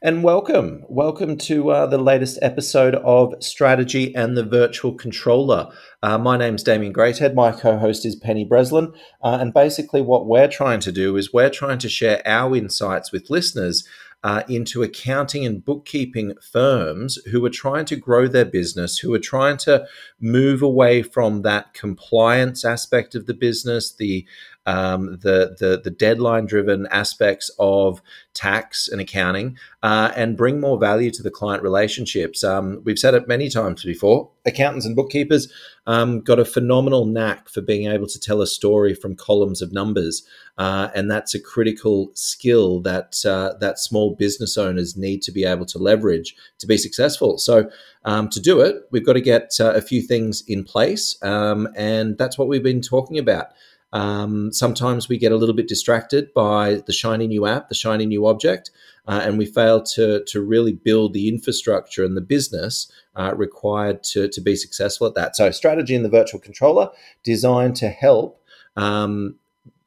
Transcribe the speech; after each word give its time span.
and 0.00 0.22
welcome. 0.22 0.84
Welcome 0.88 1.36
to 1.38 1.70
uh, 1.70 1.86
the 1.86 1.98
latest 1.98 2.38
episode 2.40 2.94
of 2.96 3.34
Strategy 3.40 4.14
and 4.14 4.36
the 4.36 4.44
Virtual 4.44 4.92
Controller. 4.92 5.68
Uh, 6.02 6.18
my 6.18 6.36
name's 6.36 6.62
Damien 6.62 6.92
Greathead. 6.92 7.34
My 7.34 7.50
co 7.50 7.78
host 7.78 8.06
is 8.06 8.14
Penny 8.14 8.44
Breslin. 8.44 8.92
Uh, 9.22 9.38
and 9.40 9.52
basically, 9.52 10.00
what 10.00 10.26
we're 10.26 10.48
trying 10.48 10.80
to 10.80 10.92
do 10.92 11.16
is 11.16 11.32
we're 11.32 11.50
trying 11.50 11.78
to 11.78 11.88
share 11.88 12.22
our 12.26 12.54
insights 12.54 13.10
with 13.10 13.30
listeners 13.30 13.86
uh, 14.24 14.42
into 14.48 14.82
accounting 14.82 15.46
and 15.46 15.64
bookkeeping 15.64 16.34
firms 16.52 17.18
who 17.30 17.44
are 17.44 17.50
trying 17.50 17.84
to 17.84 17.96
grow 17.96 18.26
their 18.26 18.44
business, 18.44 18.98
who 18.98 19.14
are 19.14 19.20
trying 19.20 19.56
to 19.56 19.86
move 20.20 20.60
away 20.60 21.02
from 21.02 21.42
that 21.42 21.72
compliance 21.74 22.64
aspect 22.64 23.14
of 23.14 23.26
the 23.26 23.34
business, 23.34 23.92
the 23.92 24.26
um, 24.66 25.18
the, 25.22 25.56
the, 25.58 25.80
the 25.82 25.90
deadline 25.90 26.44
driven 26.44 26.86
aspects 26.90 27.50
of 27.58 28.02
tax 28.34 28.86
and 28.86 29.00
accounting, 29.00 29.56
uh, 29.82 30.12
and 30.14 30.36
bring 30.36 30.60
more 30.60 30.78
value 30.78 31.10
to 31.10 31.22
the 31.22 31.30
client 31.30 31.62
relationships. 31.62 32.44
Um, 32.44 32.82
we've 32.84 32.98
said 32.98 33.14
it 33.14 33.26
many 33.26 33.48
times 33.48 33.82
before. 33.82 34.30
Accountants 34.44 34.84
and 34.84 34.94
bookkeepers 34.94 35.50
um, 35.86 36.20
got 36.20 36.38
a 36.38 36.44
phenomenal 36.44 37.06
knack 37.06 37.48
for 37.48 37.62
being 37.62 37.90
able 37.90 38.06
to 38.06 38.20
tell 38.20 38.42
a 38.42 38.46
story 38.46 38.94
from 38.94 39.16
columns 39.16 39.62
of 39.62 39.72
numbers, 39.72 40.22
uh, 40.58 40.88
and 40.94 41.10
that's 41.10 41.34
a 41.34 41.40
critical 41.40 42.10
skill 42.14 42.80
that 42.80 43.24
uh, 43.24 43.54
that 43.60 43.78
small 43.78 44.14
business 44.14 44.58
owners 44.58 44.96
need 44.96 45.22
to 45.22 45.32
be 45.32 45.44
able 45.44 45.66
to 45.66 45.78
leverage 45.78 46.36
to 46.58 46.66
be 46.66 46.76
successful. 46.76 47.38
So. 47.38 47.70
Um, 48.04 48.30
to 48.30 48.40
do 48.40 48.60
it, 48.60 48.76
we've 48.90 49.04
got 49.04 49.14
to 49.14 49.20
get 49.20 49.52
uh, 49.60 49.72
a 49.72 49.82
few 49.82 50.00
things 50.00 50.42
in 50.46 50.64
place, 50.64 51.20
um, 51.22 51.68
and 51.76 52.16
that's 52.16 52.38
what 52.38 52.48
we've 52.48 52.62
been 52.62 52.80
talking 52.80 53.18
about. 53.18 53.48
Um, 53.92 54.52
sometimes 54.52 55.08
we 55.08 55.18
get 55.18 55.32
a 55.32 55.36
little 55.36 55.54
bit 55.54 55.68
distracted 55.68 56.32
by 56.34 56.82
the 56.86 56.92
shiny 56.92 57.26
new 57.26 57.46
app, 57.46 57.68
the 57.68 57.74
shiny 57.74 58.06
new 58.06 58.26
object, 58.26 58.70
uh, 59.06 59.20
and 59.22 59.38
we 59.38 59.46
fail 59.46 59.82
to, 59.82 60.22
to 60.24 60.40
really 60.40 60.72
build 60.72 61.14
the 61.14 61.28
infrastructure 61.28 62.04
and 62.04 62.16
the 62.16 62.20
business 62.20 62.90
uh, 63.16 63.32
required 63.34 64.04
to, 64.04 64.28
to 64.28 64.40
be 64.40 64.54
successful 64.54 65.06
at 65.06 65.14
that. 65.14 65.36
So, 65.36 65.50
strategy 65.50 65.94
in 65.94 66.02
the 66.02 66.10
virtual 66.10 66.40
controller 66.40 66.90
designed 67.24 67.76
to 67.76 67.88
help 67.88 68.42
um, 68.76 69.36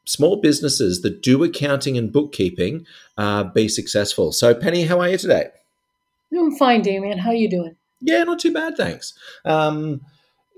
small 0.05 0.37
businesses 0.37 1.01
that 1.01 1.21
do 1.21 1.43
accounting 1.43 1.97
and 1.97 2.11
bookkeeping 2.11 2.85
uh, 3.17 3.43
be 3.43 3.67
successful. 3.67 4.31
So, 4.31 4.55
Penny, 4.55 4.85
how 4.85 4.99
are 4.99 5.09
you 5.09 5.17
today? 5.17 5.49
I'm 6.35 6.55
fine, 6.55 6.81
Damien. 6.81 7.19
How 7.19 7.29
are 7.29 7.35
you 7.35 7.49
doing? 7.49 7.75
Yeah, 8.01 8.23
not 8.23 8.39
too 8.39 8.53
bad, 8.53 8.75
thanks. 8.75 9.13
Um, 9.45 10.01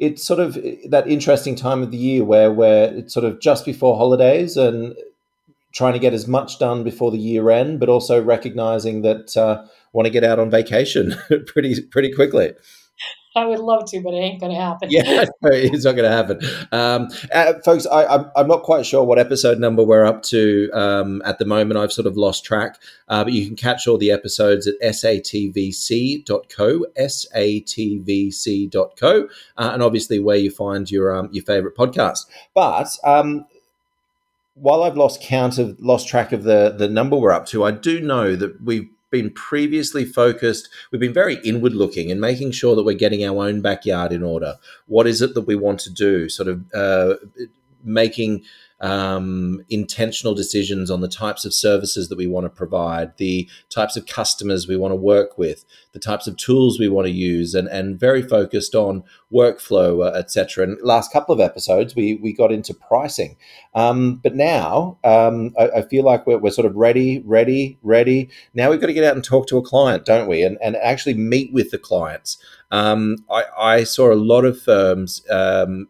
it's 0.06 0.24
sort 0.24 0.40
of 0.40 0.58
that 0.90 1.08
interesting 1.08 1.56
time 1.56 1.82
of 1.82 1.92
the 1.92 1.98
year 1.98 2.24
where 2.24 2.52
where 2.52 2.94
it's 2.94 3.14
sort 3.14 3.26
of 3.26 3.40
just 3.40 3.66
before 3.66 3.98
holidays 3.98 4.58
and 4.58 4.96
trying 5.74 5.94
to 5.94 6.00
get 6.00 6.14
as 6.14 6.28
much 6.28 6.60
done 6.60 6.84
before 6.84 7.10
the 7.12 7.18
year 7.18 7.50
end, 7.50 7.80
but 7.80 7.90
also 7.90 8.22
recognizing 8.22 9.02
that 9.02 9.36
uh, 9.36 9.66
want 9.92 10.06
to 10.06 10.12
get 10.12 10.24
out 10.24 10.40
on 10.40 10.50
vacation 10.50 11.16
pretty 11.48 11.82
pretty 11.82 12.12
quickly. 12.12 12.54
I 13.36 13.46
would 13.46 13.60
love 13.60 13.86
to, 13.92 14.02
but 14.02 14.14
it 14.14 14.18
ain't 14.18 14.40
going 14.40 14.52
to 14.52 14.60
happen. 14.60 14.90
yeah, 14.92 15.26
it's 15.44 15.86
not 15.86 15.96
going 15.96 16.10
to 16.10 16.16
happen. 16.16 16.40
Um, 16.72 17.08
uh, 17.32 17.54
folks, 17.66 17.88
I, 17.88 18.04
am 18.04 18.10
I'm, 18.10 18.32
I'm 18.36 18.48
not 18.48 18.64
quite 18.64 18.86
sure 18.86 19.04
what 19.04 19.18
episode 19.18 19.60
number 19.60 19.84
we're 19.84 20.06
up 20.06 20.22
to 20.24 20.70
um, 20.74 21.22
at 21.26 21.40
the 21.40 21.46
moment. 21.46 21.80
I've 21.80 21.92
sort 21.92 22.06
of 22.06 22.16
lost 22.16 22.46
track, 22.46 22.80
uh, 23.08 23.24
but 23.24 23.34
you 23.34 23.48
can 23.48 23.56
catch 23.56 23.88
all 23.88 23.98
the 23.98 24.12
episodes 24.12 24.68
at 24.68 24.80
satvc.co, 24.82 26.86
satvc.co, 27.00 29.28
uh, 29.58 29.70
and 29.74 29.84
obviously 29.84 30.20
where 30.20 30.38
you 30.38 30.52
find 30.52 30.92
your 30.92 31.16
um, 31.16 31.30
your 31.32 31.44
favorite 31.44 31.76
podcast. 31.76 32.28
But 32.54 32.90
um, 33.04 33.48
while 34.54 34.84
I've 34.84 34.98
lost 34.98 35.22
count 35.22 35.58
of 35.58 35.80
lost 35.80 36.08
track 36.08 36.32
of 36.32 36.44
the 36.44 36.76
the 36.78 36.88
number 36.88 37.16
we're 37.16 37.32
up 37.32 37.48
to, 37.48 37.64
I 37.64 37.72
do 37.72 38.00
know 38.00 38.36
that 38.36 38.62
we've 38.62 38.90
been 39.14 39.30
previously 39.30 40.04
focused, 40.04 40.68
we've 40.92 41.00
been 41.00 41.14
very 41.14 41.36
inward 41.46 41.74
looking 41.74 42.12
and 42.12 42.20
making 42.20 42.52
sure 42.52 42.76
that 42.76 42.84
we're 42.84 42.98
getting 42.98 43.24
our 43.24 43.46
own 43.46 43.62
backyard 43.62 44.12
in 44.12 44.24
order. 44.24 44.56
What 44.88 45.08
is 45.08 45.22
it 45.22 45.36
that 45.36 45.48
we 45.48 45.56
want 45.56 45.80
to 45.82 45.92
do? 45.92 46.28
Sort 46.28 46.50
of 46.50 46.66
uh, 46.74 47.16
making 47.84 48.44
um, 48.84 49.64
intentional 49.70 50.36
decisions 50.36 50.92
on 50.92 51.00
the 51.00 51.08
types 51.08 51.46
of 51.46 51.54
services 51.54 52.10
that 52.10 52.18
we 52.18 52.28
want 52.28 52.46
to 52.46 52.50
provide, 52.50 53.16
the 53.16 53.50
types 53.70 53.96
of 53.96 54.06
customers 54.06 54.68
we 54.68 54.76
want 54.76 54.92
to 54.92 54.98
work 54.98 55.38
with, 55.38 55.64
the 55.94 56.00
types 56.00 56.28
of 56.28 56.36
tools 56.36 56.78
we 56.78 56.90
want 56.90 57.08
to 57.08 57.14
use, 57.14 57.56
and, 57.56 57.70
and 57.70 57.98
very 57.98 58.22
focused 58.22 58.76
on 58.76 59.06
workflow, 59.32 60.06
uh, 60.06 60.18
etc. 60.18 60.66
And 60.66 60.78
last 60.82 61.14
couple 61.14 61.34
of 61.34 61.40
episodes, 61.40 61.96
we 61.96 62.16
we 62.16 62.34
got 62.34 62.52
into 62.52 62.74
pricing, 62.74 63.38
um, 63.74 64.16
but 64.18 64.36
now 64.36 64.98
um, 65.06 65.54
I, 65.58 65.70
I, 65.78 65.82
feel 65.84 66.04
like 66.04 66.28
we're, 66.28 66.40
we're 66.40 66.52
sort 66.52 66.66
of 66.66 66.76
ready, 66.76 67.24
ready, 67.26 67.80
ready. 67.84 68.30
Now 68.54 68.70
we've 68.70 68.82
got 68.82 68.88
to 68.88 68.94
get 68.94 69.06
out 69.06 69.16
and 69.16 69.24
talk 69.24 69.48
to 69.48 69.58
a 69.58 69.64
client, 69.64 70.04
don't 70.04 70.28
we? 70.28 70.44
And 70.44 70.58
and 70.62 70.76
actually 70.76 71.14
meet 71.14 71.54
with 71.54 71.72
the 71.72 71.80
clients. 71.80 72.38
Um, 72.70 73.20
I, 73.32 73.44
I, 73.58 73.84
saw 73.86 74.12
a 74.12 74.16
lot 74.16 74.44
of 74.44 74.62
firms 74.62 75.22
um, 75.30 75.88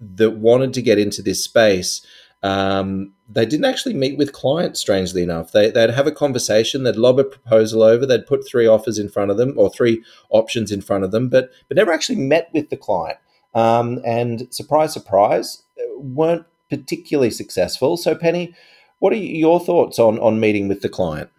that 0.00 0.32
wanted 0.32 0.74
to 0.74 0.82
get 0.82 0.98
into 0.98 1.22
this 1.22 1.42
space 1.42 2.04
um, 2.42 3.12
they 3.28 3.44
didn't 3.44 3.64
actually 3.64 3.94
meet 3.94 4.18
with 4.18 4.32
clients, 4.32 4.80
strangely 4.80 5.22
enough. 5.22 5.52
They, 5.52 5.70
would 5.70 5.90
have 5.90 6.06
a 6.06 6.12
conversation, 6.12 6.84
they'd 6.84 6.96
lob 6.96 7.18
a 7.18 7.24
proposal 7.24 7.82
over, 7.82 8.06
they'd 8.06 8.26
put 8.26 8.46
three 8.46 8.66
offers 8.66 8.98
in 8.98 9.08
front 9.08 9.30
of 9.30 9.36
them 9.36 9.54
or 9.56 9.70
three 9.70 10.04
options 10.30 10.70
in 10.70 10.80
front 10.80 11.04
of 11.04 11.10
them, 11.10 11.28
but, 11.28 11.50
but 11.68 11.76
never 11.76 11.92
actually 11.92 12.16
met 12.16 12.50
with 12.52 12.70
the 12.70 12.76
client. 12.76 13.18
Um, 13.54 14.00
and 14.04 14.52
surprise, 14.54 14.92
surprise, 14.92 15.62
weren't 15.96 16.46
particularly 16.70 17.30
successful. 17.30 17.96
So, 17.96 18.14
Penny, 18.14 18.54
what 18.98 19.12
are 19.12 19.16
your 19.16 19.58
thoughts 19.60 19.98
on, 19.98 20.18
on 20.18 20.38
meeting 20.38 20.68
with 20.68 20.82
the 20.82 20.88
client? 20.88 21.30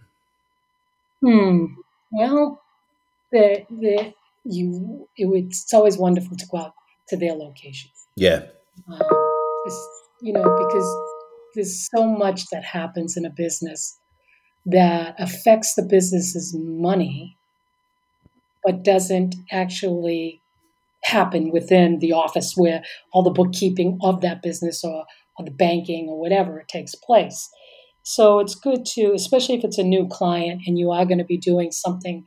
Hmm. 1.22 1.66
Well, 2.12 2.62
the, 3.31 3.66
the, 3.69 4.13
you, 4.44 5.07
it, 5.16 5.28
it's 5.28 5.74
always 5.74 5.97
wonderful 5.97 6.36
to 6.38 6.46
go 6.47 6.57
out 6.57 6.74
to 7.09 7.18
their 7.18 7.34
location. 7.34 7.91
Yeah. 8.16 8.46
Um, 8.90 9.00
you 10.22 10.33
know, 10.33 10.44
because 10.44 10.97
there's 11.55 11.89
so 11.95 12.07
much 12.07 12.47
that 12.51 12.63
happens 12.63 13.17
in 13.17 13.25
a 13.25 13.29
business 13.29 14.00
that 14.66 15.16
affects 15.17 15.75
the 15.75 15.83
business's 15.83 16.55
money, 16.57 17.38
but 18.63 18.83
doesn't 18.83 19.35
actually 19.51 20.41
happen 21.03 21.51
within 21.51 22.00
the 22.00 22.11
office 22.11 22.53
where 22.56 22.83
all 23.13 23.23
the 23.23 23.29
bookkeeping 23.29 23.97
of 24.01 24.22
that 24.22 24.41
business 24.41 24.83
or, 24.83 25.06
or 25.38 25.45
the 25.45 25.51
banking 25.51 26.07
or 26.09 26.19
whatever 26.19 26.63
takes 26.67 26.95
place. 26.95 27.50
So 28.03 28.39
it's 28.39 28.56
good 28.56 28.85
to, 28.94 29.13
especially 29.13 29.56
if 29.56 29.63
it's 29.63 29.77
a 29.77 29.83
new 29.83 30.07
client 30.07 30.61
and 30.66 30.77
you 30.77 30.91
are 30.91 31.06
going 31.06 31.17
to 31.17 31.25
be 31.25 31.38
doing 31.38 31.72
something 31.72 32.25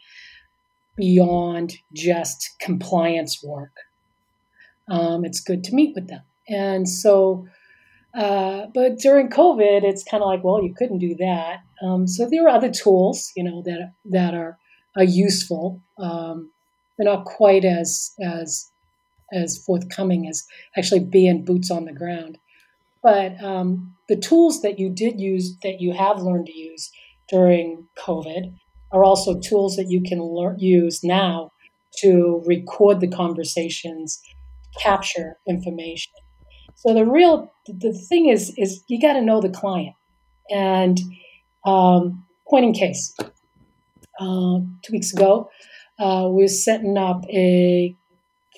beyond 0.96 1.74
just 1.94 2.50
compliance 2.60 3.42
work. 3.42 3.72
Um, 4.88 5.24
it's 5.24 5.40
good 5.40 5.62
to 5.64 5.74
meet 5.74 5.94
with 5.94 6.08
them. 6.08 6.22
And 6.48 6.88
so 6.88 7.46
uh, 8.14 8.66
but 8.74 8.98
during 8.98 9.28
COVID, 9.28 9.84
it's 9.84 10.04
kind 10.04 10.22
of 10.22 10.28
like, 10.28 10.42
well, 10.42 10.62
you 10.62 10.74
couldn't 10.74 10.98
do 10.98 11.14
that. 11.16 11.58
Um, 11.82 12.06
so 12.06 12.28
there 12.28 12.44
are 12.44 12.48
other 12.48 12.70
tools, 12.70 13.30
you 13.36 13.44
know, 13.44 13.62
that 13.62 13.92
that 14.06 14.34
are 14.34 14.58
are 14.96 15.04
useful. 15.04 15.80
Um, 15.98 16.50
they're 16.98 17.06
not 17.06 17.24
quite 17.24 17.64
as 17.64 18.12
as 18.20 18.70
as 19.32 19.62
forthcoming 19.64 20.26
as 20.28 20.44
actually 20.76 21.00
being 21.00 21.44
boots 21.44 21.70
on 21.70 21.84
the 21.84 21.92
ground. 21.92 22.38
But 23.02 23.42
um, 23.42 23.94
the 24.08 24.16
tools 24.16 24.60
that 24.62 24.78
you 24.78 24.90
did 24.90 25.20
use, 25.20 25.56
that 25.62 25.80
you 25.80 25.92
have 25.92 26.20
learned 26.20 26.46
to 26.46 26.52
use 26.52 26.90
during 27.28 27.86
COVID, 27.98 28.54
are 28.92 29.04
also 29.04 29.38
tools 29.38 29.76
that 29.76 29.88
you 29.88 30.02
can 30.02 30.20
learn, 30.20 30.58
use 30.58 31.02
now 31.04 31.52
to 31.98 32.42
record 32.44 33.00
the 33.00 33.08
conversations, 33.08 34.20
capture 34.80 35.38
information. 35.48 36.12
So 36.80 36.94
the 36.94 37.04
real 37.04 37.52
the 37.66 37.92
thing 37.92 38.28
is 38.28 38.54
is 38.56 38.82
you 38.88 39.00
got 39.00 39.12
to 39.12 39.20
know 39.20 39.42
the 39.42 39.50
client. 39.50 39.94
And 40.50 40.98
um, 41.66 42.24
point 42.48 42.64
in 42.64 42.72
case, 42.72 43.14
uh, 44.18 44.60
two 44.82 44.92
weeks 44.92 45.12
ago, 45.12 45.50
uh, 45.98 46.26
we 46.30 46.42
were 46.42 46.48
setting 46.48 46.96
up 46.96 47.22
a 47.28 47.94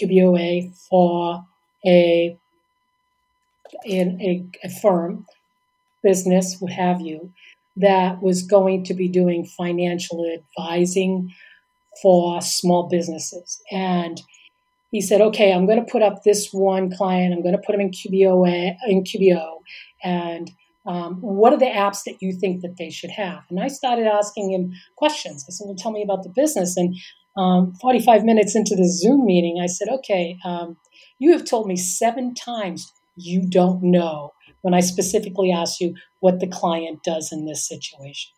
QBOA 0.01 0.73
for 0.89 1.45
a 1.85 2.39
in 3.85 4.21
a, 4.21 4.45
a 4.65 4.71
firm, 4.71 5.27
business, 6.05 6.57
what 6.61 6.73
have 6.73 7.01
you, 7.01 7.33
that 7.77 8.23
was 8.23 8.43
going 8.43 8.85
to 8.85 8.95
be 8.95 9.09
doing 9.09 9.45
financial 9.45 10.25
advising 10.33 11.35
for 12.01 12.41
small 12.41 12.89
businesses. 12.89 13.61
And 13.73 14.21
he 14.93 15.01
said, 15.01 15.23
okay, 15.23 15.53
I'm 15.53 15.67
going 15.67 15.85
to 15.85 15.91
put 15.91 16.03
up 16.03 16.23
this 16.23 16.51
one 16.53 16.95
client. 16.95 17.33
I'm 17.33 17.43
going 17.43 17.57
to 17.57 17.63
put 17.65 17.75
him 17.75 17.81
in 17.81 17.91
QBO, 17.91 18.77
in 18.87 19.03
QBO. 19.03 19.61
And 20.05 20.51
um, 20.87 21.15
what 21.23 21.55
are 21.55 21.59
the 21.59 21.65
apps 21.65 22.05
that 22.05 22.17
you 22.21 22.33
think 22.33 22.61
that 22.61 22.77
they 22.77 22.91
should 22.91 23.11
have? 23.11 23.43
And 23.49 23.59
I 23.59 23.69
started 23.69 24.07
asking 24.07 24.53
him 24.53 24.75
questions. 24.97 25.47
I 25.49 25.51
said, 25.51 25.65
well, 25.65 25.77
tell 25.77 25.93
me 25.93 26.03
about 26.03 26.25
the 26.25 26.29
business. 26.29 26.77
And 26.77 26.95
um, 27.39 27.73
45 27.81 28.23
minutes 28.25 28.55
into 28.55 28.77
the 28.77 28.87
Zoom 28.87 29.25
meeting, 29.25 29.61
I 29.63 29.67
said, 29.67 29.89
okay, 29.89 30.37
um, 30.45 30.77
you 31.19 31.33
have 31.33 31.47
told 31.47 31.67
me 31.67 31.77
seven 31.77 32.35
times 32.35 32.93
you 33.17 33.49
don't 33.49 33.83
know 33.83 34.35
when 34.61 34.75
I 34.75 34.81
specifically 34.81 35.51
asked 35.53 35.81
you 35.81 35.95
what 36.21 36.39
the 36.39 36.47
client 36.47 37.03
does 37.03 37.33
in 37.33 37.47
this 37.47 37.67
situation. 37.67 38.33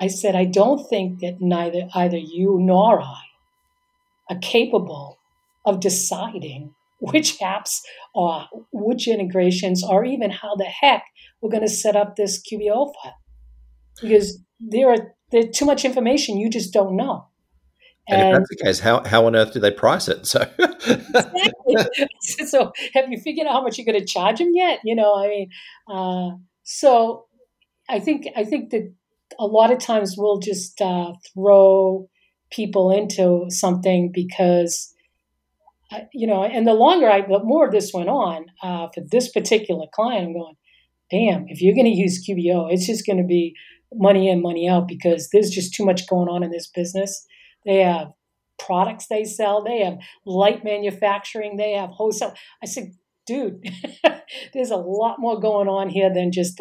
I 0.00 0.06
said, 0.06 0.34
I 0.34 0.44
don't 0.46 0.88
think 0.88 1.20
that 1.20 1.40
neither 1.40 1.88
either 1.94 2.18
you 2.18 2.58
nor 2.60 3.00
I 3.02 3.22
are 4.30 4.38
capable 4.40 5.15
of 5.66 5.80
deciding 5.80 6.72
which 7.00 7.38
apps 7.42 7.80
or 8.14 8.46
which 8.72 9.06
integrations 9.06 9.84
or 9.84 10.04
even 10.04 10.30
how 10.30 10.54
the 10.56 10.64
heck 10.64 11.04
we're 11.40 11.50
going 11.50 11.62
to 11.62 11.68
set 11.68 11.96
up 11.96 12.16
this 12.16 12.40
QBO 12.40 12.92
file 12.94 13.14
because 14.00 14.38
there 14.60 14.90
are 14.90 15.14
there's 15.32 15.56
too 15.56 15.64
much 15.64 15.84
information 15.84 16.38
you 16.38 16.48
just 16.48 16.72
don't 16.72 16.96
know. 16.96 17.26
And, 18.08 18.20
and, 18.20 18.30
if 18.30 18.38
that's 18.38 18.48
the 18.50 18.64
case, 18.64 18.80
how, 18.80 19.02
how 19.04 19.26
on 19.26 19.34
earth 19.34 19.52
do 19.52 19.58
they 19.58 19.72
price 19.72 20.08
it? 20.08 20.26
So, 20.26 20.48
exactly. 20.56 22.06
so 22.46 22.72
have 22.94 23.10
you 23.10 23.18
figured 23.18 23.48
out 23.48 23.54
how 23.54 23.62
much 23.62 23.76
you're 23.78 23.84
going 23.84 23.98
to 23.98 24.06
charge 24.06 24.38
them 24.38 24.52
yet? 24.54 24.80
You 24.84 24.94
know, 24.94 25.14
I 25.14 25.28
mean, 25.28 25.50
uh, 25.92 26.36
so 26.62 27.26
I 27.88 27.98
think 27.98 28.28
I 28.36 28.44
think 28.44 28.70
that 28.70 28.92
a 29.38 29.46
lot 29.46 29.72
of 29.72 29.78
times 29.78 30.14
we'll 30.16 30.38
just 30.38 30.80
uh, 30.80 31.12
throw 31.34 32.08
people 32.50 32.92
into 32.92 33.46
something 33.48 34.12
because 34.12 34.94
you 36.12 36.26
know, 36.26 36.44
and 36.44 36.66
the 36.66 36.74
longer 36.74 37.08
I, 37.08 37.22
the 37.22 37.40
more 37.42 37.70
this 37.70 37.92
went 37.92 38.08
on 38.08 38.46
uh, 38.62 38.88
for 38.94 39.02
this 39.10 39.30
particular 39.30 39.86
client, 39.94 40.26
I'm 40.26 40.32
going, 40.32 40.56
damn, 41.10 41.46
if 41.48 41.60
you're 41.62 41.74
going 41.74 41.86
to 41.86 41.90
use 41.90 42.26
QBO, 42.26 42.72
it's 42.72 42.86
just 42.86 43.06
going 43.06 43.18
to 43.18 43.26
be 43.26 43.54
money 43.94 44.28
in, 44.28 44.42
money 44.42 44.68
out 44.68 44.88
because 44.88 45.28
there's 45.32 45.50
just 45.50 45.74
too 45.74 45.84
much 45.84 46.08
going 46.08 46.28
on 46.28 46.42
in 46.42 46.50
this 46.50 46.68
business. 46.74 47.24
They 47.64 47.76
have 47.76 48.08
products 48.58 49.06
they 49.08 49.24
sell, 49.24 49.62
they 49.62 49.84
have 49.84 49.98
light 50.24 50.64
manufacturing, 50.64 51.56
they 51.56 51.72
have 51.72 51.90
wholesale. 51.90 52.34
I 52.62 52.66
said, 52.66 52.92
dude, 53.26 53.64
there's 54.54 54.70
a 54.70 54.76
lot 54.76 55.18
more 55.18 55.38
going 55.38 55.68
on 55.68 55.88
here 55.88 56.12
than 56.12 56.32
just, 56.32 56.60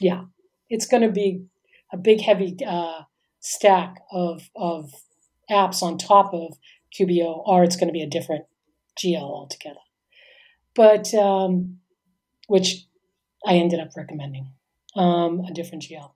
yeah, 0.00 0.22
it's 0.70 0.86
going 0.86 1.02
to 1.02 1.10
be 1.10 1.44
a 1.92 1.96
big, 1.96 2.20
heavy 2.20 2.56
uh, 2.66 3.02
stack 3.40 3.96
of, 4.10 4.48
of 4.56 4.90
apps 5.50 5.82
on 5.82 5.98
top 5.98 6.32
of 6.32 6.56
QBO, 6.98 7.42
or 7.44 7.64
it's 7.64 7.76
going 7.76 7.88
to 7.88 7.92
be 7.92 8.02
a 8.02 8.08
different 8.08 8.44
GL 8.98 9.20
altogether. 9.20 9.80
But, 10.74 11.12
um, 11.14 11.78
which 12.48 12.86
I 13.46 13.54
ended 13.54 13.80
up 13.80 13.90
recommending 13.96 14.52
um, 14.96 15.40
a 15.40 15.52
different 15.52 15.84
GL. 15.84 16.10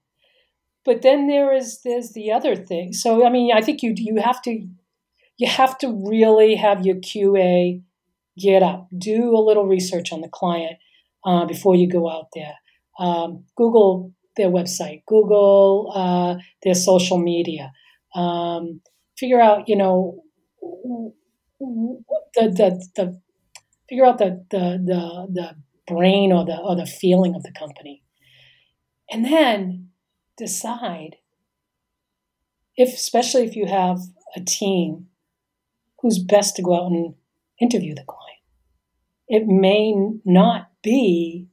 But 0.84 1.02
then 1.02 1.26
there 1.28 1.52
is 1.52 1.82
there's 1.82 2.12
the 2.12 2.32
other 2.32 2.56
thing. 2.56 2.92
So 2.92 3.26
I 3.26 3.30
mean, 3.30 3.52
I 3.54 3.60
think 3.60 3.82
you 3.82 3.94
you 3.96 4.20
have 4.20 4.40
to 4.42 4.66
you 5.36 5.48
have 5.48 5.78
to 5.78 5.88
really 6.06 6.54
have 6.56 6.84
your 6.84 6.96
QA 6.96 7.82
get 8.38 8.62
up, 8.62 8.88
do 8.96 9.36
a 9.36 9.44
little 9.44 9.66
research 9.66 10.12
on 10.12 10.20
the 10.20 10.28
client 10.28 10.78
uh, 11.24 11.44
before 11.44 11.74
you 11.74 11.88
go 11.88 12.08
out 12.08 12.28
there. 12.34 12.54
Um, 12.98 13.44
Google 13.56 14.12
their 14.36 14.48
website, 14.48 15.04
Google 15.06 15.92
uh, 15.94 16.42
their 16.62 16.74
social 16.74 17.18
media, 17.18 17.72
um, 18.14 18.80
figure 19.18 19.40
out 19.40 19.68
you 19.68 19.76
know 19.76 20.22
the 20.60 21.12
the, 22.34 22.88
the 22.96 23.20
figure 23.88 24.06
out 24.06 24.18
the, 24.18 24.44
the 24.50 24.82
the 24.84 25.26
the 25.32 25.56
brain 25.86 26.32
or 26.32 26.44
the 26.44 26.56
or 26.56 26.76
the 26.76 26.86
feeling 26.86 27.34
of 27.34 27.42
the 27.42 27.52
company, 27.52 28.02
and 29.10 29.24
then 29.24 29.90
decide 30.36 31.16
if, 32.76 32.94
especially 32.94 33.44
if 33.44 33.56
you 33.56 33.66
have 33.66 34.00
a 34.34 34.40
team 34.40 35.06
who's 36.00 36.18
best 36.18 36.56
to 36.56 36.62
go 36.62 36.74
out 36.74 36.90
and 36.90 37.14
interview 37.60 37.94
the 37.94 38.04
client. 38.04 38.38
It 39.28 39.46
may 39.46 39.94
not 40.24 40.70
be 40.82 41.48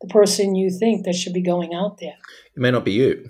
the 0.00 0.08
person 0.08 0.54
you 0.54 0.70
think 0.70 1.04
that 1.04 1.14
should 1.14 1.32
be 1.32 1.42
going 1.42 1.74
out 1.74 1.98
there. 1.98 2.16
It 2.54 2.60
may 2.60 2.70
not 2.70 2.84
be 2.84 2.92
you. 2.92 3.28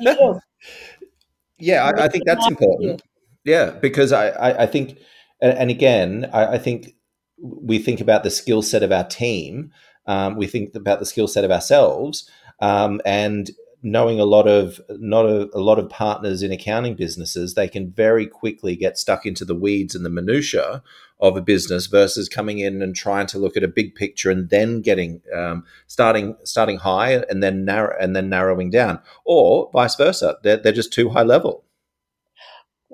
yeah, 0.00 0.14
yeah 1.58 1.84
I, 1.84 2.04
I, 2.04 2.08
think 2.08 2.24
that's 2.26 2.46
important. 2.46 3.02
Yeah, 3.44 3.70
because 3.70 4.12
I, 4.12 4.28
I, 4.28 4.62
I 4.62 4.66
think, 4.66 4.98
and 5.40 5.70
again, 5.70 6.30
I, 6.32 6.54
I, 6.54 6.58
think 6.58 6.94
we 7.38 7.78
think 7.78 8.00
about 8.00 8.22
the 8.22 8.30
skill 8.30 8.62
set 8.62 8.82
of 8.82 8.90
our 8.90 9.04
team. 9.04 9.70
Um, 10.06 10.36
we 10.36 10.46
think 10.46 10.74
about 10.74 10.98
the 10.98 11.06
skill 11.06 11.28
set 11.28 11.44
of 11.44 11.50
ourselves, 11.50 12.28
um, 12.60 13.00
and 13.04 13.50
knowing 13.82 14.18
a 14.18 14.24
lot 14.24 14.48
of 14.48 14.80
not 14.88 15.26
a, 15.26 15.48
a, 15.54 15.60
lot 15.60 15.78
of 15.78 15.90
partners 15.90 16.42
in 16.42 16.50
accounting 16.50 16.94
businesses, 16.96 17.52
they 17.52 17.68
can 17.68 17.90
very 17.90 18.26
quickly 18.26 18.74
get 18.76 18.96
stuck 18.96 19.26
into 19.26 19.44
the 19.44 19.54
weeds 19.54 19.94
and 19.94 20.06
the 20.06 20.10
minutia 20.10 20.82
of 21.20 21.36
a 21.36 21.42
business 21.42 21.86
versus 21.86 22.28
coming 22.28 22.58
in 22.58 22.80
and 22.80 22.96
trying 22.96 23.26
to 23.26 23.38
look 23.38 23.56
at 23.56 23.62
a 23.62 23.68
big 23.68 23.94
picture 23.94 24.30
and 24.30 24.48
then 24.48 24.80
getting 24.80 25.20
um, 25.34 25.64
starting 25.86 26.34
starting 26.44 26.78
high 26.78 27.12
and 27.28 27.42
then 27.42 27.64
narrow 27.64 27.94
and 28.00 28.16
then 28.16 28.30
narrowing 28.30 28.70
down, 28.70 29.00
or 29.26 29.70
vice 29.72 29.96
versa. 29.96 30.38
They're, 30.42 30.56
they're 30.56 30.72
just 30.72 30.92
too 30.92 31.10
high 31.10 31.22
level. 31.22 31.64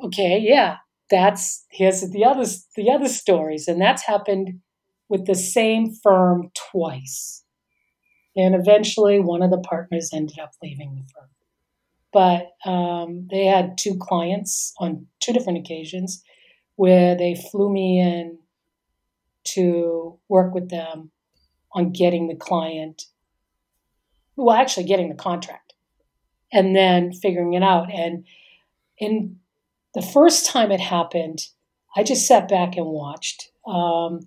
Okay, 0.02 0.38
yeah, 0.40 0.78
that's 1.10 1.66
here's 1.70 2.00
the 2.10 2.24
other 2.24 2.44
the 2.76 2.90
other 2.90 3.08
stories, 3.08 3.68
and 3.68 3.80
that's 3.80 4.04
happened 4.04 4.60
with 5.08 5.26
the 5.26 5.34
same 5.34 5.92
firm 5.92 6.50
twice. 6.70 7.44
And 8.36 8.54
eventually, 8.54 9.18
one 9.18 9.42
of 9.42 9.50
the 9.50 9.58
partners 9.58 10.10
ended 10.14 10.38
up 10.38 10.52
leaving 10.62 10.94
the 10.94 11.02
firm. 11.12 11.28
But 12.12 12.68
um, 12.68 13.28
they 13.30 13.44
had 13.44 13.76
two 13.78 13.96
clients 14.00 14.72
on 14.78 15.06
two 15.20 15.32
different 15.32 15.58
occasions 15.58 16.22
where 16.76 17.16
they 17.16 17.34
flew 17.34 17.70
me 17.70 18.00
in 18.00 18.38
to 19.44 20.18
work 20.28 20.54
with 20.54 20.70
them 20.70 21.10
on 21.72 21.92
getting 21.92 22.28
the 22.28 22.34
client, 22.34 23.04
well, 24.36 24.56
actually 24.56 24.86
getting 24.86 25.08
the 25.08 25.14
contract 25.14 25.74
and 26.52 26.74
then 26.74 27.12
figuring 27.12 27.54
it 27.54 27.62
out. 27.62 27.92
And 27.92 28.24
in 28.98 29.39
the 29.94 30.02
first 30.02 30.46
time 30.46 30.70
it 30.70 30.80
happened, 30.80 31.40
I 31.96 32.02
just 32.02 32.26
sat 32.26 32.48
back 32.48 32.76
and 32.76 32.86
watched 32.86 33.50
um, 33.66 34.20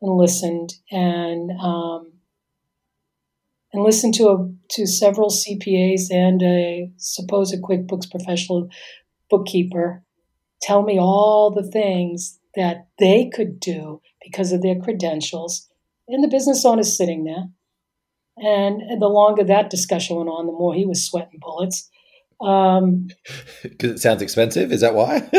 and 0.00 0.16
listened 0.16 0.74
and 0.90 1.50
um, 1.60 2.12
and 3.72 3.82
listened 3.82 4.14
to 4.14 4.28
a, 4.28 4.50
to 4.70 4.86
several 4.86 5.30
CPAs 5.30 6.10
and 6.10 6.42
a 6.42 6.90
supposed 6.96 7.54
QuickBooks 7.62 8.10
professional 8.10 8.68
bookkeeper 9.28 10.02
tell 10.60 10.82
me 10.82 10.98
all 10.98 11.50
the 11.50 11.68
things 11.68 12.38
that 12.56 12.88
they 12.98 13.30
could 13.32 13.60
do 13.60 14.00
because 14.24 14.52
of 14.52 14.62
their 14.62 14.76
credentials. 14.76 15.68
And 16.08 16.24
the 16.24 16.28
business 16.28 16.64
owner's 16.64 16.96
sitting 16.96 17.24
there. 17.24 17.44
And 18.38 19.00
the 19.00 19.08
longer 19.08 19.44
that 19.44 19.70
discussion 19.70 20.16
went 20.16 20.28
on, 20.28 20.46
the 20.46 20.52
more 20.52 20.74
he 20.74 20.86
was 20.86 21.04
sweating 21.04 21.40
bullets. 21.40 21.88
Um, 22.40 23.08
because 23.62 23.92
it 23.92 23.98
sounds 23.98 24.22
expensive. 24.22 24.70
Is 24.70 24.80
that 24.80 24.94
why? 24.94 25.28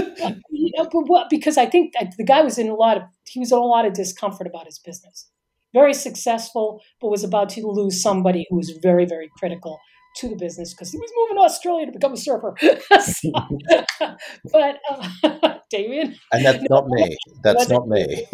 you 0.52 0.72
know, 0.78 0.90
but, 1.08 1.30
because 1.30 1.58
I 1.58 1.66
think 1.66 1.94
the 2.18 2.26
guy 2.26 2.42
was 2.42 2.58
in 2.58 2.70
a 2.70 2.76
lot 2.76 2.98
of 2.98 3.04
he 3.26 3.40
was 3.40 3.52
in 3.52 3.58
a 3.58 3.62
lot 3.62 3.86
of 3.86 3.94
discomfort 3.94 4.48
about 4.48 4.66
his 4.66 4.80
business 4.80 5.30
very 5.74 5.94
successful, 5.94 6.82
but 7.00 7.10
was 7.10 7.24
about 7.24 7.50
to 7.50 7.66
lose 7.68 8.02
somebody 8.02 8.46
who 8.50 8.58
was 8.58 8.72
very, 8.82 9.06
very 9.06 9.30
critical 9.38 9.80
to 10.18 10.28
the 10.28 10.36
business 10.36 10.74
because 10.74 10.92
he 10.92 10.98
was 10.98 11.12
moving 11.16 11.38
to 11.38 11.46
Australia 11.46 11.86
to 11.86 11.92
become 11.92 12.14
a 12.14 12.18
surfer. 12.18 12.56
so, 12.62 13.32
but 14.52 14.80
uh, 14.90 15.58
Damien, 15.70 16.16
and 16.32 16.46
that's 16.46 16.64
no, 16.70 16.78
not 16.78 16.88
me. 16.88 17.18
That's 17.44 17.70
not 17.70 17.88
me. 17.88 18.26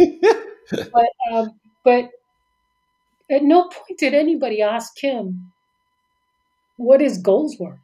but 0.70 1.10
um, 1.32 1.60
but 1.84 2.10
at 3.30 3.44
no 3.44 3.64
point 3.64 4.00
did 4.00 4.14
anybody 4.14 4.62
ask 4.62 4.94
him 5.00 5.52
what 6.78 7.02
his 7.02 7.18
goals 7.18 7.58
were. 7.60 7.80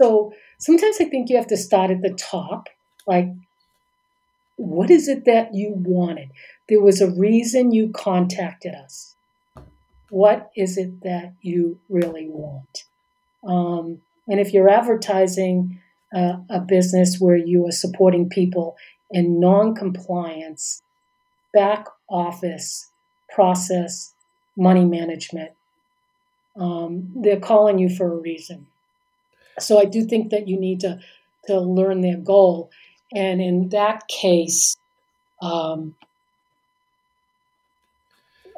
So 0.00 0.32
sometimes 0.58 0.96
I 1.00 1.04
think 1.04 1.30
you 1.30 1.36
have 1.36 1.46
to 1.48 1.56
start 1.56 1.92
at 1.92 2.02
the 2.02 2.10
top, 2.10 2.68
like 3.06 3.28
what 4.56 4.90
is 4.90 5.06
it 5.06 5.24
that 5.24 5.54
you 5.54 5.74
wanted? 5.76 6.30
There 6.68 6.80
was 6.80 7.00
a 7.00 7.10
reason 7.10 7.72
you 7.72 7.90
contacted 7.90 8.74
us. 8.74 9.14
What 10.10 10.50
is 10.56 10.78
it 10.78 11.02
that 11.02 11.34
you 11.42 11.78
really 11.88 12.28
want? 12.28 12.84
Um, 13.46 14.00
and 14.28 14.40
if 14.40 14.52
you're 14.52 14.68
advertising 14.68 15.80
uh, 16.14 16.38
a 16.50 16.60
business 16.60 17.20
where 17.20 17.36
you 17.36 17.66
are 17.66 17.72
supporting 17.72 18.28
people 18.28 18.76
in 19.10 19.38
non 19.38 19.76
compliance, 19.76 20.82
back 21.52 21.86
office, 22.10 22.90
process, 23.32 24.14
money 24.56 24.84
management, 24.84 25.52
um, 26.56 27.12
they're 27.16 27.40
calling 27.40 27.78
you 27.78 27.88
for 27.88 28.12
a 28.12 28.16
reason. 28.16 28.66
So 29.58 29.78
I 29.78 29.84
do 29.84 30.04
think 30.04 30.30
that 30.30 30.48
you 30.48 30.58
need 30.58 30.80
to, 30.80 30.98
to 31.46 31.60
learn 31.60 32.00
their 32.00 32.16
goal. 32.16 32.70
And 33.14 33.40
in 33.40 33.68
that 33.70 34.08
case, 34.08 34.76
um, 35.40 35.94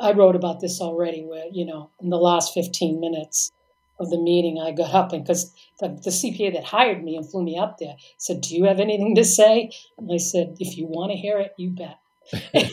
I 0.01 0.13
wrote 0.13 0.37
about 0.37 0.61
this 0.61 0.81
already, 0.81 1.23
where, 1.23 1.47
you 1.51 1.65
know, 1.65 1.91
in 2.01 2.11
the 2.11 2.19
last 2.19 2.55
15 2.55 3.01
minutes 3.01 3.53
of 3.99 4.11
the 4.11 4.21
meeting, 4.21 4.61
I 4.61 4.73
got 4.73 4.95
up 4.95 5.13
and 5.13 5.25
because 5.25 5.53
the, 5.81 5.89
the, 5.89 6.11
CPA 6.11 6.53
that 6.53 6.65
hired 6.65 7.03
me 7.03 7.17
and 7.17 7.29
flew 7.29 7.43
me 7.43 7.59
up 7.59 7.79
there 7.79 7.97
said, 8.19 8.43
Do 8.43 8.55
you 8.55 8.65
have 8.65 8.79
anything 8.79 9.15
to 9.15 9.25
say? 9.25 9.71
And 9.97 10.13
I 10.13 10.19
said, 10.19 10.57
If 10.59 10.77
you 10.77 10.87
want 10.87 11.13
to 11.13 11.19
hear 11.19 11.39
it, 11.39 11.55
you 11.57 11.71
bet. 11.71 11.99
and, 12.55 12.71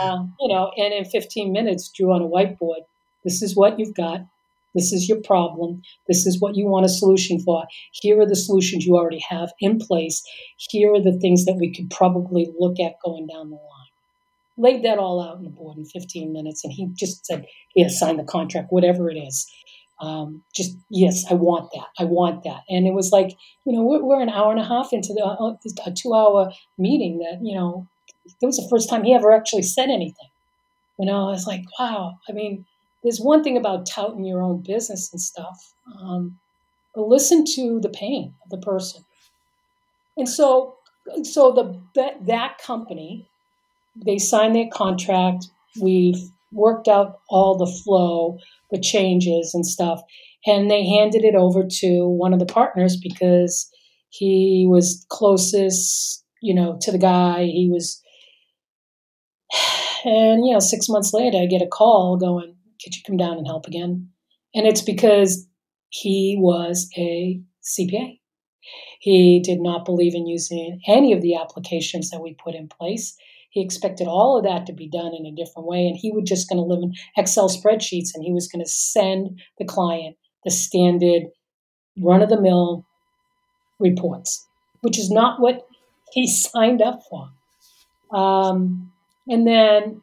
uh, 0.00 0.24
you 0.40 0.48
know, 0.48 0.72
and 0.76 0.94
in 0.94 1.04
15 1.04 1.52
minutes, 1.52 1.88
drew 1.88 2.12
on 2.12 2.22
a 2.22 2.28
whiteboard, 2.28 2.86
This 3.24 3.42
is 3.42 3.54
what 3.54 3.78
you've 3.78 3.94
got. 3.94 4.20
This 4.74 4.92
is 4.92 5.08
your 5.08 5.20
problem. 5.22 5.82
This 6.08 6.26
is 6.26 6.40
what 6.40 6.56
you 6.56 6.66
want 6.66 6.86
a 6.86 6.88
solution 6.88 7.40
for. 7.40 7.64
Here 7.92 8.20
are 8.20 8.26
the 8.26 8.36
solutions 8.36 8.84
you 8.84 8.96
already 8.96 9.22
have 9.28 9.52
in 9.60 9.78
place. 9.78 10.22
Here 10.56 10.92
are 10.94 11.02
the 11.02 11.18
things 11.18 11.44
that 11.44 11.56
we 11.56 11.74
could 11.74 11.90
probably 11.90 12.52
look 12.58 12.78
at 12.78 13.00
going 13.04 13.26
down 13.26 13.50
the 13.50 13.56
line. 13.56 13.64
Laid 14.56 14.84
that 14.84 14.98
all 14.98 15.22
out 15.22 15.36
on 15.36 15.44
the 15.44 15.50
board 15.50 15.78
in 15.78 15.86
15 15.86 16.32
minutes, 16.32 16.64
and 16.64 16.72
he 16.72 16.88
just 16.94 17.24
said, 17.24 17.46
Yes, 17.74 17.98
sign 17.98 18.16
the 18.16 18.24
contract, 18.24 18.68
whatever 18.70 19.10
it 19.10 19.16
is. 19.16 19.50
Um, 20.00 20.42
just, 20.54 20.76
yes, 20.90 21.24
I 21.30 21.34
want 21.34 21.70
that. 21.74 21.86
I 21.98 22.04
want 22.04 22.42
that. 22.44 22.62
And 22.68 22.86
it 22.86 22.94
was 22.94 23.10
like, 23.10 23.36
you 23.66 23.72
know, 23.72 23.82
we're, 23.82 24.02
we're 24.02 24.22
an 24.22 24.30
hour 24.30 24.50
and 24.50 24.60
a 24.60 24.64
half 24.64 24.92
into 24.92 25.12
the, 25.12 25.24
uh, 25.24 25.56
a 25.86 25.92
two 25.92 26.14
hour 26.14 26.50
meeting 26.78 27.18
that, 27.18 27.38
you 27.42 27.54
know, 27.54 27.86
it 28.24 28.46
was 28.46 28.56
the 28.56 28.68
first 28.70 28.88
time 28.88 29.04
he 29.04 29.14
ever 29.14 29.32
actually 29.32 29.62
said 29.62 29.90
anything. 29.90 30.28
You 30.98 31.06
know, 31.06 31.28
I 31.28 31.32
was 31.32 31.46
like, 31.46 31.64
wow. 31.78 32.18
I 32.28 32.32
mean, 32.32 32.66
there's 33.02 33.20
one 33.20 33.42
thing 33.42 33.56
about 33.56 33.86
touting 33.86 34.24
your 34.24 34.42
own 34.42 34.62
business 34.62 35.10
and 35.12 35.20
stuff, 35.20 35.72
um, 36.00 36.38
but 36.94 37.08
listen 37.08 37.44
to 37.54 37.80
the 37.80 37.88
pain 37.88 38.34
of 38.44 38.50
the 38.50 38.64
person. 38.64 39.02
And 40.16 40.28
so, 40.28 40.76
so 41.22 41.52
the 41.52 41.80
that, 41.94 42.26
that 42.26 42.58
company, 42.58 43.28
they 44.04 44.18
signed 44.18 44.54
their 44.54 44.68
contract. 44.72 45.46
We've 45.80 46.20
worked 46.52 46.88
out 46.88 47.20
all 47.28 47.56
the 47.56 47.80
flow, 47.84 48.38
the 48.70 48.80
changes 48.80 49.54
and 49.54 49.66
stuff, 49.66 50.02
and 50.46 50.70
they 50.70 50.86
handed 50.86 51.24
it 51.24 51.34
over 51.34 51.64
to 51.66 52.08
one 52.08 52.32
of 52.32 52.38
the 52.38 52.46
partners 52.46 52.96
because 52.96 53.70
he 54.10 54.66
was 54.68 55.06
closest, 55.08 56.24
you 56.42 56.54
know, 56.54 56.76
to 56.82 56.92
the 56.92 56.98
guy. 56.98 57.44
He 57.44 57.70
was, 57.72 58.02
and 60.04 60.44
you 60.44 60.52
know, 60.52 60.60
six 60.60 60.88
months 60.88 61.14
later, 61.14 61.38
I 61.38 61.46
get 61.46 61.62
a 61.62 61.66
call 61.66 62.16
going, 62.16 62.56
could 62.82 62.94
you 62.94 63.02
come 63.06 63.16
down 63.16 63.38
and 63.38 63.46
help 63.46 63.66
again? 63.66 64.08
And 64.54 64.66
it's 64.66 64.82
because 64.82 65.46
he 65.90 66.36
was 66.38 66.88
a 66.96 67.40
CPA. 67.62 68.18
He 69.00 69.40
did 69.40 69.60
not 69.60 69.84
believe 69.84 70.14
in 70.14 70.26
using 70.26 70.80
any 70.86 71.12
of 71.12 71.22
the 71.22 71.34
applications 71.34 72.10
that 72.10 72.20
we 72.20 72.34
put 72.34 72.54
in 72.54 72.68
place. 72.68 73.16
He 73.50 73.62
expected 73.62 74.06
all 74.06 74.38
of 74.38 74.44
that 74.44 74.66
to 74.66 74.72
be 74.72 74.88
done 74.88 75.12
in 75.14 75.26
a 75.26 75.34
different 75.34 75.66
way, 75.66 75.86
and 75.86 75.96
he 75.96 76.12
was 76.12 76.28
just 76.28 76.48
going 76.48 76.58
to 76.58 76.62
live 76.62 76.82
in 76.82 76.92
Excel 77.16 77.48
spreadsheets 77.48 78.10
and 78.14 78.22
he 78.24 78.32
was 78.32 78.46
going 78.46 78.64
to 78.64 78.70
send 78.70 79.40
the 79.58 79.64
client 79.64 80.16
the 80.44 80.50
standard 80.50 81.24
run 81.98 82.22
of 82.22 82.28
the 82.28 82.40
mill 82.40 82.86
reports, 83.78 84.46
which 84.82 84.98
is 84.98 85.10
not 85.10 85.40
what 85.40 85.66
he 86.12 86.26
signed 86.28 86.82
up 86.82 87.00
for. 87.08 87.30
Um, 88.16 88.92
and 89.28 89.46
then 89.46 90.02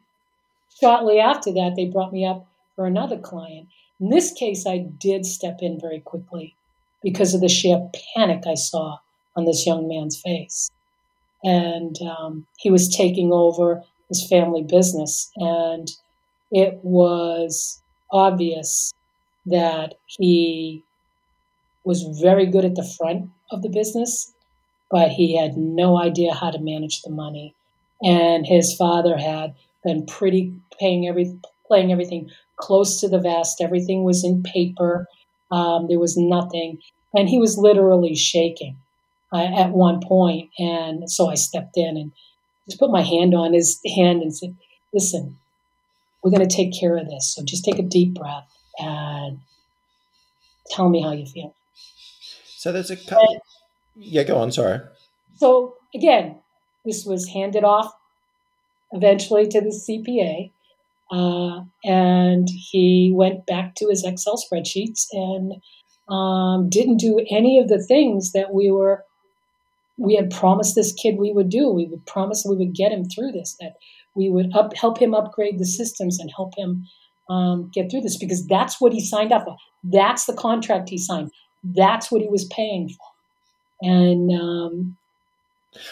shortly 0.80 1.18
after 1.18 1.52
that, 1.52 1.74
they 1.76 1.86
brought 1.86 2.12
me 2.12 2.26
up 2.26 2.47
for 2.78 2.86
another 2.86 3.18
client. 3.18 3.66
In 4.00 4.08
this 4.08 4.30
case, 4.30 4.64
I 4.64 4.78
did 4.78 5.26
step 5.26 5.58
in 5.62 5.80
very 5.80 5.98
quickly 5.98 6.54
because 7.02 7.34
of 7.34 7.40
the 7.40 7.48
sheer 7.48 7.90
panic 8.14 8.44
I 8.46 8.54
saw 8.54 8.98
on 9.34 9.46
this 9.46 9.66
young 9.66 9.88
man's 9.88 10.20
face. 10.20 10.70
And 11.42 11.96
um, 12.02 12.46
he 12.56 12.70
was 12.70 12.88
taking 12.88 13.32
over 13.32 13.82
his 14.08 14.24
family 14.28 14.62
business. 14.62 15.28
And 15.34 15.90
it 16.52 16.78
was 16.84 17.82
obvious 18.12 18.94
that 19.46 19.96
he 20.06 20.84
was 21.82 22.20
very 22.22 22.46
good 22.46 22.64
at 22.64 22.76
the 22.76 22.88
front 22.96 23.28
of 23.50 23.62
the 23.62 23.70
business, 23.70 24.32
but 24.88 25.08
he 25.08 25.36
had 25.36 25.56
no 25.56 26.00
idea 26.00 26.32
how 26.32 26.52
to 26.52 26.60
manage 26.60 27.02
the 27.02 27.10
money. 27.10 27.56
And 28.04 28.46
his 28.46 28.72
father 28.76 29.16
had 29.16 29.56
been 29.82 30.06
pretty 30.06 30.54
paying 30.78 31.08
every 31.08 31.36
playing 31.66 31.90
everything 31.90 32.30
close 32.58 33.00
to 33.00 33.08
the 33.08 33.20
vest. 33.20 33.60
Everything 33.60 34.04
was 34.04 34.24
in 34.24 34.42
paper. 34.42 35.06
Um, 35.50 35.86
there 35.88 35.98
was 35.98 36.16
nothing. 36.16 36.78
And 37.14 37.28
he 37.28 37.38
was 37.38 37.56
literally 37.56 38.14
shaking 38.14 38.76
uh, 39.32 39.46
at 39.56 39.70
one 39.70 40.00
point. 40.00 40.50
And 40.58 41.10
so 41.10 41.28
I 41.28 41.34
stepped 41.34 41.76
in 41.76 41.96
and 41.96 42.12
just 42.68 42.78
put 42.78 42.90
my 42.90 43.02
hand 43.02 43.34
on 43.34 43.54
his 43.54 43.80
hand 43.96 44.22
and 44.22 44.36
said, 44.36 44.56
Listen, 44.92 45.36
we're 46.22 46.30
going 46.30 46.46
to 46.46 46.54
take 46.54 46.78
care 46.78 46.96
of 46.96 47.08
this. 47.08 47.34
So 47.34 47.44
just 47.44 47.64
take 47.64 47.78
a 47.78 47.82
deep 47.82 48.14
breath 48.14 48.48
and 48.78 49.40
tell 50.70 50.88
me 50.88 51.02
how 51.02 51.12
you 51.12 51.26
feel. 51.26 51.54
So 52.44 52.72
there's 52.72 52.90
a 52.90 52.96
couple. 52.96 53.28
And, 53.30 53.40
yeah, 53.96 54.24
go 54.24 54.38
on. 54.38 54.50
Sorry. 54.50 54.80
So 55.36 55.76
again, 55.94 56.36
this 56.84 57.04
was 57.04 57.28
handed 57.28 57.64
off 57.64 57.92
eventually 58.92 59.46
to 59.48 59.60
the 59.60 59.68
CPA. 59.68 60.50
Uh, 61.10 61.60
and 61.84 62.48
he 62.50 63.12
went 63.14 63.46
back 63.46 63.74
to 63.76 63.88
his 63.88 64.04
Excel 64.04 64.36
spreadsheets 64.36 65.06
and 65.12 65.54
um, 66.08 66.68
didn't 66.68 66.98
do 66.98 67.24
any 67.30 67.58
of 67.58 67.68
the 67.68 67.82
things 67.82 68.32
that 68.32 68.52
we 68.52 68.70
were 68.70 69.04
we 69.98 70.14
had 70.14 70.30
promised 70.30 70.76
this 70.76 70.92
kid 70.92 71.16
we 71.18 71.32
would 71.32 71.48
do. 71.48 71.70
We 71.70 71.86
would 71.86 72.06
promise 72.06 72.44
we 72.48 72.56
would 72.56 72.74
get 72.74 72.92
him 72.92 73.04
through 73.04 73.32
this. 73.32 73.56
That 73.60 73.72
we 74.14 74.30
would 74.30 74.54
up, 74.54 74.74
help 74.76 74.98
him 74.98 75.12
upgrade 75.12 75.58
the 75.58 75.66
systems 75.66 76.20
and 76.20 76.30
help 76.34 76.56
him 76.56 76.86
um, 77.28 77.70
get 77.74 77.90
through 77.90 78.02
this 78.02 78.16
because 78.16 78.46
that's 78.46 78.80
what 78.80 78.92
he 78.92 79.00
signed 79.00 79.32
up 79.32 79.44
for. 79.44 79.56
That's 79.82 80.26
the 80.26 80.34
contract 80.34 80.88
he 80.88 80.98
signed. 80.98 81.30
That's 81.62 82.10
what 82.10 82.20
he 82.20 82.28
was 82.28 82.44
paying 82.46 82.88
for. 82.88 83.88
And 83.88 84.32
um, 84.32 84.96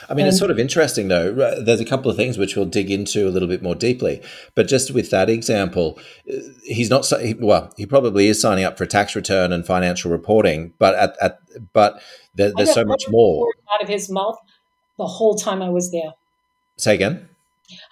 I 0.08 0.14
mean, 0.14 0.26
it's 0.26 0.38
sort 0.38 0.50
of 0.50 0.58
interesting, 0.58 1.08
though. 1.08 1.32
There's 1.32 1.80
a 1.80 1.84
couple 1.84 2.10
of 2.10 2.16
things 2.16 2.38
which 2.38 2.56
we'll 2.56 2.66
dig 2.66 2.90
into 2.90 3.28
a 3.28 3.30
little 3.30 3.48
bit 3.48 3.62
more 3.62 3.74
deeply. 3.74 4.22
But 4.54 4.68
just 4.68 4.92
with 4.92 5.10
that 5.10 5.28
example, 5.30 5.98
uh, 6.30 6.36
he's 6.64 6.90
not 6.90 7.10
well. 7.40 7.72
He 7.76 7.86
probably 7.86 8.28
is 8.28 8.40
signing 8.40 8.64
up 8.64 8.78
for 8.78 8.84
a 8.84 8.88
tax 8.88 9.14
return 9.16 9.52
and 9.52 9.66
financial 9.66 10.10
reporting, 10.10 10.72
but 10.78 10.94
at, 10.94 11.16
at 11.20 11.40
but 11.72 12.00
there, 12.34 12.52
there's 12.56 12.74
so 12.74 12.84
much 12.84 13.04
more 13.08 13.48
out 13.72 13.82
of 13.82 13.88
his 13.88 14.10
mouth 14.10 14.38
the 14.98 15.06
whole 15.06 15.34
time 15.34 15.62
I 15.62 15.68
was 15.68 15.90
there. 15.90 16.14
Say 16.76 16.94
again. 16.94 17.28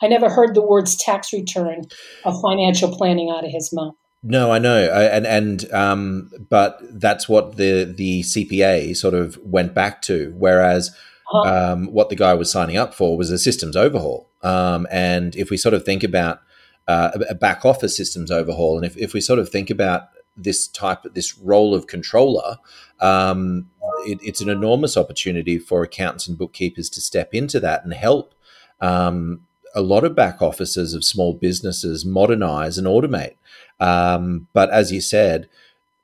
I 0.01 0.07
never 0.07 0.29
heard 0.29 0.55
the 0.55 0.63
words 0.63 0.97
tax 0.97 1.33
return 1.33 1.83
or 2.25 2.41
financial 2.41 2.95
planning 2.95 3.31
out 3.31 3.45
of 3.45 3.51
his 3.51 3.73
mouth. 3.73 3.95
No, 4.27 4.51
I 4.51 4.59
know, 4.59 4.87
I, 4.87 5.03
and 5.05 5.27
and 5.27 5.73
um, 5.73 6.31
but 6.49 6.81
that's 6.99 7.29
what 7.29 7.57
the 7.57 7.85
the 7.85 8.23
CPA 8.23 8.97
sort 8.97 9.13
of 9.13 9.39
went 9.45 9.75
back 9.75 10.01
to, 10.03 10.33
whereas 10.39 10.97
uh-huh. 11.35 11.73
um, 11.73 11.87
what 11.87 12.09
the 12.09 12.17
guy 12.17 12.35
was 12.35 12.51
signing 12.51 12.77
up 12.77 12.95
for 12.95 13.17
was 13.17 13.31
a 13.31 13.39
systems 13.39 13.77
overhaul. 13.77 14.29
Um, 14.43 14.87
and 14.91 15.35
if 15.37 15.51
we 15.51 15.57
sort 15.57 15.75
of 15.75 15.85
think 15.85 16.05
about 16.05 16.41
uh, 16.87 17.19
a 17.29 17.35
back 17.35 17.65
office 17.65 17.97
systems 17.97 18.31
overhaul, 18.31 18.77
and 18.77 18.87
if, 18.87 18.97
if 18.97 19.13
we 19.15 19.21
sort 19.21 19.39
of 19.39 19.49
think 19.49 19.71
about 19.71 20.09
this 20.37 20.69
type, 20.69 21.05
of 21.05 21.15
this 21.15 21.39
role 21.39 21.75
of 21.75 21.87
controller, 21.87 22.59
um, 23.01 23.71
it, 24.07 24.19
it's 24.23 24.41
an 24.41 24.49
enormous 24.49 24.97
opportunity 24.97 25.59
for 25.59 25.83
accountants 25.83 26.29
and 26.29 26.39
bookkeepers 26.39 26.91
to 26.91 27.01
step 27.01 27.35
into 27.35 27.61
that 27.61 27.85
and 27.85 27.95
help 27.95 28.35
um, 28.81 29.47
a 29.75 29.81
lot 29.81 30.05
of 30.05 30.15
back 30.15 30.41
offices 30.41 30.95
of 30.95 31.05
small 31.05 31.35
businesses 31.35 32.05
modernize 32.05 32.79
and 32.79 32.87
automate. 32.87 33.35
Um, 33.81 34.49
but 34.53 34.71
as 34.71 34.93
you 34.93 35.01
said, 35.01 35.49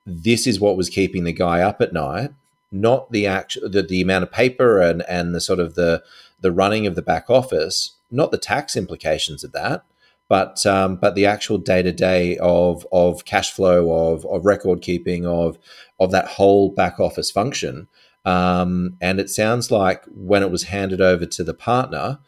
this 0.06 0.46
is 0.46 0.58
what 0.58 0.76
was 0.76 0.88
keeping 0.88 1.24
the 1.24 1.32
guy 1.32 1.60
up 1.60 1.80
at 1.80 1.92
night 1.92 2.32
not 2.72 3.10
the 3.10 3.26
actual 3.26 3.68
the, 3.68 3.82
the 3.82 4.00
amount 4.00 4.22
of 4.22 4.32
paper 4.32 4.80
and 4.80 5.02
and 5.08 5.34
the 5.34 5.40
sort 5.40 5.60
of 5.60 5.74
the 5.74 6.02
the 6.40 6.52
running 6.52 6.86
of 6.86 6.94
the 6.94 7.02
back 7.02 7.28
office, 7.28 7.96
not 8.10 8.30
the 8.30 8.38
tax 8.38 8.76
implications 8.76 9.44
of 9.44 9.52
that, 9.52 9.84
but 10.28 10.64
um, 10.64 10.96
but 10.96 11.14
the 11.14 11.26
actual 11.26 11.58
day 11.58 11.82
to 11.82 11.92
day 11.92 12.38
of 12.38 12.86
of 12.92 13.24
cash 13.24 13.52
flow 13.52 14.12
of 14.12 14.24
of 14.26 14.46
record 14.46 14.80
keeping 14.80 15.26
of 15.26 15.58
of 15.98 16.12
that 16.12 16.26
whole 16.26 16.70
back 16.70 17.00
office 17.00 17.30
function. 17.30 17.88
Um, 18.24 18.96
and 19.00 19.18
it 19.18 19.30
sounds 19.30 19.70
like 19.70 20.04
when 20.06 20.42
it 20.42 20.50
was 20.50 20.64
handed 20.64 21.00
over 21.00 21.24
to 21.24 21.42
the 21.42 21.54
partner, 21.54 22.18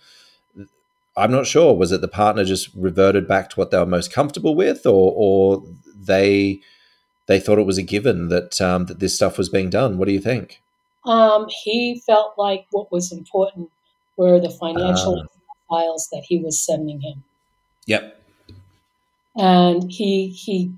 I'm 1.17 1.31
not 1.31 1.47
sure 1.47 1.75
was 1.75 1.93
it 1.93 2.01
the 2.01 2.09
partner 2.09 2.45
just 2.45 2.71
reverted 2.75 3.29
back 3.29 3.51
to 3.51 3.57
what 3.57 3.71
they 3.71 3.79
were 3.79 3.87
most 3.87 4.13
comfortable 4.13 4.55
with, 4.55 4.85
or 4.85 5.13
or 5.15 5.63
they 5.95 6.61
they 7.27 7.39
thought 7.39 7.59
it 7.59 7.67
was 7.67 7.79
a 7.79 7.83
given 7.83 8.29
that 8.29 8.61
um, 8.61 8.87
that 8.87 9.01
this 9.01 9.15
stuff 9.15 9.39
was 9.39 9.49
being 9.49 9.71
done. 9.71 9.99
What 9.99 10.07
do 10.07 10.13
you 10.13 10.21
think? 10.21 10.61
Um, 11.05 11.47
he 11.65 12.01
felt 12.07 12.35
like 12.39 12.67
what 12.71 12.93
was 12.93 13.13
important 13.13 13.71
were 14.17 14.41
the 14.41 14.51
financial 14.51 15.19
uh, 15.19 15.27
files 15.69 16.09
that 16.13 16.25
he 16.25 16.39
was 16.39 16.59
sending 16.59 17.01
him. 17.01 17.25
Yep. 17.87 18.21
And 19.37 19.91
he 19.91 20.29
he, 20.29 20.73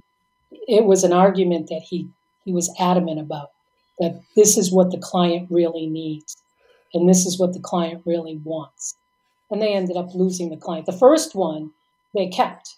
it 0.69 0.85
was 0.85 1.05
an 1.05 1.13
argument 1.13 1.69
that 1.69 1.83
he 1.83 2.09
he 2.45 2.53
was 2.53 2.75
adamant 2.79 3.21
about 3.21 3.51
that 3.99 4.21
this 4.37 4.57
is 4.57 4.73
what 4.73 4.91
the 4.91 4.99
client 4.99 5.49
really 5.51 5.87
needs, 5.87 6.37
and 6.93 7.09
this 7.09 7.27
is 7.27 7.39
what 7.39 7.53
the 7.53 7.61
client 7.61 8.03
really 8.05 8.41
wants. 8.45 8.97
And 9.51 9.61
they 9.61 9.75
ended 9.75 9.97
up 9.97 10.15
losing 10.15 10.51
the 10.51 10.57
client. 10.57 10.87
The 10.87 10.93
first 10.93 11.35
one 11.35 11.71
they 12.15 12.29
kept 12.29 12.77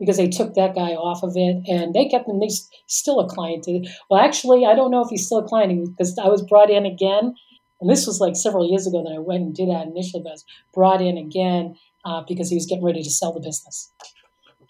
because 0.00 0.16
they 0.16 0.28
took 0.28 0.54
that 0.54 0.74
guy 0.74 0.94
off 0.94 1.22
of 1.22 1.34
it 1.36 1.62
and 1.68 1.94
they 1.94 2.08
kept 2.08 2.28
him. 2.28 2.40
He's 2.40 2.68
still 2.86 3.20
a 3.20 3.28
client. 3.28 3.64
To 3.64 3.86
well, 4.08 4.20
actually, 4.20 4.66
I 4.66 4.74
don't 4.74 4.90
know 4.90 5.04
if 5.04 5.10
he's 5.10 5.26
still 5.26 5.38
a 5.38 5.48
client 5.48 5.90
because 5.96 6.18
I 6.18 6.28
was 6.28 6.42
brought 6.42 6.70
in 6.70 6.86
again. 6.86 7.34
And 7.80 7.88
this 7.88 8.06
was 8.06 8.20
like 8.20 8.36
several 8.36 8.68
years 8.68 8.86
ago 8.86 9.02
that 9.02 9.14
I 9.14 9.18
went 9.18 9.42
and 9.42 9.54
did 9.54 9.68
that 9.68 9.86
initially, 9.86 10.22
but 10.22 10.30
I 10.30 10.32
was 10.32 10.44
brought 10.74 11.00
in 11.00 11.16
again 11.16 11.76
uh, 12.04 12.22
because 12.26 12.50
he 12.50 12.56
was 12.56 12.66
getting 12.66 12.84
ready 12.84 13.02
to 13.02 13.10
sell 13.10 13.32
the 13.32 13.40
business. 13.40 13.92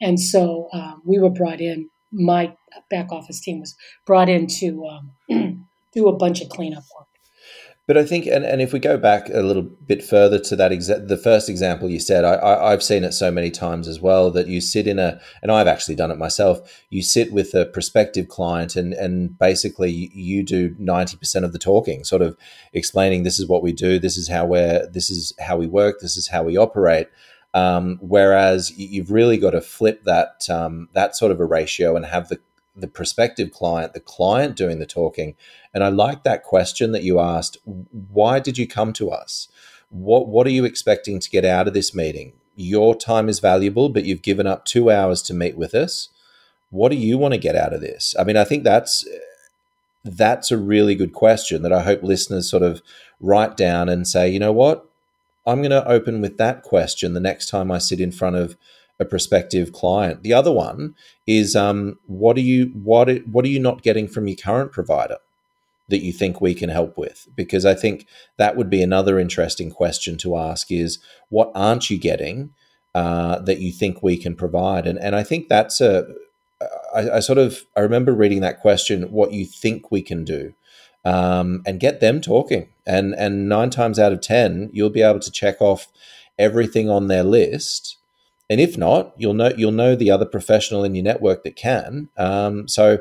And 0.01 0.21
so 0.21 0.69
um, 0.73 1.03
we 1.05 1.19
were 1.19 1.31
brought 1.31 1.61
in 1.61 1.91
my 2.13 2.55
back 2.91 3.13
office 3.13 3.41
team 3.41 3.61
was 3.61 3.77
brought 4.07 4.29
in 4.29 4.47
to 4.47 4.87
um, 4.87 5.67
do 5.95 6.09
a 6.09 6.17
bunch 6.17 6.41
of 6.41 6.49
cleanup 6.49 6.85
work. 6.97 7.07
But 7.91 7.99
I 7.99 8.05
think, 8.05 8.27
and, 8.27 8.45
and 8.45 8.63
if 8.63 8.73
we 8.73 8.79
go 8.79 8.97
back 8.97 9.29
a 9.31 9.43
little 9.43 9.63
bit 9.63 10.01
further 10.01 10.39
to 10.39 10.55
that, 10.55 10.71
exa- 10.71 11.09
the 11.09 11.17
first 11.17 11.49
example 11.49 11.91
you 11.91 11.99
said, 11.99 12.25
I, 12.25 12.71
I've 12.71 12.85
seen 12.85 13.03
it 13.03 13.11
so 13.11 13.33
many 13.33 13.51
times 13.51 13.89
as 13.89 13.99
well 13.99 14.31
that 14.31 14.47
you 14.47 14.61
sit 14.61 14.87
in 14.87 15.01
a, 15.01 15.21
and 15.43 15.51
I've 15.51 15.67
actually 15.67 15.97
done 15.97 16.13
it 16.13 16.17
myself. 16.17 16.85
You 16.91 17.03
sit 17.03 17.33
with 17.33 17.53
a 17.53 17.67
prospective 17.67 18.29
client, 18.29 18.77
and 18.77 18.93
and 18.93 19.37
basically 19.37 19.91
you 19.91 20.45
do 20.45 20.77
ninety 20.79 21.17
percent 21.17 21.45
of 21.45 21.53
the 21.53 21.59
talking, 21.59 22.05
sort 22.05 22.23
of 22.23 22.37
explaining 22.73 23.25
this 23.25 23.41
is 23.41 23.49
what 23.49 23.61
we 23.61 23.73
do, 23.73 23.99
this 23.99 24.17
is 24.17 24.29
how 24.29 24.47
we're, 24.47 24.87
this 24.87 25.11
is 25.11 25.35
how 25.41 25.57
we 25.57 25.67
work, 25.67 25.99
this 25.99 26.17
is 26.17 26.29
how 26.29 26.45
we 26.45 26.57
operate. 26.57 27.09
Um, 27.55 27.99
whereas 28.01 28.71
you've 28.79 29.11
really 29.11 29.37
got 29.37 29.51
to 29.51 29.61
flip 29.61 30.05
that 30.05 30.49
um, 30.49 30.89
that 30.93 31.17
sort 31.17 31.33
of 31.33 31.41
a 31.41 31.45
ratio 31.45 31.97
and 31.97 32.07
have 32.07 32.29
the 32.29 32.39
the 32.75 32.89
prospective 32.89 33.51
client, 33.51 33.95
the 33.95 34.01
client 34.01 34.57
doing 34.57 34.79
the 34.79 34.87
talking. 34.87 35.35
And 35.75 35.83
I 35.83 35.89
like 35.89 36.25
that 36.25 36.43
question 36.43 36.93
that 36.93 37.03
you 37.03 37.21
asked. 37.21 37.59
Why 37.65 38.39
did 38.39 38.59
you 38.59 38.67
come 38.67 38.93
to 38.95 39.11
us? 39.11 39.49
What 39.91 40.29
What 40.29 40.47
are 40.47 40.51
you 40.51 40.65
expecting 40.65 41.19
to 41.21 41.31
get 41.31 41.45
out 41.45 41.69
of 41.69 41.75
this 41.75 41.95
meeting? 41.95 42.33
Your 42.57 42.95
time 42.95 43.29
is 43.29 43.41
valuable, 43.41 43.89
but 43.89 44.05
you've 44.05 44.23
given 44.23 44.47
up 44.47 44.65
two 44.65 44.91
hours 44.91 45.23
to 45.23 45.35
meet 45.35 45.57
with 45.57 45.75
us. 45.75 46.09
What 46.71 46.91
do 46.91 46.97
you 46.97 47.19
want 47.19 47.35
to 47.35 47.39
get 47.39 47.57
out 47.57 47.73
of 47.73 47.81
this? 47.81 48.15
I 48.19 48.25
mean, 48.25 48.37
I 48.37 48.45
think 48.45 48.65
that's 48.65 49.07
that's 50.05 50.51
a 50.51 50.59
really 50.59 50.95
good 50.95 51.13
question 51.13 51.63
that 51.63 51.73
I 51.73 51.83
hope 51.83 52.03
listeners 52.03 52.49
sort 52.49 52.63
of 52.63 52.81
write 53.21 53.57
down 53.57 53.89
and 53.89 54.09
say, 54.09 54.31
you 54.31 54.39
know 54.39 54.53
what, 54.53 54.89
I'm 55.47 55.59
going 55.59 55.71
to 55.71 55.87
open 55.87 56.21
with 56.21 56.39
that 56.39 56.63
question 56.63 57.13
the 57.13 57.21
next 57.21 57.49
time 57.49 57.71
I 57.71 57.79
sit 57.79 58.01
in 58.01 58.13
front 58.13 58.37
of 58.37 58.57
a 59.01 59.05
prospective 59.07 59.73
client. 59.73 60.23
The 60.23 60.35
other 60.35 60.53
one 60.53 60.95
is 61.27 61.57
um, 61.57 61.99
what 62.07 62.37
are 62.37 62.43
you 62.43 62.67
what 62.75 63.09
what 63.27 63.45
are 63.45 63.49
you 63.49 63.59
not 63.59 63.83
getting 63.83 64.07
from 64.07 64.29
your 64.29 64.37
current 64.37 64.73
provider 64.73 65.17
that 65.89 66.05
you 66.05 66.13
think 66.13 66.41
we 66.41 66.55
can 66.55 66.69
help 66.69 66.97
with? 66.97 67.27
Because 67.35 67.65
I 67.65 67.75
think 67.75 68.07
that 68.37 68.57
would 68.57 68.71
be 68.71 68.83
another 68.83 69.19
interesting 69.19 69.71
question 69.71 70.19
to 70.19 70.37
ask: 70.37 70.71
is 70.71 70.99
what 71.31 71.51
aren't 71.55 71.89
you 71.89 71.99
getting 71.99 72.51
uh, 72.95 73.41
that 73.41 73.59
you 73.61 73.73
think 73.73 74.03
we 74.03 74.19
can 74.19 74.37
provide? 74.37 74.87
And 74.87 74.99
and 74.99 75.17
I 75.17 75.23
think 75.23 75.49
that's 75.49 75.81
a 75.81 76.07
I, 76.95 77.11
I 77.13 77.21
sort 77.21 77.39
of 77.39 77.65
I 77.75 77.81
remember 77.81 78.13
reading 78.13 78.43
that 78.43 78.61
question: 78.61 79.05
what 79.05 79.33
you 79.33 79.47
think 79.47 79.91
we 79.91 80.03
can 80.03 80.25
do. 80.25 80.55
Um, 81.03 81.63
and 81.65 81.81
get 81.81 82.01
them 82.01 82.21
talking, 82.21 82.69
and 82.87 83.15
and 83.15 83.49
nine 83.49 83.71
times 83.71 83.99
out 83.99 84.13
of 84.13 84.21
ten, 84.21 84.69
you'll 84.71 84.91
be 84.91 85.01
able 85.01 85.21
to 85.21 85.31
check 85.31 85.57
off 85.59 85.89
everything 86.39 86.91
on 86.91 87.07
their 87.07 87.23
list 87.23 87.97
and 88.51 88.61
if 88.61 88.77
not, 88.77 89.15
you'll 89.17 89.33
know 89.33 89.53
you'll 89.57 89.71
know 89.71 89.95
the 89.95 90.11
other 90.11 90.27
professional 90.27 90.83
in 90.83 90.97
your 90.97 91.05
network 91.05 91.45
that 91.45 91.55
can. 91.55 92.09
Um, 92.19 92.67
so 92.67 92.99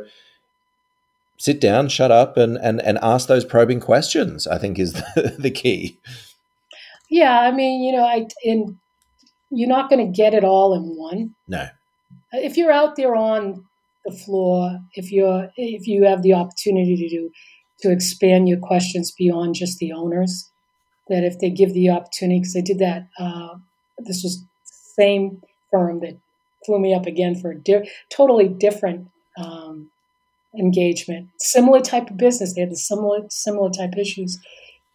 sit 1.37 1.59
down, 1.59 1.89
shut 1.89 2.11
up, 2.11 2.37
and 2.37 2.55
and 2.57 2.79
and 2.83 2.99
ask 3.01 3.27
those 3.27 3.43
probing 3.43 3.79
questions. 3.79 4.45
I 4.45 4.59
think 4.59 4.77
is 4.77 4.93
the, 5.15 5.35
the 5.39 5.49
key. 5.49 5.99
Yeah, 7.09 7.39
I 7.39 7.51
mean, 7.51 7.81
you 7.81 7.91
know, 7.91 8.05
I 8.05 8.27
in 8.43 8.77
you're 9.49 9.67
not 9.67 9.89
going 9.89 10.05
to 10.05 10.15
get 10.15 10.35
it 10.35 10.43
all 10.43 10.75
in 10.75 10.95
one. 10.95 11.33
No. 11.47 11.67
If 12.31 12.55
you're 12.55 12.71
out 12.71 12.95
there 12.95 13.15
on 13.15 13.65
the 14.05 14.15
floor, 14.15 14.77
if 14.93 15.11
you're 15.11 15.49
if 15.57 15.87
you 15.87 16.05
have 16.05 16.21
the 16.21 16.33
opportunity 16.33 16.95
to 16.95 17.09
do 17.09 17.31
to 17.81 17.91
expand 17.91 18.47
your 18.47 18.59
questions 18.59 19.11
beyond 19.17 19.55
just 19.55 19.79
the 19.79 19.93
owners, 19.93 20.51
that 21.07 21.23
if 21.23 21.39
they 21.39 21.49
give 21.49 21.73
the 21.73 21.89
opportunity, 21.89 22.39
because 22.41 22.55
I 22.55 22.61
did 22.61 22.77
that. 22.77 23.07
Uh, 23.19 23.55
this 24.05 24.21
was 24.23 24.45
same 24.99 25.41
firm 25.71 25.99
that 26.01 26.17
flew 26.65 26.79
me 26.79 26.93
up 26.93 27.05
again 27.05 27.35
for 27.35 27.51
a 27.51 27.55
di- 27.55 27.89
totally 28.09 28.47
different 28.47 29.07
um, 29.37 29.89
engagement, 30.57 31.29
similar 31.39 31.79
type 31.79 32.09
of 32.09 32.17
business. 32.17 32.53
They 32.53 32.61
had 32.61 32.71
the 32.71 32.75
similar 32.75 33.21
similar 33.29 33.69
type 33.69 33.97
issues, 33.97 34.39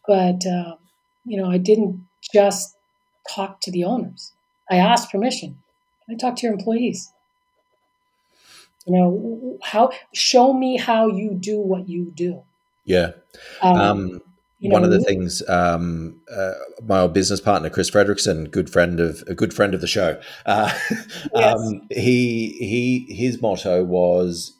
but 0.06 0.46
uh, 0.46 0.76
you 1.24 1.40
know, 1.40 1.50
I 1.50 1.58
didn't 1.58 2.06
just 2.32 2.76
talk 3.28 3.60
to 3.62 3.70
the 3.70 3.84
owners. 3.84 4.32
I 4.70 4.76
asked 4.76 5.10
permission. 5.10 5.58
I 6.08 6.14
talked 6.14 6.38
to 6.38 6.46
your 6.46 6.54
employees? 6.54 7.12
You 8.86 8.94
know, 8.94 9.58
how 9.62 9.90
show 10.12 10.52
me 10.52 10.76
how 10.76 11.08
you 11.08 11.34
do 11.34 11.58
what 11.58 11.88
you 11.88 12.12
do. 12.14 12.42
Yeah. 12.84 13.12
Um, 13.62 13.76
um, 13.76 14.20
you 14.64 14.70
know, 14.70 14.74
one 14.74 14.84
of 14.84 14.90
the 14.90 15.00
things 15.00 15.46
um, 15.48 16.20
uh, 16.34 16.52
my 16.86 17.00
old 17.00 17.12
business 17.12 17.40
partner 17.40 17.68
Chris 17.70 17.90
Fredrickson, 17.90 18.50
good 18.50 18.70
friend 18.70 18.98
of 18.98 19.22
a 19.26 19.34
good 19.34 19.52
friend 19.52 19.74
of 19.74 19.80
the 19.80 19.86
show, 19.86 20.20
uh, 20.46 20.72
yes. 20.90 21.26
um, 21.34 21.86
he 21.90 22.56
he 22.58 23.14
his 23.14 23.40
motto 23.42 23.84
was 23.84 24.54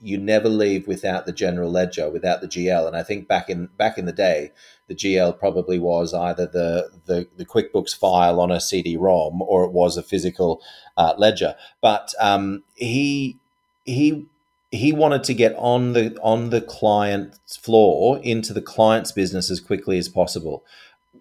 you 0.00 0.16
never 0.16 0.48
leave 0.48 0.86
without 0.86 1.26
the 1.26 1.32
general 1.32 1.70
ledger, 1.70 2.08
without 2.08 2.40
the 2.40 2.46
GL. 2.46 2.86
And 2.86 2.96
I 2.96 3.02
think 3.02 3.26
back 3.26 3.50
in 3.50 3.68
back 3.76 3.98
in 3.98 4.06
the 4.06 4.12
day, 4.12 4.52
the 4.86 4.94
GL 4.94 5.38
probably 5.38 5.78
was 5.78 6.14
either 6.14 6.46
the 6.46 6.90
the, 7.06 7.26
the 7.36 7.44
QuickBooks 7.44 7.96
file 7.96 8.40
on 8.40 8.50
a 8.50 8.60
CD-ROM 8.60 9.42
or 9.42 9.64
it 9.64 9.72
was 9.72 9.96
a 9.96 10.02
physical 10.02 10.62
uh, 10.96 11.14
ledger. 11.18 11.56
But 11.80 12.14
um, 12.20 12.62
he 12.76 13.38
he 13.84 14.26
he 14.70 14.92
wanted 14.92 15.24
to 15.24 15.34
get 15.34 15.54
on 15.56 15.94
the 15.94 16.16
on 16.22 16.50
the 16.50 16.60
client's 16.60 17.56
floor 17.56 18.18
into 18.22 18.52
the 18.52 18.62
client's 18.62 19.12
business 19.12 19.50
as 19.50 19.60
quickly 19.60 19.98
as 19.98 20.08
possible, 20.08 20.64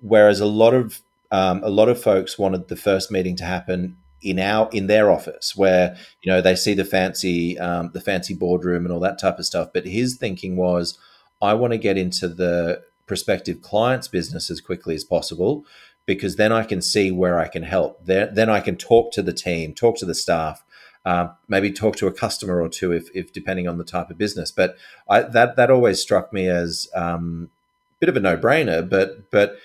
whereas 0.02 0.40
a 0.40 0.46
lot 0.46 0.74
of 0.74 1.02
um, 1.32 1.62
a 1.64 1.70
lot 1.70 1.90
of 1.90 2.02
folks 2.02 2.38
wanted 2.38 2.68
the 2.68 2.76
first 2.76 3.12
meeting 3.12 3.36
to 3.38 3.46
happen 3.46 3.98
in 4.22 4.40
our 4.40 4.70
in 4.72 4.88
their 4.88 5.12
office 5.12 5.56
where 5.56 5.96
you 6.22 6.32
know 6.32 6.42
they 6.42 6.56
see 6.56 6.74
the 6.74 6.86
fancy 6.86 7.58
um, 7.60 7.92
the 7.94 8.02
fancy 8.02 8.34
boardroom 8.34 8.86
and 8.86 8.94
all 8.94 9.00
that 9.00 9.20
type 9.20 9.40
of 9.40 9.46
stuff. 9.46 9.70
But 9.74 9.86
his 9.86 10.18
thinking 10.18 10.56
was 10.56 10.98
i 11.42 11.54
want 11.54 11.72
to 11.72 11.78
get 11.78 11.98
into 11.98 12.28
the 12.28 12.82
prospective 13.06 13.62
client's 13.62 14.08
business 14.08 14.50
as 14.50 14.60
quickly 14.60 14.96
as 14.96 15.04
possible 15.04 15.64
because 16.06 16.36
then 16.36 16.52
i 16.52 16.64
can 16.64 16.82
see 16.82 17.12
where 17.12 17.40
i 17.40 17.48
can 17.48 17.64
help. 17.64 18.04
Then, 18.06 18.34
then 18.34 18.50
i 18.50 18.60
can 18.60 18.76
talk 18.76 19.12
to 19.14 19.22
the 19.22 19.34
team 19.34 19.74
talk 19.74 19.98
to 19.98 20.06
the 20.06 20.16
staff 20.16 20.64
uh, 21.08 21.30
maybe 21.48 21.72
talk 21.72 21.96
to 21.96 22.08
a 22.08 22.12
customer 22.12 22.62
or 22.62 22.68
two 22.68 22.92
if, 22.92 23.10
if 23.16 23.32
depending 23.32 23.66
on 23.66 23.78
the 23.78 23.86
type 23.86 24.10
of 24.10 24.18
business. 24.18 24.52
But 24.52 24.76
I, 25.10 25.22
that 25.22 25.56
that 25.56 25.72
always 25.72 26.02
struck 26.02 26.34
me 26.34 26.50
as 26.50 26.90
um, 26.94 27.50
a 27.94 28.00
bit 28.02 28.10
of 28.10 28.18
a 28.18 28.20
no 28.20 28.36
brainer. 28.36 28.88
But 28.88 29.32
but 29.32 29.58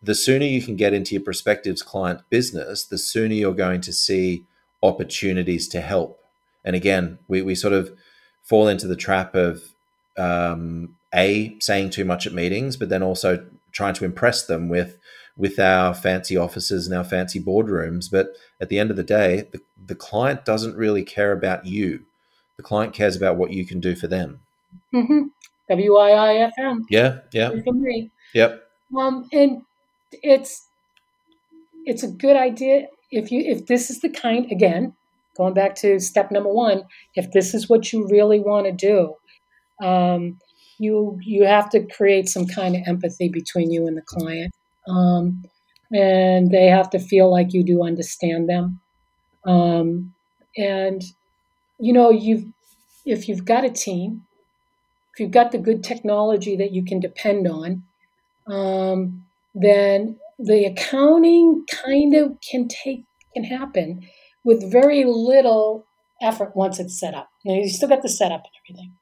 the 0.00 0.14
sooner 0.14 0.46
you 0.46 0.62
can 0.62 0.76
get 0.76 0.94
into 0.94 1.16
your 1.16 1.24
prospective's 1.24 1.82
client 1.82 2.20
business, 2.30 2.84
the 2.84 2.98
sooner 2.98 3.34
you're 3.34 3.52
going 3.52 3.80
to 3.80 3.92
see 3.92 4.44
opportunities 4.80 5.66
to 5.68 5.80
help. 5.80 6.20
And 6.64 6.76
again, 6.76 7.18
we, 7.26 7.42
we 7.42 7.56
sort 7.56 7.74
of 7.74 7.90
fall 8.44 8.68
into 8.68 8.86
the 8.86 8.94
trap 8.94 9.34
of 9.34 9.74
um, 10.16 10.94
a 11.12 11.56
saying 11.58 11.90
too 11.90 12.04
much 12.04 12.28
at 12.28 12.32
meetings, 12.32 12.76
but 12.76 12.90
then 12.90 13.02
also 13.02 13.44
trying 13.72 13.94
to 13.94 14.04
impress 14.04 14.46
them 14.46 14.68
with 14.68 14.98
with 15.36 15.58
our 15.58 15.94
fancy 15.94 16.36
offices 16.36 16.86
and 16.86 16.96
our 16.96 17.04
fancy 17.04 17.40
boardrooms. 17.40 18.10
But 18.10 18.36
at 18.60 18.68
the 18.68 18.78
end 18.78 18.90
of 18.90 18.96
the 18.96 19.02
day, 19.02 19.48
the, 19.52 19.60
the 19.86 19.94
client 19.94 20.44
doesn't 20.44 20.76
really 20.76 21.04
care 21.04 21.32
about 21.32 21.66
you. 21.66 22.04
The 22.56 22.62
client 22.62 22.94
cares 22.94 23.16
about 23.16 23.36
what 23.36 23.52
you 23.52 23.66
can 23.66 23.80
do 23.80 23.94
for 23.94 24.06
them. 24.06 24.40
Mm-hmm. 24.94 25.24
W-I-I-F-M. 25.68 26.86
Yeah, 26.88 27.18
yeah. 27.32 27.50
Yep. 28.34 28.62
Um, 28.96 29.28
and 29.32 29.62
it's 30.12 30.68
it's 31.84 32.02
a 32.02 32.08
good 32.08 32.36
idea 32.36 32.86
if 33.10 33.30
you 33.30 33.40
if 33.40 33.66
this 33.66 33.90
is 33.90 34.00
the 34.00 34.08
kind 34.08 34.50
again 34.50 34.94
going 35.36 35.54
back 35.54 35.74
to 35.76 35.98
step 36.00 36.30
number 36.30 36.52
one 36.52 36.82
if 37.14 37.30
this 37.32 37.54
is 37.54 37.68
what 37.68 37.92
you 37.92 38.06
really 38.08 38.40
want 38.40 38.66
to 38.66 38.72
do 38.72 39.14
um, 39.86 40.38
you 40.78 41.18
you 41.22 41.44
have 41.44 41.68
to 41.70 41.84
create 41.86 42.28
some 42.28 42.46
kind 42.46 42.74
of 42.76 42.82
empathy 42.86 43.28
between 43.28 43.70
you 43.70 43.86
and 43.86 43.96
the 43.96 44.02
client 44.02 44.52
um, 44.88 45.44
and 45.92 46.50
they 46.50 46.66
have 46.66 46.90
to 46.90 46.98
feel 46.98 47.30
like 47.30 47.52
you 47.52 47.64
do 47.64 47.84
understand 47.84 48.48
them. 48.48 48.80
Um, 49.44 50.14
and 50.56 51.02
you 51.78 51.92
know, 51.92 52.10
you've 52.10 52.44
if 53.04 53.28
you've 53.28 53.44
got 53.44 53.64
a 53.64 53.70
team, 53.70 54.22
if 55.14 55.20
you've 55.20 55.30
got 55.30 55.52
the 55.52 55.58
good 55.58 55.84
technology 55.84 56.56
that 56.56 56.72
you 56.72 56.84
can 56.84 57.00
depend 57.00 57.46
on, 57.46 57.84
um, 58.46 59.24
then 59.54 60.18
the 60.38 60.64
accounting 60.64 61.64
kind 61.84 62.14
of 62.14 62.36
can 62.40 62.68
take 62.68 63.04
can 63.34 63.44
happen 63.44 64.06
with 64.44 64.70
very 64.70 65.04
little 65.04 65.86
effort 66.22 66.56
once 66.56 66.78
it's 66.78 66.98
set 66.98 67.14
up. 67.14 67.28
Now 67.44 67.54
you 67.54 67.68
still 67.68 67.88
got 67.88 68.02
the 68.02 68.08
setup 68.08 68.42
and 68.44 68.52
everything, 68.64 68.92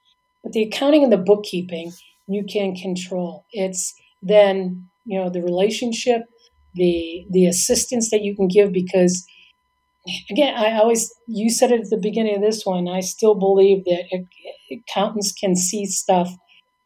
but 0.43 0.53
the 0.53 0.63
accounting 0.63 1.03
and 1.03 1.13
the 1.13 1.19
bookkeeping 1.19 1.93
you 2.27 2.45
can 2.45 2.75
control. 2.75 3.45
It's 3.53 3.95
then 4.23 4.89
you 5.05 5.19
know 5.19 5.31
the 5.31 5.43
relationship 5.43 6.23
the 6.75 7.27
the 7.31 7.47
assistance 7.47 8.11
that 8.11 8.23
you 8.23 8.35
can 8.35 8.49
give 8.49 8.73
because 8.73 9.27
again 10.31 10.55
i 10.57 10.73
always 10.77 11.13
you 11.27 11.51
said 11.51 11.71
it 11.71 11.81
at 11.81 11.91
the 11.91 11.97
beginning 11.97 12.37
of 12.37 12.43
this 12.43 12.65
one 12.65 12.89
i 12.89 13.01
still 13.01 13.35
believe 13.35 13.85
that 13.85 14.05
accountants 14.73 15.33
can 15.33 15.57
see 15.57 15.87
stuff 15.87 16.31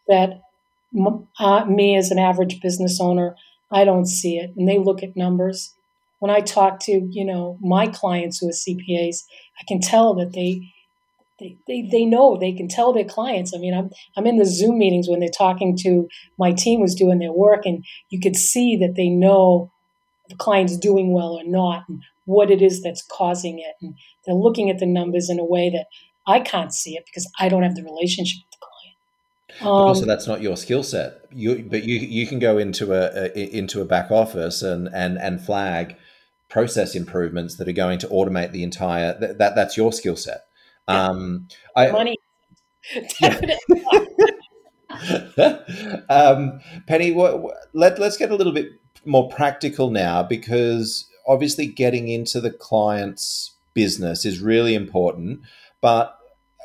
that 0.06 0.40
uh, 1.40 1.64
me 1.66 1.96
as 1.96 2.10
an 2.10 2.18
average 2.18 2.60
business 2.60 3.00
owner 3.00 3.34
i 3.72 3.84
don't 3.84 4.06
see 4.06 4.38
it 4.38 4.50
and 4.56 4.68
they 4.68 4.78
look 4.78 5.02
at 5.02 5.16
numbers. 5.16 5.74
When 6.20 6.30
i 6.30 6.40
talk 6.40 6.80
to 6.80 6.92
you 7.10 7.24
know 7.24 7.58
my 7.60 7.86
clients 7.86 8.38
who 8.38 8.48
are 8.48 8.52
cpas 8.52 9.22
i 9.60 9.64
can 9.68 9.80
tell 9.80 10.14
that 10.14 10.32
they 10.32 10.72
they, 11.38 11.56
they, 11.66 11.88
they 11.90 12.04
know 12.04 12.36
they 12.36 12.52
can 12.52 12.68
tell 12.68 12.92
their 12.92 13.04
clients. 13.04 13.54
I 13.54 13.58
mean, 13.58 13.74
I'm 13.74 13.90
I'm 14.16 14.26
in 14.26 14.38
the 14.38 14.44
Zoom 14.44 14.78
meetings 14.78 15.08
when 15.08 15.20
they're 15.20 15.28
talking 15.28 15.76
to 15.82 16.08
my 16.38 16.52
team 16.52 16.80
was 16.80 16.94
doing 16.94 17.18
their 17.18 17.32
work, 17.32 17.64
and 17.64 17.84
you 18.10 18.20
could 18.20 18.36
see 18.36 18.76
that 18.76 18.94
they 18.96 19.08
know 19.08 19.70
the 20.28 20.34
client's 20.34 20.76
doing 20.76 21.12
well 21.12 21.32
or 21.32 21.44
not, 21.44 21.84
and 21.88 22.02
what 22.24 22.50
it 22.50 22.60
is 22.60 22.82
that's 22.82 23.02
causing 23.02 23.58
it, 23.60 23.74
and 23.80 23.94
they're 24.26 24.34
looking 24.34 24.68
at 24.68 24.78
the 24.78 24.86
numbers 24.86 25.30
in 25.30 25.38
a 25.38 25.44
way 25.44 25.70
that 25.70 25.86
I 26.26 26.40
can't 26.40 26.74
see 26.74 26.96
it 26.96 27.04
because 27.06 27.30
I 27.38 27.48
don't 27.48 27.62
have 27.62 27.76
the 27.76 27.84
relationship 27.84 28.40
with 28.44 28.58
the 29.60 29.60
client. 29.60 29.88
Um, 29.88 29.94
so 29.94 30.06
that's 30.06 30.26
not 30.26 30.42
your 30.42 30.56
skill 30.56 30.82
set. 30.82 31.24
You, 31.30 31.64
but 31.68 31.84
you 31.84 31.98
you 31.98 32.26
can 32.26 32.40
go 32.40 32.58
into 32.58 32.92
a, 32.92 33.30
a 33.34 33.56
into 33.56 33.80
a 33.80 33.84
back 33.84 34.10
office 34.10 34.62
and 34.62 34.88
and 34.92 35.16
and 35.18 35.40
flag 35.40 35.96
process 36.48 36.96
improvements 36.96 37.56
that 37.56 37.68
are 37.68 37.72
going 37.72 37.98
to 37.98 38.08
automate 38.08 38.52
the 38.52 38.62
entire 38.62 39.18
that, 39.20 39.38
that 39.38 39.54
that's 39.54 39.76
your 39.76 39.92
skill 39.92 40.16
set 40.16 40.47
um, 40.88 41.48
I, 41.76 41.90
Money. 41.90 42.16
um, 46.08 46.60
Penny, 46.86 47.12
what, 47.12 47.40
what, 47.40 47.54
let, 47.74 47.98
let's 47.98 48.16
get 48.16 48.30
a 48.30 48.34
little 48.34 48.52
bit 48.52 48.72
more 49.04 49.28
practical 49.28 49.90
now 49.90 50.22
because 50.22 51.08
obviously 51.26 51.66
getting 51.66 52.08
into 52.08 52.40
the 52.40 52.50
client's 52.50 53.54
business 53.74 54.24
is 54.24 54.40
really 54.40 54.74
important. 54.74 55.40
But 55.80 56.18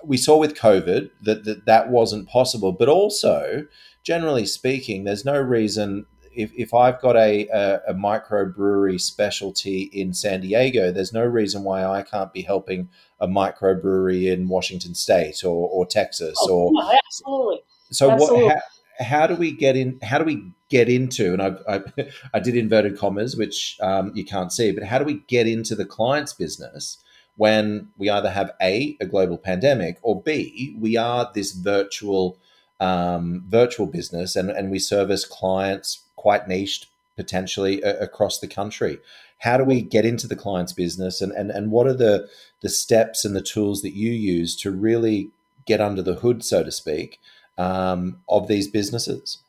we 0.03 0.17
saw 0.17 0.37
with 0.37 0.55
COVID 0.55 1.09
that 1.21 1.45
that, 1.45 1.65
that 1.65 1.89
wasn't 1.89 2.27
possible. 2.27 2.71
But 2.71 2.89
also, 2.89 3.65
generally 4.03 4.45
speaking, 4.45 5.03
there's 5.03 5.25
no 5.25 5.39
reason 5.39 6.05
if, 6.35 6.51
if 6.53 6.73
I've 6.73 6.99
got 7.01 7.15
a, 7.15 7.47
a, 7.47 7.81
a 7.89 7.93
microbrewery 7.93 8.99
specialty 8.99 9.83
in 9.93 10.13
San 10.13 10.41
Diego, 10.41 10.91
there's 10.91 11.13
no 11.13 11.23
reason 11.23 11.63
why 11.63 11.85
I 11.85 12.01
can't 12.01 12.33
be 12.33 12.41
helping 12.41 12.89
a 13.19 13.27
microbrewery 13.27 14.31
in 14.31 14.47
Washington 14.47 14.95
State 14.95 15.43
or, 15.43 15.69
or 15.69 15.85
Texas 15.85 16.35
oh, 16.41 16.71
or 16.73 16.93
absolutely. 17.05 17.63
So 17.91 18.11
absolutely. 18.11 18.43
what? 18.45 18.61
How, 18.99 19.05
how, 19.05 19.27
do 19.27 19.35
we 19.35 19.51
get 19.51 19.75
in? 19.75 19.99
How 20.01 20.17
do 20.17 20.25
we 20.25 20.51
get 20.69 20.89
into? 20.89 21.33
And 21.33 21.41
I, 21.41 21.55
I, 21.67 21.81
I 22.33 22.39
did 22.39 22.55
inverted 22.55 22.97
commas, 22.97 23.35
which 23.35 23.77
um, 23.81 24.11
you 24.13 24.25
can't 24.25 24.51
see, 24.51 24.71
but 24.71 24.83
how 24.83 24.99
do 24.99 25.05
we 25.05 25.21
get 25.27 25.47
into 25.47 25.75
the 25.75 25.85
client's 25.85 26.33
business 26.33 26.97
when 27.35 27.89
we 27.97 28.09
either 28.09 28.29
have 28.29 28.51
a 28.61 28.95
a 29.01 29.05
global 29.05 29.37
pandemic 29.37 29.97
or 30.01 30.21
b 30.21 30.75
we 30.79 30.95
are 30.97 31.31
this 31.33 31.51
virtual 31.51 32.37
um, 32.79 33.43
virtual 33.47 33.87
business 33.87 34.35
and 34.35 34.49
and 34.49 34.69
we 34.69 34.79
service 34.79 35.25
clients 35.25 36.02
quite 36.15 36.47
niched 36.47 36.87
potentially 37.15 37.81
a, 37.81 37.99
across 37.99 38.39
the 38.39 38.47
country. 38.47 38.99
How 39.39 39.57
do 39.57 39.63
we 39.63 39.81
get 39.81 40.05
into 40.05 40.27
the 40.27 40.35
client's 40.35 40.73
business 40.73 41.21
and, 41.21 41.31
and, 41.33 41.51
and 41.51 41.71
what 41.71 41.87
are 41.87 41.93
the, 41.93 42.27
the 42.61 42.69
steps 42.69 43.25
and 43.25 43.35
the 43.35 43.41
tools 43.41 43.81
that 43.81 43.93
you 43.93 44.11
use 44.11 44.55
to 44.57 44.71
really 44.71 45.29
get 45.65 45.81
under 45.81 46.01
the 46.01 46.15
hood, 46.15 46.43
so 46.43 46.63
to 46.63 46.71
speak, 46.71 47.19
um, 47.57 48.21
of 48.29 48.47
these 48.47 48.67
businesses? 48.67 49.39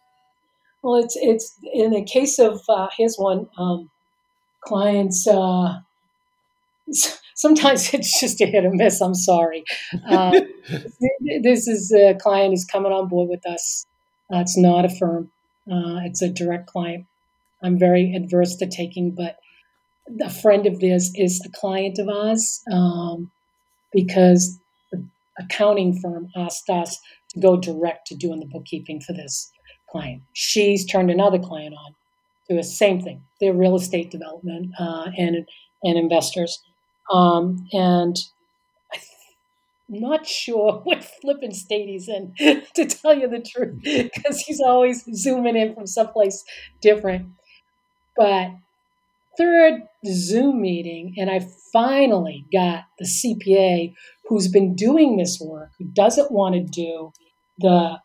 Well, 0.83 1.03
it's 1.03 1.17
it's 1.17 1.59
in 1.73 1.93
the 1.93 2.05
case 2.05 2.39
of 2.39 2.61
uh, 2.69 2.89
here's 2.97 3.17
one 3.17 3.49
um, 3.57 3.91
clients. 4.61 5.27
Uh, 5.27 5.81
sometimes 7.35 7.95
it's 7.95 8.21
just 8.21 8.41
a 8.43 8.47
hit 8.47 8.67
or 8.67 8.71
miss. 8.71 9.01
I'm 9.01 9.15
sorry. 9.15 9.65
Uh, 10.07 10.41
this 11.43 11.67
is 11.67 11.91
a 11.93 12.15
client 12.15 12.53
who's 12.53 12.67
coming 12.67 12.93
on 12.93 13.09
board 13.09 13.31
with 13.31 13.47
us. 13.47 13.87
Uh, 14.33 14.41
it's 14.41 14.59
not 14.59 14.85
a 14.85 14.91
firm. 14.91 15.31
Uh, 15.71 16.01
it's 16.05 16.23
a 16.23 16.29
direct 16.29 16.67
client. 16.67 17.07
I'm 17.63 17.79
very 17.79 18.15
adverse 18.15 18.57
to 18.57 18.67
taking, 18.67 19.13
but 19.13 19.39
a 20.21 20.31
friend 20.31 20.67
of 20.67 20.81
theirs 20.81 21.11
is 21.15 21.43
a 21.45 21.51
client 21.59 21.99
of 21.99 22.09
ours 22.09 22.63
um, 22.71 23.31
because 23.93 24.59
the 24.93 25.03
accounting 25.39 25.99
firm 25.99 26.29
asked 26.37 26.69
us 26.69 26.99
to 27.31 27.41
go 27.41 27.57
direct 27.57 28.07
to 28.09 28.15
doing 28.15 28.41
the 28.41 28.47
bookkeeping 28.47 29.01
for 29.01 29.13
this 29.13 29.51
client. 29.91 30.23
She's 30.35 30.85
turned 30.85 31.11
another 31.11 31.39
client 31.39 31.75
on 31.75 31.95
to 32.49 32.57
the 32.57 32.63
same 32.63 33.01
thing. 33.01 33.23
They're 33.41 33.55
real 33.55 33.77
estate 33.77 34.11
development 34.11 34.73
uh, 34.79 35.11
and 35.17 35.47
and 35.83 35.99
investors, 35.99 36.63
um, 37.13 37.67
and 37.73 38.17
not 39.89 40.27
sure 40.27 40.81
what 40.85 41.05
flipping 41.05 41.53
state 41.53 41.89
he's 41.89 42.09
in, 42.09 42.35
to 42.75 42.87
tell 42.87 43.15
you 43.15 43.29
the 43.29 43.41
truth, 43.41 43.81
because 43.85 44.41
he's 44.41 44.61
always 44.61 45.05
zooming 45.15 45.57
in 45.57 45.75
from 45.75 45.87
someplace 45.87 46.45
different. 46.81 47.29
But 48.17 48.51
third 49.37 49.83
Zoom 50.07 50.61
meeting, 50.61 51.15
and 51.17 51.31
I 51.31 51.47
finally 51.73 52.45
got 52.53 52.85
the 52.99 53.05
CPA 53.05 53.95
who's 54.29 54.49
been 54.49 54.75
doing 54.75 55.17
this 55.17 55.41
work, 55.41 55.71
who 55.79 55.85
doesn't 55.85 56.31
want 56.31 56.55
to 56.55 56.63
do 56.63 57.13
the 57.59 57.99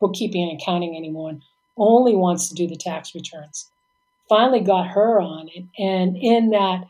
bookkeeping 0.00 0.48
and 0.48 0.60
accounting 0.60 0.96
anymore, 0.96 1.30
and 1.30 1.42
only 1.76 2.14
wants 2.14 2.48
to 2.48 2.54
do 2.54 2.66
the 2.66 2.76
tax 2.76 3.14
returns. 3.14 3.70
Finally 4.28 4.60
got 4.60 4.88
her 4.88 5.20
on 5.20 5.48
it, 5.54 5.64
and 5.78 6.16
in 6.16 6.50
that 6.50 6.84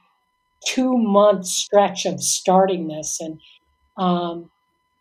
two 0.67 0.97
month 0.97 1.47
stretch 1.47 2.07
of 2.07 2.23
starting 2.23 2.89
this 2.89 3.19
and 3.21 3.41
um, 3.97 4.51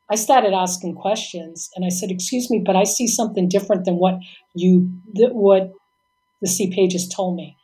I 0.10 0.16
started 0.16 0.54
asking 0.54 0.96
questions, 0.96 1.70
and 1.76 1.86
I 1.86 1.90
said, 1.90 2.12
"Excuse 2.12 2.50
me, 2.50 2.62
but 2.64 2.76
I 2.76 2.84
see 2.84 3.08
something 3.08 3.50
different 3.50 3.86
than 3.86 3.96
what 3.96 4.20
you 4.54 4.90
th- 5.16 5.32
what 5.32 5.72
the 6.42 6.48
CPA 6.48 6.88
just 6.88 7.12
told 7.12 7.36
me." 7.36 7.58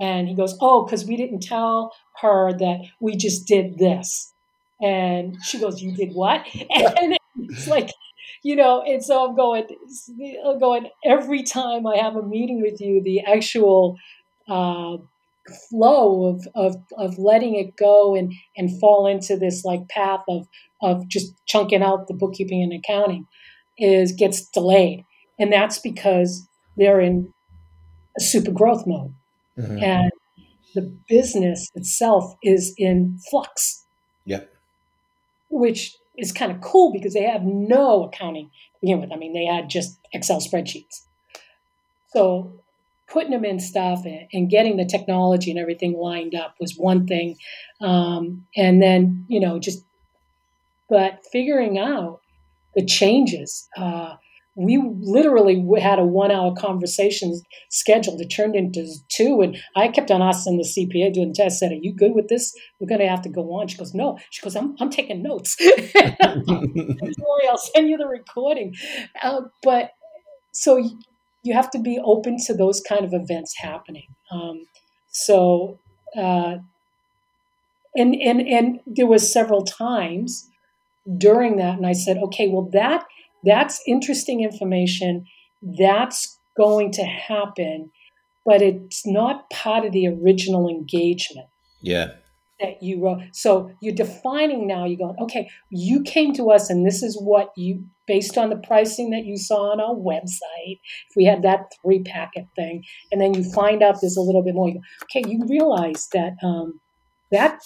And 0.00 0.28
he 0.28 0.34
goes, 0.34 0.56
"Oh, 0.60 0.84
because 0.84 1.04
we 1.06 1.16
didn't 1.16 1.40
tell 1.40 1.92
her 2.20 2.52
that 2.52 2.80
we 3.00 3.16
just 3.16 3.46
did 3.46 3.78
this." 3.78 4.32
And 4.82 5.36
she 5.44 5.58
goes, 5.60 5.80
"You 5.80 5.94
did 5.94 6.14
what?" 6.14 6.46
And 6.70 7.16
it's 7.36 7.68
like, 7.68 7.90
you 8.42 8.56
know. 8.56 8.82
And 8.82 9.02
so 9.04 9.28
I'm 9.28 9.36
going, 9.36 9.66
I'm 10.46 10.58
going 10.58 10.88
every 11.04 11.42
time 11.44 11.86
I 11.86 11.96
have 11.98 12.16
a 12.16 12.22
meeting 12.22 12.60
with 12.62 12.80
you, 12.80 13.02
the 13.02 13.20
actual. 13.20 13.96
Uh, 14.48 14.98
flow 15.70 16.26
of, 16.26 16.46
of 16.54 16.76
of 16.96 17.18
letting 17.18 17.54
it 17.56 17.76
go 17.76 18.14
and 18.14 18.32
and 18.56 18.78
fall 18.80 19.06
into 19.06 19.36
this 19.36 19.64
like 19.64 19.88
path 19.88 20.20
of 20.28 20.46
of 20.82 21.06
just 21.08 21.34
chunking 21.46 21.82
out 21.82 22.08
the 22.08 22.14
bookkeeping 22.14 22.62
and 22.62 22.72
accounting 22.72 23.26
is 23.78 24.12
gets 24.12 24.48
delayed. 24.50 25.04
And 25.38 25.52
that's 25.52 25.78
because 25.78 26.46
they're 26.76 27.00
in 27.00 27.32
a 28.16 28.20
super 28.20 28.52
growth 28.52 28.86
mode. 28.86 29.14
Mm-hmm. 29.56 29.84
and 29.84 30.10
the 30.74 30.92
business 31.08 31.68
itself 31.76 32.34
is 32.42 32.74
in 32.76 33.16
flux. 33.30 33.84
Yeah. 34.24 34.40
Which 35.48 35.94
is 36.18 36.32
kind 36.32 36.50
of 36.50 36.60
cool 36.60 36.92
because 36.92 37.14
they 37.14 37.22
have 37.22 37.44
no 37.44 38.02
accounting 38.02 38.46
to 38.46 38.80
begin 38.80 39.00
with. 39.00 39.12
I 39.12 39.16
mean 39.16 39.32
they 39.32 39.44
had 39.44 39.70
just 39.70 39.98
excel 40.12 40.40
spreadsheets. 40.40 41.02
So 42.08 42.63
putting 43.08 43.30
them 43.30 43.44
in 43.44 43.60
stuff 43.60 44.04
and, 44.04 44.26
and, 44.32 44.50
getting 44.50 44.76
the 44.76 44.84
technology 44.84 45.50
and 45.50 45.60
everything 45.60 45.94
lined 45.94 46.34
up 46.34 46.54
was 46.58 46.74
one 46.76 47.06
thing. 47.06 47.36
Um, 47.80 48.46
and 48.56 48.82
then, 48.82 49.26
you 49.28 49.40
know, 49.40 49.58
just, 49.58 49.84
but 50.88 51.20
figuring 51.30 51.78
out 51.78 52.20
the 52.74 52.84
changes. 52.84 53.68
Uh, 53.76 54.14
we 54.56 54.80
literally 55.00 55.64
had 55.80 55.98
a 55.98 56.04
one 56.04 56.30
hour 56.30 56.54
conversation 56.54 57.40
scheduled. 57.70 58.20
It 58.20 58.28
turned 58.28 58.54
into 58.54 58.86
two. 59.08 59.40
And 59.40 59.56
I 59.74 59.88
kept 59.88 60.10
on 60.10 60.22
asking 60.22 60.58
the 60.58 60.64
CPA 60.64 61.12
doing 61.12 61.28
the 61.28 61.34
test, 61.34 61.58
said, 61.58 61.72
Are 61.72 61.74
you 61.74 61.92
good 61.92 62.14
with 62.14 62.28
this? 62.28 62.54
We're 62.78 62.86
going 62.86 63.00
to 63.00 63.08
have 63.08 63.22
to 63.22 63.28
go 63.28 63.52
on. 63.54 63.66
She 63.66 63.76
goes, 63.76 63.94
No. 63.94 64.18
She 64.30 64.42
goes, 64.42 64.54
I'm, 64.54 64.76
I'm 64.80 64.90
taking 64.90 65.22
notes. 65.22 65.56
Don't 65.94 66.46
worry, 66.48 67.48
I'll 67.48 67.56
send 67.56 67.88
you 67.88 67.96
the 67.96 68.06
recording. 68.06 68.74
Uh, 69.20 69.42
but 69.62 69.90
so 70.52 70.78
you 71.44 71.54
have 71.54 71.70
to 71.70 71.78
be 71.78 72.00
open 72.02 72.38
to 72.46 72.54
those 72.54 72.80
kind 72.80 73.04
of 73.04 73.12
events 73.12 73.54
happening. 73.58 74.08
Um, 74.30 74.64
so, 75.10 75.78
uh, 76.16 76.56
and 77.96 78.14
and 78.16 78.40
and 78.40 78.80
there 78.86 79.06
was 79.06 79.32
several 79.32 79.62
times 79.64 80.50
during 81.16 81.56
that, 81.58 81.76
and 81.76 81.86
I 81.86 81.92
said, 81.92 82.16
okay, 82.16 82.48
well 82.48 82.68
that 82.72 83.04
that's 83.44 83.80
interesting 83.86 84.42
information. 84.42 85.26
That's 85.62 86.38
going 86.56 86.92
to 86.92 87.04
happen, 87.04 87.90
but 88.44 88.62
it's 88.62 89.06
not 89.06 89.48
part 89.50 89.84
of 89.84 89.92
the 89.92 90.08
original 90.08 90.68
engagement. 90.68 91.48
Yeah 91.80 92.14
that 92.60 92.82
you 92.82 93.02
wrote. 93.02 93.20
So 93.32 93.70
you're 93.80 93.94
defining 93.94 94.66
now, 94.66 94.84
you're 94.84 94.98
going, 94.98 95.16
okay, 95.20 95.50
you 95.70 96.02
came 96.02 96.32
to 96.34 96.50
us 96.50 96.70
and 96.70 96.86
this 96.86 97.02
is 97.02 97.20
what 97.20 97.50
you, 97.56 97.84
based 98.06 98.38
on 98.38 98.50
the 98.50 98.56
pricing 98.56 99.10
that 99.10 99.24
you 99.24 99.36
saw 99.36 99.72
on 99.72 99.80
our 99.80 99.94
website, 99.94 100.78
if 101.08 101.16
we 101.16 101.24
had 101.24 101.42
that 101.42 101.72
three 101.82 102.02
packet 102.02 102.46
thing, 102.54 102.84
and 103.10 103.20
then 103.20 103.34
you 103.34 103.42
find 103.52 103.82
out 103.82 103.96
there's 104.00 104.16
a 104.16 104.20
little 104.20 104.42
bit 104.42 104.54
more, 104.54 104.68
you 104.68 104.74
go, 104.74 104.80
okay, 105.04 105.28
you 105.28 105.44
realize 105.48 106.08
that 106.12 106.36
um, 106.42 106.80
that 107.32 107.60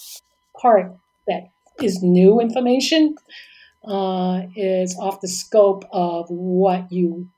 part 0.59 0.95
that 1.27 1.49
is 1.81 2.01
new 2.01 2.39
information 2.39 3.15
uh, 3.85 4.41
is 4.55 4.97
off 4.99 5.21
the 5.21 5.27
scope 5.27 5.85
of 5.91 6.25
what 6.29 6.91
you 6.91 7.29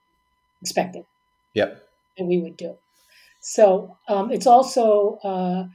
expected. 0.61 1.03
Yep. 1.53 1.83
And 2.17 2.27
we 2.27 2.39
would 2.39 2.55
do. 2.55 2.77
So 3.41 3.97
um, 4.07 4.31
it's 4.31 4.47
also, 4.47 5.17
uh, 5.23 5.65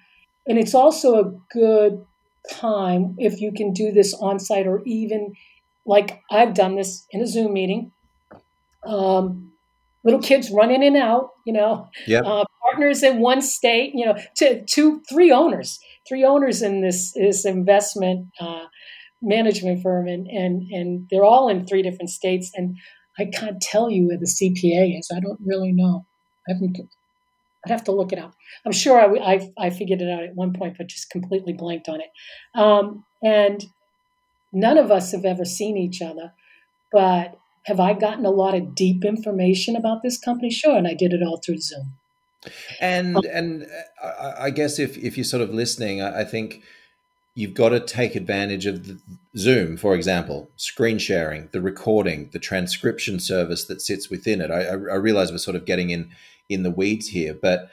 and 0.47 0.59
it's 0.59 0.75
also 0.75 1.17
a 1.17 1.33
good 1.53 2.05
time 2.51 3.17
if 3.19 3.41
you 3.41 3.53
can 3.53 3.73
do 3.73 3.91
this 3.93 4.15
on 4.15 4.39
site 4.39 4.67
or 4.67 4.83
even 4.85 5.35
like 5.85 6.23
I've 6.31 6.55
done 6.55 6.77
this 6.77 7.07
in 7.11 7.21
a 7.21 7.27
Zoom 7.27 7.53
meeting. 7.53 7.93
Um, 8.85 9.53
little 10.05 10.21
kids 10.21 10.51
run 10.51 10.71
in 10.71 10.83
and 10.83 10.97
out, 10.97 11.31
you 11.45 11.53
know, 11.53 11.89
yep. 12.07 12.25
uh, 12.25 12.45
partners 12.63 13.03
in 13.03 13.19
one 13.19 13.43
state, 13.43 13.93
you 13.95 14.07
know, 14.07 14.17
two, 14.37 14.63
two, 14.67 15.03
three 15.09 15.33
owners, 15.33 15.81
three 16.09 16.25
owners 16.25 16.63
in 16.63 16.81
this, 16.81 17.13
this 17.13 17.45
investment 17.45 18.29
uh, 18.41 18.67
management 19.21 19.83
firm, 19.83 20.07
and, 20.07 20.29
and, 20.29 20.63
and 20.71 21.09
they're 21.11 21.25
all 21.25 21.49
in 21.49 21.67
three 21.67 21.83
different 21.83 22.11
states. 22.11 22.53
And 22.55 22.77
I 23.19 23.27
can't 23.27 23.61
tell 23.61 23.91
you 23.91 24.07
where 24.07 24.19
the 24.19 24.27
CPA 24.27 24.97
is. 24.99 25.11
I 25.15 25.21
don't 25.21 25.41
really 25.45 25.73
know. 25.73 26.07
I 26.49 26.53
haven't, 26.53 26.79
I'd 27.66 27.72
have 27.72 27.85
to 27.85 27.92
look 27.92 28.12
it 28.12 28.18
up. 28.20 28.33
I'm 28.64 28.72
sure 28.72 29.00
I, 29.00 29.35
I, 29.35 29.52
I 29.59 29.70
figured 29.70 30.00
it 30.00 30.09
out 30.09 30.22
at 30.22 30.37
one 30.37 30.52
point, 30.52 30.79
but 30.79 30.87
just 30.87 31.11
completely 31.11 31.52
blanked 31.52 31.88
on 31.88 32.00
it. 32.00 32.11
Um, 32.55 33.05
and 33.24 33.64
none 34.52 34.79
of 34.79 34.92
us 34.92 35.11
have 35.11 35.24
ever 35.24 35.44
seen 35.44 35.76
each 35.76 36.00
other, 36.00 36.33
but 36.92 37.37
have 37.64 37.81
I 37.81 37.94
gotten 37.94 38.24
a 38.24 38.31
lot 38.31 38.55
of 38.55 38.76
deep 38.76 39.05
information 39.05 39.74
about 39.74 40.05
this 40.05 40.16
company? 40.16 40.48
Sure, 40.48 40.76
and 40.76 40.87
I 40.87 40.94
did 40.94 41.12
it 41.12 41.24
all 41.24 41.38
through 41.38 41.59
Zoom. 41.59 41.94
And 42.81 43.16
and 43.24 43.66
uh, 44.00 44.35
I 44.38 44.50
guess 44.50 44.79
if 44.79 44.96
if 44.96 45.16
you're 45.16 45.24
sort 45.24 45.42
of 45.42 45.52
listening, 45.52 46.00
I 46.00 46.22
think 46.22 46.62
you've 47.35 47.55
got 47.55 47.70
to 47.70 47.81
take 47.81 48.14
advantage 48.14 48.66
of 48.66 49.02
Zoom, 49.37 49.76
for 49.76 49.96
example, 49.96 50.48
screen 50.55 50.98
sharing, 50.98 51.48
the 51.50 51.61
recording, 51.61 52.31
the 52.33 52.38
transcription 52.38 53.18
service 53.18 53.64
that 53.64 53.83
sits 53.83 54.09
within 54.09 54.40
it. 54.40 54.52
I, 54.52 54.62
I 54.68 54.94
realize 54.94 55.33
we're 55.33 55.38
sort 55.38 55.57
of 55.57 55.64
getting 55.64 55.90
in 55.90 56.11
in 56.49 56.63
the 56.63 56.71
weeds 56.71 57.09
here, 57.09 57.35
but 57.35 57.71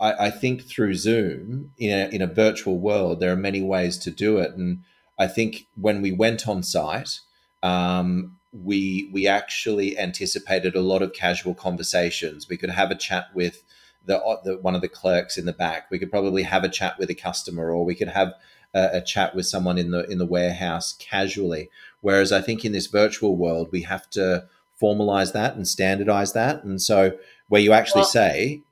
I, 0.00 0.26
I 0.26 0.30
think 0.30 0.62
through 0.62 0.94
Zoom 0.94 1.72
in 1.78 1.90
a, 1.90 2.08
in 2.14 2.22
a 2.22 2.26
virtual 2.26 2.78
world, 2.78 3.20
there 3.20 3.32
are 3.32 3.36
many 3.36 3.62
ways 3.62 3.98
to 3.98 4.10
do 4.10 4.38
it, 4.38 4.52
and 4.52 4.82
I 5.18 5.26
think 5.26 5.66
when 5.74 6.02
we 6.02 6.12
went 6.12 6.48
on 6.48 6.62
site. 6.62 7.20
Um, 7.62 8.36
we 8.52 9.10
we 9.12 9.26
actually 9.26 9.98
anticipated 9.98 10.74
a 10.74 10.80
lot 10.80 11.02
of 11.02 11.12
casual 11.12 11.54
conversations. 11.54 12.48
We 12.48 12.56
could 12.56 12.70
have 12.70 12.90
a 12.90 12.94
chat 12.94 13.26
with 13.34 13.62
the, 14.04 14.18
the 14.44 14.56
one 14.56 14.74
of 14.74 14.80
the 14.80 14.88
clerks 14.88 15.36
in 15.36 15.46
the 15.46 15.52
back. 15.52 15.90
We 15.90 15.98
could 15.98 16.10
probably 16.10 16.42
have 16.44 16.64
a 16.64 16.68
chat 16.68 16.98
with 16.98 17.10
a 17.10 17.14
customer, 17.14 17.70
or 17.70 17.84
we 17.84 17.94
could 17.94 18.08
have 18.08 18.32
a, 18.74 18.88
a 18.94 19.00
chat 19.00 19.34
with 19.34 19.46
someone 19.46 19.78
in 19.78 19.90
the 19.90 20.04
in 20.10 20.18
the 20.18 20.26
warehouse 20.26 20.94
casually. 20.98 21.70
Whereas 22.00 22.32
I 22.32 22.40
think 22.40 22.64
in 22.64 22.72
this 22.72 22.86
virtual 22.86 23.36
world, 23.36 23.68
we 23.72 23.82
have 23.82 24.08
to 24.10 24.46
formalize 24.80 25.32
that 25.32 25.56
and 25.56 25.66
standardize 25.66 26.32
that. 26.32 26.64
And 26.64 26.80
so 26.80 27.16
where 27.48 27.60
you 27.60 27.72
actually 27.72 28.00
well, 28.00 28.10
say, 28.10 28.62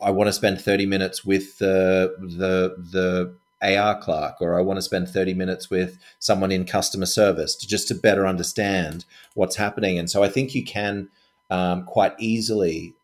I 0.00 0.10
want 0.10 0.28
to 0.28 0.32
spend 0.32 0.60
30 0.60 0.86
minutes 0.86 1.24
with 1.24 1.58
the 1.58 2.14
the 2.20 2.76
the 2.78 3.34
AR 3.62 3.98
clerk 3.98 4.36
or 4.40 4.58
I 4.58 4.62
want 4.62 4.76
to 4.76 4.82
spend 4.82 5.08
30 5.08 5.34
minutes 5.34 5.70
with 5.70 5.98
someone 6.18 6.52
in 6.52 6.64
customer 6.64 7.06
service 7.06 7.54
to 7.56 7.66
just 7.66 7.88
to 7.88 7.94
better 7.94 8.26
understand 8.26 9.04
what's 9.34 9.56
happening. 9.56 9.98
And 9.98 10.10
so 10.10 10.22
I 10.22 10.28
think 10.28 10.54
you 10.54 10.64
can 10.64 11.08
um, 11.50 11.84
quite 11.84 12.12
easily 12.18 12.94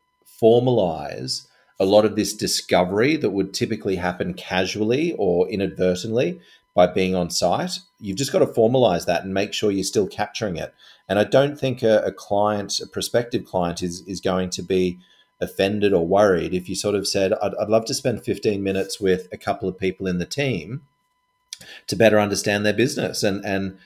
formalize 0.41 1.47
a 1.81 1.87
lot 1.87 2.05
of 2.05 2.17
this 2.17 2.35
discovery 2.35 3.17
that 3.17 3.31
would 3.31 3.55
typically 3.55 3.97
happen 3.97 4.35
casually 4.35 5.15
or 5.19 5.49
inadvertently 5.49 6.41
by 6.75 6.87
being 6.87 7.15
on 7.15 7.31
site. 7.31 7.73
You've 7.99 8.17
just 8.17 8.33
got 8.33 8.39
to 8.39 8.47
formalize 8.47 9.07
that 9.07 9.25
and 9.25 9.35
make 9.35 9.53
sure 9.53 9.71
you're 9.71 9.85
still 9.85 10.07
capturing 10.07 10.57
it. 10.57 10.75
And 11.09 11.19
I 11.19 11.25
don't 11.25 11.59
think 11.59 11.83
a, 11.83 11.99
a 12.01 12.13
client, 12.13 12.81
a 12.81 12.87
prospective 12.87 13.45
client, 13.45 13.83
is 13.83 14.03
is 14.07 14.21
going 14.21 14.51
to 14.51 14.63
be 14.63 14.99
offended 15.43 15.93
or 15.93 16.07
worried 16.07 16.55
if 16.55 16.69
you 16.69 16.75
sort 16.75 16.95
of 16.95 17.07
said, 17.07 17.33
I'd, 17.35 17.55
I'd 17.61 17.69
love 17.69 17.85
to 17.87 17.95
spend 17.95 18.25
15 18.25 18.63
minutes 18.63 19.01
with 19.01 19.29
a 19.33 19.37
couple 19.37 19.69
of 19.69 19.77
people 19.77 20.07
in 20.07 20.19
the 20.19 20.25
team 20.25 20.83
to 21.89 21.97
better 21.97 22.19
understand 22.19 22.65
their 22.65 22.73
business 22.73 23.23
and, 23.23 23.45
and 23.45 23.79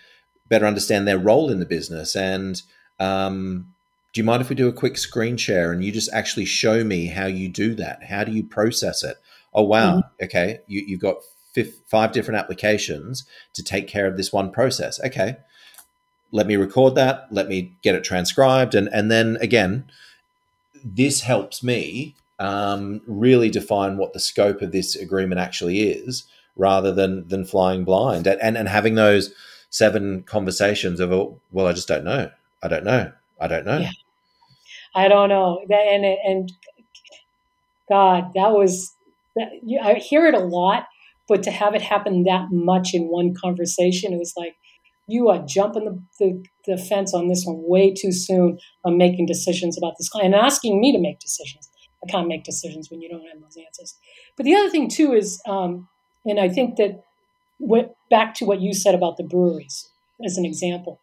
better 0.48 0.66
understand 0.66 1.08
their 1.08 1.18
role 1.18 1.50
in 1.50 1.58
the 1.58 1.66
business. 1.66 2.14
And 2.14 2.60
um, 3.00 3.74
do 4.12 4.20
you 4.20 4.24
mind 4.24 4.42
if 4.42 4.48
we 4.48 4.54
do 4.54 4.68
a 4.68 4.72
quick 4.72 4.98
screen 4.98 5.36
share 5.36 5.72
and 5.72 5.82
you 5.82 5.92
just 5.92 6.12
actually 6.12 6.44
show 6.44 6.84
me 6.84 7.06
how 7.06 7.26
you 7.26 7.48
do 7.48 7.74
that? 7.74 8.04
How 8.04 8.24
do 8.24 8.32
you 8.32 8.44
process 8.44 9.02
it? 9.02 9.16
Oh, 9.52 9.64
wow. 9.64 9.98
Mm-hmm. 9.98 10.24
Okay. 10.24 10.58
You, 10.66 10.84
you've 10.86 11.00
got 11.00 11.16
five 11.64 12.12
different 12.12 12.38
applications 12.38 13.24
to 13.54 13.62
take 13.62 13.88
care 13.88 14.06
of 14.06 14.16
this 14.16 14.32
one 14.32 14.50
process. 14.50 15.00
Okay. 15.04 15.36
Let 16.32 16.46
me 16.46 16.56
record 16.56 16.94
that. 16.96 17.26
Let 17.30 17.48
me 17.48 17.72
get 17.82 17.94
it 17.94 18.04
transcribed. 18.04 18.74
And, 18.74 18.88
and 18.92 19.10
then 19.10 19.38
again, 19.40 19.84
this 20.84 21.22
helps 21.22 21.62
me 21.62 22.14
um, 22.38 23.00
really 23.06 23.50
define 23.50 23.96
what 23.96 24.12
the 24.12 24.20
scope 24.20 24.60
of 24.60 24.72
this 24.72 24.94
agreement 24.94 25.40
actually 25.40 25.82
is, 25.88 26.24
rather 26.56 26.92
than 26.92 27.26
than 27.28 27.44
flying 27.44 27.84
blind 27.84 28.26
and 28.26 28.40
and, 28.40 28.56
and 28.56 28.68
having 28.68 28.94
those 28.94 29.32
seven 29.70 30.22
conversations 30.22 31.00
of 31.00 31.12
oh, 31.12 31.40
well, 31.52 31.66
I 31.66 31.72
just 31.72 31.88
don't 31.88 32.04
know, 32.04 32.30
I 32.62 32.68
don't 32.68 32.84
know, 32.84 33.12
I 33.40 33.46
don't 33.46 33.66
know. 33.66 33.78
Yeah. 33.78 33.90
I 34.94 35.08
don't 35.08 35.28
know, 35.28 35.60
and 35.68 36.04
and 36.04 36.52
God, 37.88 38.32
that 38.34 38.52
was 38.52 38.94
that, 39.34 39.48
I 39.82 39.94
hear 39.94 40.26
it 40.26 40.34
a 40.34 40.38
lot, 40.38 40.86
but 41.28 41.42
to 41.42 41.50
have 41.50 41.74
it 41.74 41.82
happen 41.82 42.24
that 42.24 42.48
much 42.50 42.94
in 42.94 43.08
one 43.08 43.34
conversation, 43.34 44.12
it 44.12 44.18
was 44.18 44.34
like 44.36 44.56
you 45.08 45.28
are 45.28 45.44
jumping 45.46 45.84
the, 45.84 46.02
the, 46.18 46.44
the, 46.66 46.78
fence 46.82 47.14
on 47.14 47.28
this 47.28 47.44
one 47.44 47.62
way 47.66 47.92
too 47.92 48.12
soon 48.12 48.58
on 48.84 48.98
making 48.98 49.26
decisions 49.26 49.78
about 49.78 49.94
this 49.98 50.08
client 50.08 50.34
and 50.34 50.44
asking 50.44 50.80
me 50.80 50.92
to 50.92 50.98
make 50.98 51.20
decisions. 51.20 51.68
I 52.02 52.10
can't 52.10 52.28
make 52.28 52.44
decisions 52.44 52.90
when 52.90 53.00
you 53.00 53.08
don't 53.08 53.22
have 53.32 53.40
those 53.40 53.56
answers. 53.56 53.96
But 54.36 54.44
the 54.44 54.54
other 54.54 54.70
thing 54.70 54.88
too 54.88 55.12
is, 55.12 55.40
um, 55.48 55.88
and 56.24 56.40
I 56.40 56.48
think 56.48 56.76
that 56.76 57.04
what, 57.58 57.96
back 58.10 58.34
to 58.34 58.44
what 58.44 58.60
you 58.60 58.74
said 58.74 58.94
about 58.94 59.16
the 59.16 59.24
breweries 59.24 59.90
as 60.24 60.36
an 60.36 60.44
example, 60.44 61.00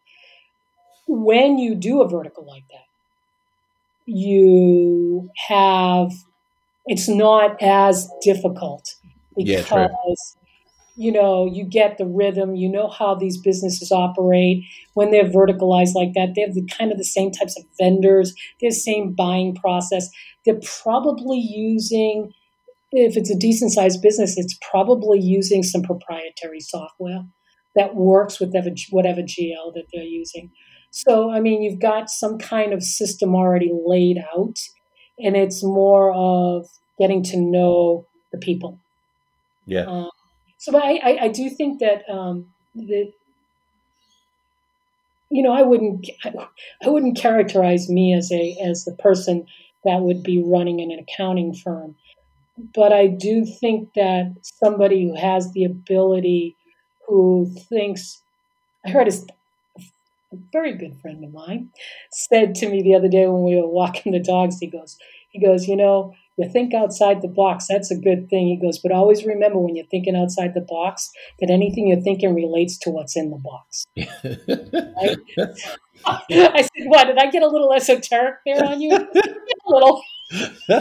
when 1.07 1.57
you 1.57 1.75
do 1.75 2.01
a 2.01 2.07
vertical 2.07 2.45
like 2.45 2.63
that, 2.71 2.85
you 4.05 5.29
have 5.47 6.11
it's 6.85 7.07
not 7.07 7.61
as 7.61 8.09
difficult 8.21 8.95
because 9.35 9.69
yeah, 9.71 10.43
you 10.95 11.11
know, 11.11 11.45
you 11.51 11.65
get 11.65 11.97
the 11.97 12.05
rhythm, 12.05 12.55
you 12.55 12.69
know 12.69 12.87
how 12.87 13.15
these 13.15 13.37
businesses 13.37 13.91
operate. 13.91 14.63
When 14.93 15.11
they're 15.11 15.29
verticalized 15.29 15.95
like 15.95 16.13
that, 16.13 16.33
they 16.35 16.41
have 16.41 16.53
the 16.53 16.67
kind 16.77 16.91
of 16.91 16.97
the 16.97 17.03
same 17.03 17.31
types 17.31 17.57
of 17.57 17.65
vendors, 17.79 18.33
the 18.61 18.71
same 18.71 19.13
buying 19.13 19.55
process. 19.55 20.09
They're 20.45 20.59
probably 20.83 21.39
using, 21.39 22.31
if 22.91 23.17
it's 23.17 23.31
a 23.31 23.37
decent 23.37 23.71
sized 23.71 24.01
business, 24.01 24.37
it's 24.37 24.57
probably 24.69 25.19
using 25.19 25.63
some 25.63 25.81
proprietary 25.81 26.59
software 26.59 27.25
that 27.75 27.95
works 27.95 28.39
with 28.39 28.49
whatever, 28.49 28.75
whatever 28.91 29.21
GL 29.21 29.73
that 29.73 29.85
they're 29.91 30.03
using. 30.03 30.51
So, 30.91 31.31
I 31.31 31.39
mean, 31.39 31.63
you've 31.63 31.81
got 31.81 32.11
some 32.11 32.37
kind 32.37 32.71
of 32.71 32.83
system 32.83 33.33
already 33.33 33.71
laid 33.73 34.19
out, 34.37 34.59
and 35.17 35.35
it's 35.35 35.63
more 35.63 36.13
of 36.13 36.67
getting 36.99 37.23
to 37.23 37.37
know 37.37 38.05
the 38.31 38.37
people. 38.37 38.79
Yeah. 39.65 39.85
Um, 39.87 40.09
so 40.57 40.77
I, 40.77 40.99
I, 41.03 41.17
I 41.23 41.27
do 41.27 41.49
think 41.49 41.79
that 41.79 42.03
um, 42.09 42.47
that 42.75 43.11
you 45.29 45.43
know 45.43 45.51
I 45.51 45.61
wouldn't 45.61 46.09
I 46.23 46.89
wouldn't 46.89 47.17
characterize 47.17 47.89
me 47.89 48.13
as 48.13 48.31
a 48.31 48.57
as 48.63 48.85
the 48.85 48.95
person 48.95 49.45
that 49.83 50.01
would 50.01 50.23
be 50.23 50.41
running 50.41 50.79
an 50.81 50.97
accounting 50.97 51.53
firm, 51.53 51.95
but 52.73 52.93
I 52.93 53.07
do 53.07 53.45
think 53.45 53.93
that 53.95 54.33
somebody 54.41 55.03
who 55.07 55.15
has 55.15 55.51
the 55.51 55.65
ability, 55.65 56.55
who 57.07 57.53
thinks, 57.69 58.21
I 58.85 58.91
heard 58.91 59.07
a, 59.07 59.13
a 60.31 60.37
very 60.51 60.73
good 60.73 60.95
friend 61.01 61.23
of 61.23 61.33
mine 61.33 61.69
said 62.11 62.55
to 62.55 62.69
me 62.69 62.81
the 62.81 62.95
other 62.95 63.09
day 63.09 63.27
when 63.27 63.43
we 63.43 63.55
were 63.55 63.67
walking 63.67 64.11
the 64.13 64.19
dogs. 64.19 64.59
He 64.59 64.67
goes, 64.67 64.97
he 65.31 65.39
goes, 65.39 65.67
you 65.67 65.75
know, 65.75 66.13
you 66.37 66.49
think 66.49 66.73
outside 66.73 67.21
the 67.21 67.27
box. 67.27 67.67
That's 67.69 67.91
a 67.91 67.95
good 67.95 68.29
thing. 68.29 68.47
He 68.47 68.59
goes, 68.59 68.79
but 68.79 68.91
always 68.91 69.25
remember 69.25 69.59
when 69.59 69.75
you're 69.75 69.85
thinking 69.85 70.15
outside 70.15 70.53
the 70.53 70.65
box 70.67 71.11
that 71.39 71.49
anything 71.49 71.87
you're 71.87 72.01
thinking 72.01 72.33
relates 72.33 72.77
to 72.79 72.89
what's 72.89 73.15
in 73.15 73.29
the 73.29 73.37
box. 73.37 73.85
I 76.05 76.61
said, 76.61 76.87
what? 76.87 77.05
Did 77.05 77.17
I 77.17 77.29
get 77.29 77.43
a 77.43 77.47
little 77.47 77.71
esoteric 77.71 78.37
there 78.45 78.65
on 78.65 78.81
you? 78.81 78.91
a 78.95 79.07
little. 79.67 80.01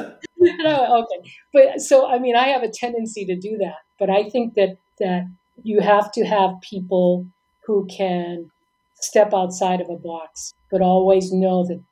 okay. 0.40 1.32
But 1.52 1.80
so, 1.80 2.10
I 2.10 2.18
mean, 2.18 2.34
I 2.34 2.48
have 2.48 2.62
a 2.62 2.70
tendency 2.70 3.26
to 3.26 3.36
do 3.36 3.58
that, 3.58 3.76
but 3.98 4.08
I 4.08 4.30
think 4.30 4.54
that, 4.54 4.78
that 5.00 5.26
you 5.62 5.80
have 5.80 6.10
to 6.12 6.24
have 6.24 6.60
people 6.62 7.26
who 7.66 7.86
can 7.86 8.50
step 8.94 9.34
outside 9.34 9.80
of 9.80 9.90
a 9.90 9.96
box, 9.96 10.54
but 10.70 10.80
always 10.80 11.32
know 11.32 11.66
that 11.66 11.82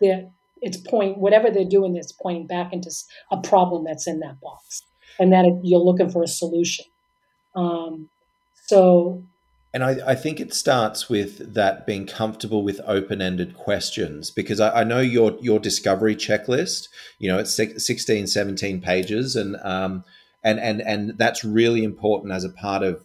that 0.00 0.30
it's 0.62 0.76
point 0.76 1.18
whatever 1.18 1.50
they're 1.50 1.64
doing 1.64 1.96
is 1.96 2.12
pointing 2.12 2.46
back 2.46 2.72
into 2.72 2.90
a 3.30 3.40
problem 3.40 3.84
that's 3.84 4.06
in 4.06 4.20
that 4.20 4.40
box. 4.40 4.82
And 5.18 5.32
that 5.32 5.60
you're 5.62 5.80
looking 5.80 6.10
for 6.10 6.22
a 6.22 6.28
solution. 6.28 6.84
Um, 7.54 8.10
so 8.66 9.22
and 9.76 9.84
I, 9.84 10.12
I, 10.12 10.14
think 10.14 10.40
it 10.40 10.54
starts 10.54 11.10
with 11.10 11.52
that 11.52 11.86
being 11.86 12.06
comfortable 12.06 12.62
with 12.62 12.80
open-ended 12.86 13.56
questions 13.56 14.30
because 14.30 14.58
I, 14.58 14.80
I, 14.80 14.84
know 14.84 15.00
your 15.00 15.36
your 15.40 15.58
discovery 15.58 16.16
checklist 16.16 16.88
you 17.18 17.28
know 17.28 17.38
it's 17.38 17.54
16 17.54 18.26
17 18.26 18.80
pages 18.80 19.36
and 19.36 19.56
um, 19.62 20.04
and 20.42 20.58
and 20.58 20.80
and 20.80 21.18
that's 21.18 21.44
really 21.44 21.84
important 21.84 22.32
as 22.32 22.44
a 22.44 22.48
part 22.48 22.82
of 22.82 23.04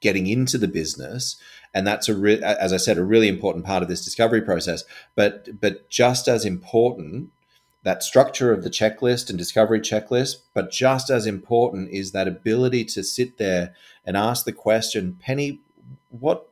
getting 0.00 0.26
into 0.26 0.56
the 0.56 0.68
business 0.68 1.36
and 1.74 1.86
that's 1.86 2.08
a 2.08 2.16
re- 2.16 2.42
as 2.42 2.72
i 2.72 2.76
said 2.76 2.98
a 2.98 3.04
really 3.04 3.28
important 3.28 3.64
part 3.64 3.82
of 3.82 3.88
this 3.88 4.04
discovery 4.04 4.42
process. 4.42 4.84
But 5.14 5.60
but 5.60 5.88
just 5.88 6.28
as 6.28 6.44
important 6.44 7.30
that 7.84 8.02
structure 8.02 8.52
of 8.52 8.64
the 8.64 8.70
checklist 8.70 9.28
and 9.28 9.38
discovery 9.38 9.80
checklist 9.80 10.36
but 10.52 10.70
just 10.70 11.10
as 11.10 11.26
important 11.26 11.90
is 11.90 12.12
that 12.12 12.28
ability 12.28 12.84
to 12.84 13.02
sit 13.02 13.38
there 13.38 13.74
and 14.04 14.16
ask 14.16 14.44
the 14.44 14.52
question 14.52 15.16
penny 15.20 15.60
what 16.10 16.48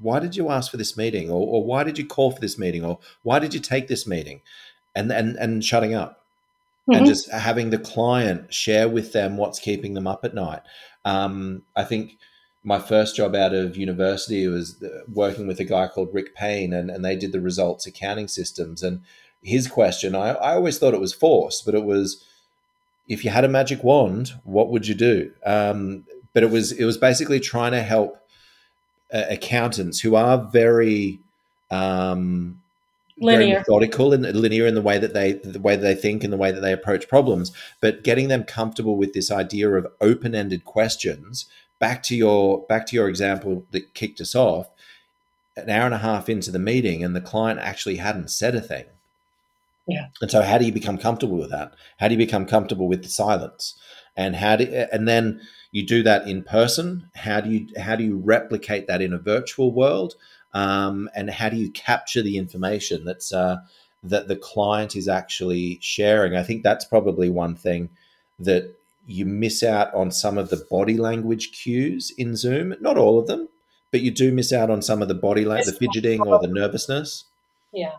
why 0.00 0.18
did 0.18 0.36
you 0.36 0.48
ask 0.48 0.70
for 0.70 0.78
this 0.78 0.96
meeting? 0.96 1.30
Or, 1.30 1.46
or 1.46 1.64
why 1.64 1.84
did 1.84 1.98
you 1.98 2.06
call 2.06 2.30
for 2.30 2.40
this 2.40 2.58
meeting? 2.58 2.84
Or 2.84 2.98
why 3.22 3.38
did 3.38 3.52
you 3.52 3.60
take 3.60 3.88
this 3.88 4.06
meeting? 4.06 4.40
And 4.94 5.12
and 5.12 5.36
and 5.36 5.64
shutting 5.64 5.94
up. 5.94 6.20
Mm-hmm. 6.88 6.96
and 6.96 7.06
just 7.06 7.30
having 7.30 7.68
the 7.68 7.78
client 7.78 8.54
share 8.54 8.88
with 8.88 9.12
them 9.12 9.36
what's 9.36 9.58
keeping 9.58 9.92
them 9.92 10.06
up 10.06 10.24
at 10.24 10.34
night. 10.34 10.62
Um, 11.04 11.62
i 11.76 11.84
think 11.84 12.18
my 12.62 12.78
first 12.78 13.16
job 13.16 13.34
out 13.34 13.54
of 13.54 13.76
university 13.76 14.46
was 14.46 14.82
uh, 14.82 15.00
working 15.12 15.46
with 15.46 15.60
a 15.60 15.64
guy 15.64 15.88
called 15.88 16.12
Rick 16.12 16.34
Payne, 16.34 16.72
and, 16.72 16.90
and 16.90 17.04
they 17.04 17.16
did 17.16 17.32
the 17.32 17.40
results 17.40 17.86
accounting 17.86 18.28
systems. 18.28 18.82
And 18.82 19.00
his 19.42 19.66
question, 19.66 20.14
I, 20.14 20.30
I 20.30 20.54
always 20.54 20.78
thought 20.78 20.94
it 20.94 21.00
was 21.00 21.14
forced, 21.14 21.64
but 21.64 21.74
it 21.74 21.84
was, 21.84 22.24
if 23.08 23.24
you 23.24 23.30
had 23.30 23.44
a 23.44 23.48
magic 23.48 23.82
wand, 23.82 24.32
what 24.44 24.70
would 24.70 24.86
you 24.86 24.94
do? 24.94 25.32
Um, 25.44 26.04
but 26.32 26.42
it 26.42 26.50
was 26.50 26.70
it 26.72 26.84
was 26.84 26.96
basically 26.96 27.40
trying 27.40 27.72
to 27.72 27.82
help 27.82 28.20
uh, 29.12 29.24
accountants 29.28 30.00
who 30.00 30.14
are 30.14 30.38
very 30.38 31.18
um, 31.70 32.62
linear, 33.18 33.38
very 33.38 33.52
methodical 33.54 34.12
and 34.12 34.24
linear 34.36 34.66
in 34.66 34.74
the 34.74 34.82
way 34.82 34.98
that 34.98 35.12
they 35.12 35.32
the 35.32 35.58
way 35.58 35.74
that 35.74 35.82
they 35.82 35.94
think 35.94 36.22
and 36.22 36.32
the 36.32 36.36
way 36.36 36.52
that 36.52 36.60
they 36.60 36.72
approach 36.72 37.08
problems, 37.08 37.50
but 37.80 38.04
getting 38.04 38.28
them 38.28 38.44
comfortable 38.44 38.96
with 38.96 39.12
this 39.12 39.30
idea 39.30 39.68
of 39.70 39.88
open 40.00 40.34
ended 40.34 40.64
questions 40.64 41.46
back 41.80 42.02
to 42.04 42.14
your 42.14 42.64
back 42.68 42.86
to 42.86 42.96
your 42.96 43.08
example 43.08 43.66
that 43.72 43.94
kicked 43.94 44.20
us 44.20 44.36
off 44.36 44.70
an 45.56 45.68
hour 45.68 45.84
and 45.84 45.94
a 45.94 45.98
half 45.98 46.28
into 46.28 46.52
the 46.52 46.58
meeting 46.58 47.02
and 47.02 47.16
the 47.16 47.20
client 47.20 47.58
actually 47.58 47.96
hadn't 47.96 48.30
said 48.30 48.54
a 48.54 48.60
thing. 48.60 48.84
Yeah. 49.88 50.06
And 50.20 50.30
so 50.30 50.42
how 50.42 50.58
do 50.58 50.64
you 50.64 50.72
become 50.72 50.98
comfortable 50.98 51.36
with 51.36 51.50
that? 51.50 51.74
How 51.98 52.06
do 52.06 52.14
you 52.14 52.18
become 52.18 52.46
comfortable 52.46 52.86
with 52.86 53.02
the 53.02 53.08
silence? 53.08 53.74
And 54.16 54.36
how 54.36 54.56
do 54.56 54.64
and 54.92 55.08
then 55.08 55.40
you 55.72 55.84
do 55.84 56.02
that 56.02 56.26
in 56.26 56.42
person. 56.42 57.10
How 57.14 57.40
do 57.40 57.50
you 57.50 57.66
how 57.78 57.96
do 57.96 58.04
you 58.04 58.16
replicate 58.16 58.86
that 58.86 59.02
in 59.02 59.12
a 59.12 59.18
virtual 59.18 59.72
world? 59.72 60.14
Um, 60.52 61.08
and 61.14 61.30
how 61.30 61.48
do 61.48 61.56
you 61.56 61.70
capture 61.70 62.22
the 62.22 62.36
information 62.36 63.04
that's 63.04 63.32
uh, 63.32 63.58
that 64.02 64.28
the 64.28 64.36
client 64.36 64.96
is 64.96 65.08
actually 65.08 65.78
sharing? 65.80 66.36
I 66.36 66.42
think 66.42 66.62
that's 66.62 66.84
probably 66.84 67.30
one 67.30 67.54
thing 67.56 67.90
that 68.38 68.74
you 69.10 69.26
miss 69.26 69.62
out 69.62 69.92
on 69.94 70.10
some 70.10 70.38
of 70.38 70.50
the 70.50 70.64
body 70.70 70.96
language 70.96 71.52
cues 71.52 72.12
in 72.16 72.36
Zoom. 72.36 72.74
Not 72.80 72.96
all 72.96 73.18
of 73.18 73.26
them, 73.26 73.48
but 73.90 74.00
you 74.00 74.10
do 74.10 74.32
miss 74.32 74.52
out 74.52 74.70
on 74.70 74.82
some 74.82 75.02
of 75.02 75.08
the 75.08 75.14
body 75.14 75.44
language, 75.44 75.66
the 75.66 75.72
fidgeting 75.72 76.20
or 76.20 76.38
the 76.38 76.48
nervousness. 76.48 77.24
Yeah, 77.72 77.94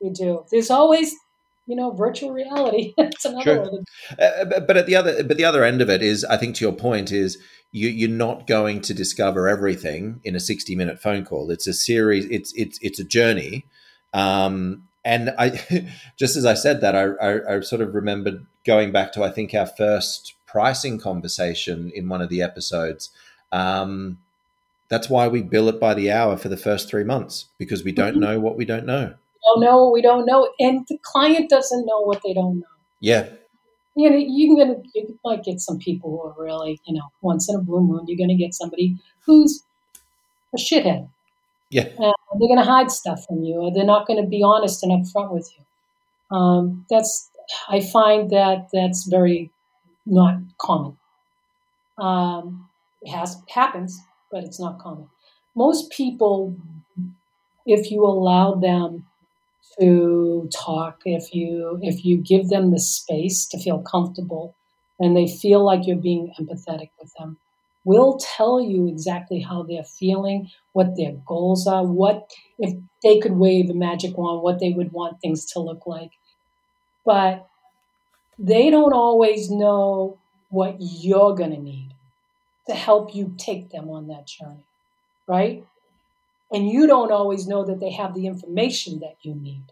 you 0.00 0.12
do. 0.12 0.44
There's 0.50 0.70
always, 0.70 1.14
you 1.66 1.76
know, 1.76 1.90
virtual 1.92 2.32
reality. 2.32 2.94
it's 2.98 3.24
another 3.24 3.62
one. 3.62 3.84
Uh, 4.18 4.60
but 4.60 4.76
at 4.76 4.86
the 4.86 4.96
other, 4.96 5.24
but 5.24 5.36
the 5.36 5.44
other 5.44 5.64
end 5.64 5.80
of 5.80 5.88
it 5.88 6.02
is, 6.02 6.24
I 6.24 6.36
think 6.36 6.56
to 6.56 6.64
your 6.64 6.74
point 6.74 7.10
is, 7.10 7.38
you, 7.72 7.88
you're 7.88 8.08
not 8.08 8.46
going 8.46 8.80
to 8.82 8.94
discover 8.94 9.48
everything 9.48 10.20
in 10.24 10.36
a 10.36 10.40
60 10.40 10.76
minute 10.76 11.00
phone 11.00 11.24
call. 11.24 11.50
It's 11.50 11.66
a 11.66 11.74
series. 11.74 12.26
It's 12.26 12.52
it's 12.54 12.78
it's 12.82 13.00
a 13.00 13.04
journey. 13.04 13.66
Um, 14.12 14.88
and 15.04 15.30
I, 15.38 15.88
just 16.16 16.36
as 16.36 16.46
I 16.46 16.54
said 16.54 16.80
that, 16.80 16.94
I, 16.96 17.04
I, 17.20 17.56
I, 17.56 17.60
sort 17.60 17.82
of 17.82 17.94
remembered 17.94 18.46
going 18.64 18.92
back 18.92 19.12
to 19.12 19.22
I 19.22 19.30
think 19.30 19.54
our 19.54 19.66
first 19.66 20.34
pricing 20.46 20.98
conversation 20.98 21.90
in 21.94 22.08
one 22.08 22.22
of 22.22 22.28
the 22.28 22.40
episodes. 22.40 23.10
Um, 23.52 24.18
that's 24.88 25.08
why 25.08 25.28
we 25.28 25.42
bill 25.42 25.68
it 25.68 25.80
by 25.80 25.94
the 25.94 26.10
hour 26.10 26.36
for 26.36 26.48
the 26.48 26.56
first 26.56 26.88
three 26.88 27.04
months 27.04 27.46
because 27.58 27.84
we 27.84 27.92
don't 27.92 28.12
mm-hmm. 28.12 28.20
know 28.20 28.40
what 28.40 28.56
we 28.56 28.64
don't 28.64 28.86
know. 28.86 29.14
We 29.14 29.60
don't 29.60 29.60
know 29.60 29.84
what 29.84 29.92
we 29.92 30.02
don't 30.02 30.26
know, 30.26 30.50
and 30.58 30.86
the 30.88 30.98
client 31.02 31.50
doesn't 31.50 31.84
know 31.86 32.00
what 32.00 32.22
they 32.24 32.32
don't 32.32 32.60
know. 32.60 32.66
Yeah. 33.00 33.28
You 33.96 34.10
know, 34.10 34.16
you 34.16 34.56
can 34.56 34.82
you 34.94 35.18
might 35.24 35.44
get 35.44 35.60
some 35.60 35.78
people 35.78 36.10
who 36.10 36.22
are 36.22 36.44
really, 36.44 36.80
you 36.84 36.94
know, 36.94 37.08
once 37.20 37.48
in 37.48 37.54
a 37.54 37.60
blue 37.60 37.80
moon, 37.80 38.04
you're 38.08 38.16
going 38.16 38.36
to 38.36 38.42
get 38.42 38.54
somebody 38.54 38.96
who's 39.20 39.62
a 40.52 40.58
shithead 40.58 41.08
yeah. 41.70 41.84
And 41.84 42.40
they're 42.40 42.48
going 42.48 42.58
to 42.58 42.70
hide 42.70 42.90
stuff 42.90 43.24
from 43.26 43.42
you, 43.42 43.56
or 43.56 43.72
they're 43.72 43.84
not 43.84 44.06
going 44.06 44.22
to 44.22 44.28
be 44.28 44.42
honest 44.42 44.82
and 44.82 44.92
upfront 44.92 45.32
with 45.32 45.50
you. 45.56 46.36
Um, 46.36 46.86
that's 46.90 47.30
I 47.68 47.80
find 47.80 48.30
that 48.30 48.68
that's 48.72 49.06
very 49.08 49.50
not 50.06 50.38
common. 50.58 50.96
Um, 51.98 52.68
it 53.02 53.10
has 53.10 53.40
happens, 53.48 54.00
but 54.30 54.44
it's 54.44 54.60
not 54.60 54.78
common. 54.78 55.08
Most 55.54 55.90
people, 55.92 56.56
if 57.66 57.90
you 57.90 58.04
allow 58.04 58.54
them 58.54 59.06
to 59.78 60.48
talk, 60.54 61.00
if 61.04 61.34
you 61.34 61.78
if 61.82 62.04
you 62.04 62.18
give 62.18 62.48
them 62.48 62.70
the 62.70 62.80
space 62.80 63.46
to 63.46 63.58
feel 63.58 63.80
comfortable, 63.80 64.54
and 64.98 65.16
they 65.16 65.26
feel 65.26 65.64
like 65.64 65.86
you're 65.86 65.96
being 65.96 66.32
empathetic 66.40 66.90
with 67.00 67.12
them, 67.18 67.38
will 67.84 68.18
tell 68.18 68.60
you 68.60 68.88
exactly 68.88 69.40
how 69.40 69.62
they're 69.62 69.84
feeling, 69.84 70.50
what 70.72 70.96
their 70.96 71.12
goals 71.26 71.66
are, 71.66 71.84
what 71.84 72.30
if 72.58 72.74
they 73.02 73.18
could 73.18 73.32
wave 73.32 73.70
a 73.70 73.74
magic 73.74 74.16
wand, 74.16 74.42
what 74.42 74.58
they 74.58 74.70
would 74.70 74.92
want 74.92 75.20
things 75.20 75.44
to 75.52 75.60
look 75.60 75.86
like. 75.86 76.12
But 77.04 77.46
they 78.38 78.70
don't 78.70 78.94
always 78.94 79.50
know 79.50 80.18
what 80.48 80.76
you're 80.80 81.34
going 81.34 81.50
to 81.50 81.60
need 81.60 81.90
to 82.66 82.74
help 82.74 83.14
you 83.14 83.34
take 83.36 83.70
them 83.70 83.90
on 83.90 84.08
that 84.08 84.26
journey, 84.26 84.64
right? 85.28 85.64
And 86.52 86.70
you 86.70 86.86
don't 86.86 87.12
always 87.12 87.46
know 87.46 87.64
that 87.64 87.80
they 87.80 87.90
have 87.90 88.14
the 88.14 88.26
information 88.26 89.00
that 89.00 89.16
you 89.22 89.34
need. 89.34 89.64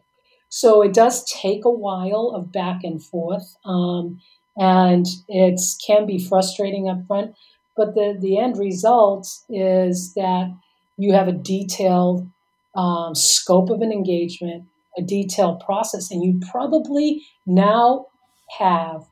So 0.49 0.83
it 0.83 0.93
does 0.93 1.25
take 1.25 1.65
a 1.65 1.71
while 1.71 2.33
of 2.35 2.53
back 2.53 2.85
and 2.85 3.03
forth, 3.03 3.57
um, 3.65 4.21
and 4.57 5.07
it 5.29 5.61
can 5.87 6.05
be 6.05 6.19
frustrating 6.19 6.89
up 6.89 7.07
front. 7.07 7.35
But 7.77 7.95
the, 7.95 8.17
the 8.19 8.39
end 8.39 8.59
result 8.59 9.29
is 9.49 10.15
that 10.15 10.55
you 10.99 11.13
have 11.15 11.29
a 11.29 11.33
detailed 11.33 12.29
um, 12.75 13.15
scope 13.15 13.71
of 13.71 13.81
an 13.81 13.93
engagement, 13.93 14.65
a 14.97 15.03
detailed 15.03 15.61
process, 15.61 16.11
and 16.11 16.23
you 16.23 16.41
probably 16.51 17.23
now 17.47 18.07
have 18.59 19.07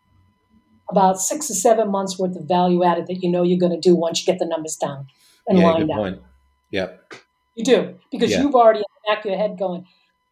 about 0.91 1.21
six 1.21 1.51
or 1.51 1.55
seven 1.55 1.91
months 1.91 2.19
worth 2.19 2.37
of 2.37 2.47
value 2.47 2.85
added 2.85 3.07
that 3.07 3.23
you 3.23 3.31
know 3.31 3.43
you're 3.43 3.59
going 3.59 3.73
to 3.73 3.81
do 3.81 3.95
once 3.95 4.21
you 4.21 4.31
get 4.31 4.39
the 4.39 4.47
numbers 4.47 4.77
down 4.77 5.07
and 5.47 5.59
yeah, 5.59 5.65
lined 5.65 5.87
good 5.87 5.95
point. 5.95 6.23
Yep. 6.71 7.15
You 7.55 7.65
do 7.65 7.99
because 8.11 8.31
yeah. 8.31 8.43
you've 8.43 8.55
already 8.55 8.81
in 8.81 8.85
the 9.05 9.15
back 9.15 9.25
of 9.25 9.31
your 9.31 9.39
head 9.39 9.59
going, 9.59 9.87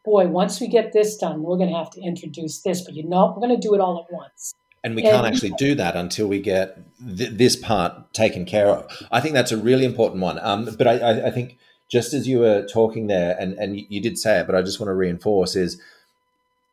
boy, 0.05 0.27
once 0.27 0.61
we 0.61 0.69
get 0.69 0.93
this 0.93 1.17
done, 1.17 1.43
we're 1.43 1.57
going 1.57 1.71
to 1.71 1.77
have 1.77 1.91
to 1.91 2.01
introduce 2.01 2.61
this, 2.61 2.83
but 2.83 2.95
you 2.95 3.09
know, 3.09 3.33
we're 3.35 3.47
going 3.47 3.59
to 3.59 3.69
do 3.69 3.75
it 3.75 3.81
all 3.81 4.05
at 4.07 4.13
once 4.13 4.55
and 4.89 4.97
we 4.97 5.03
can't 5.03 5.27
actually 5.27 5.53
do 5.59 5.75
that 5.75 5.97
until 5.97 6.27
we 6.27 6.41
get 6.41 6.79
th- 6.99 7.31
this 7.31 7.57
part 7.57 8.15
taken 8.15 8.47
care 8.47 8.69
of. 8.69 8.91
I 9.13 9.21
think 9.21 9.35
that's 9.35 9.53
a 9.53 9.57
really 9.59 9.85
important 9.85 10.23
one. 10.23 10.39
Um, 10.41 10.65
but 10.79 10.87
I, 10.87 11.27
I, 11.27 11.31
think 11.31 11.59
just 11.91 12.15
as 12.15 12.27
you 12.27 12.39
were 12.39 12.67
talking 12.67 13.07
there, 13.07 13.37
and 13.39 13.53
and 13.55 13.79
you 13.79 14.01
did 14.01 14.19
say 14.19 14.41
it, 14.41 14.47
but 14.47 14.57
I 14.57 14.63
just 14.63 14.81
want 14.81 14.89
to 14.89 14.95
reinforce 14.95 15.57
is 15.57 15.81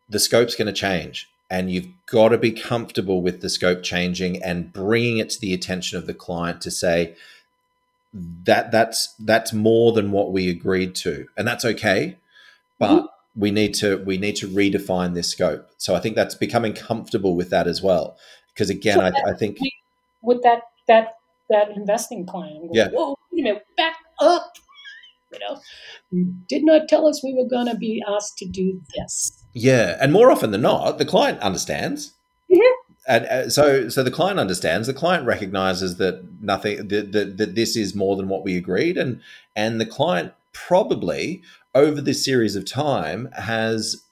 the 0.10 0.19
scope's 0.19 0.56
going 0.56 0.67
to 0.67 0.73
change, 0.73 1.30
and 1.49 1.69
you've 1.69 1.89
got 2.06 2.30
to 2.30 2.38
be 2.38 2.51
comfortable 2.51 3.21
with 3.21 3.41
the 3.41 3.49
scope 3.49 3.84
changing 3.84 4.41
and 4.41 4.71
bringing 4.71 5.17
it 5.17 5.30
to 5.32 5.41
the 5.41 5.54
attention 5.54 5.97
of 5.97 6.08
the 6.08 6.13
client 6.13 6.62
to 6.62 6.71
say 6.71 7.15
that 8.13 8.71
that's 8.71 9.13
that's 9.19 9.51
more 9.51 9.91
than 9.91 10.13
what 10.13 10.32
we 10.32 10.49
agreed 10.49 10.95
to, 10.95 11.28
and 11.38 11.45
that's 11.45 11.65
okay, 11.65 12.17
but. 12.80 12.89
Mm-hmm 12.89 13.06
we 13.36 13.52
need 13.52 13.74
to 13.76 13.98
we 14.06 14.17
need 14.17 14.36
to 14.38 14.48
redefine 14.48 15.13
this 15.13 15.30
scope. 15.30 15.69
So 15.78 15.95
I 15.95 16.00
think 16.00 16.15
that's 16.15 16.36
becoming 16.36 16.74
comfortable 16.74 17.36
with 17.36 17.49
that 17.49 17.68
as 17.68 17.82
well. 17.82 18.18
Because 18.53 18.70
again, 18.70 18.97
so 18.97 19.03
I, 19.03 19.32
I, 19.32 19.34
think 19.34 19.57
with 20.22 20.41
that 20.43 20.64
that 20.88 21.18
that 21.49 21.72
investing 21.76 22.26
plan, 22.26 22.68
going, 22.68 22.70
yeah. 22.74 22.89
Whoa, 22.89 23.16
wait 23.32 23.41
a 23.41 23.43
minute, 23.43 23.66
back 23.78 23.97
up. 24.20 24.53
You 25.34 25.39
know, 25.39 25.62
you 26.12 26.34
did 26.47 26.64
not 26.64 26.88
tell 26.88 27.07
us 27.07 27.22
we 27.22 27.34
were 27.34 27.49
going 27.49 27.68
to 27.68 27.76
be 27.76 28.01
asked 28.07 28.38
to 28.38 28.45
do 28.45 28.82
this. 28.95 29.43
Yeah, 29.53 29.97
and 29.99 30.14
more 30.14 30.32
often 30.32 30.51
than 30.51 30.62
not, 30.62 30.97
the 30.97 31.05
client 31.05 31.39
understands. 31.41 32.14
Mm-hmm. 32.49 32.91
And 33.07 33.26
uh, 33.26 33.49
so, 33.49 33.89
so 33.89 34.01
the 34.01 34.12
client 34.12 34.39
understands. 34.39 34.88
The 34.88 34.93
client 34.93 35.26
recognizes 35.26 35.97
that 35.97 36.26
nothing 36.41 36.88
that, 36.88 37.12
that 37.12 37.38
that 37.38 37.55
this 37.55 37.76
is 37.76 37.93
more 37.93 38.16
than 38.16 38.30
what 38.30 38.45
we 38.45 38.55
agreed, 38.55 38.97
and 38.97 39.22
and 39.55 39.82
the 39.82 39.86
client 39.86 40.34
probably 40.53 41.43
over 41.76 42.01
this 42.01 42.23
series 42.23 42.55
of 42.55 42.65
time 42.65 43.30
has 43.38 44.03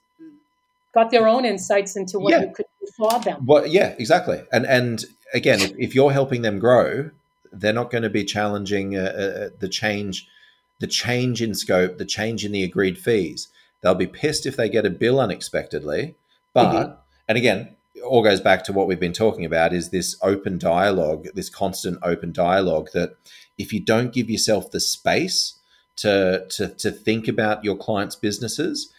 got 0.94 1.10
their 1.10 1.28
own 1.28 1.46
insights 1.46 1.96
into 1.96 2.20
what 2.20 2.32
yeah. 2.32 2.42
you 2.42 2.52
could 2.54 2.66
do 2.80 2.88
for 2.96 3.20
them. 3.22 3.46
Well, 3.46 3.66
yeah, 3.66 3.96
exactly. 3.98 4.44
And 4.52 4.66
and 4.68 5.04
again, 5.34 5.62
if, 5.62 5.72
if 5.80 5.96
you're 5.96 6.12
helping 6.12 6.44
them 6.44 6.60
grow, 6.60 7.10
they're 7.52 7.74
not 7.74 7.90
going 7.90 8.04
to 8.04 8.10
be 8.10 8.24
challenging 8.24 8.96
uh, 8.96 9.02
uh, 9.02 9.50
the 9.60 9.70
change, 9.70 10.28
the 10.80 10.88
change 10.88 11.42
in 11.42 11.56
scope, 11.56 11.98
the 11.98 12.06
change 12.06 12.46
in 12.46 12.52
the 12.52 12.64
agreed 12.64 12.98
fees. 12.98 13.48
They'll 13.82 13.96
be 13.96 14.08
pissed 14.08 14.46
if 14.46 14.56
they 14.56 14.70
get 14.70 14.86
a 14.86 14.90
bill 14.90 15.20
unexpectedly. 15.20 16.16
But 16.54 16.74
mm-hmm. 16.74 16.94
and 17.28 17.38
again, 17.38 17.76
all 18.06 18.22
goes 18.22 18.42
back 18.42 18.64
to 18.66 18.74
what 18.74 18.88
we've 18.88 19.00
been 19.00 19.14
talking 19.14 19.46
about 19.46 19.74
is 19.74 19.90
this 19.90 20.18
open 20.22 20.58
dialogue, 20.58 21.28
this 21.34 21.50
constant 21.50 21.98
open 22.04 22.34
dialogue 22.34 22.90
that 22.94 23.16
if 23.58 23.72
you 23.72 23.80
don't 23.80 24.14
give 24.14 24.30
yourself 24.30 24.72
the 24.72 24.80
space 24.80 25.56
to 25.98 26.46
to, 26.52 26.70
to 26.70 26.92
think 26.92 27.28
about 27.28 27.64
your 27.64 27.78
clients' 27.78 28.16
businesses, 28.16 28.92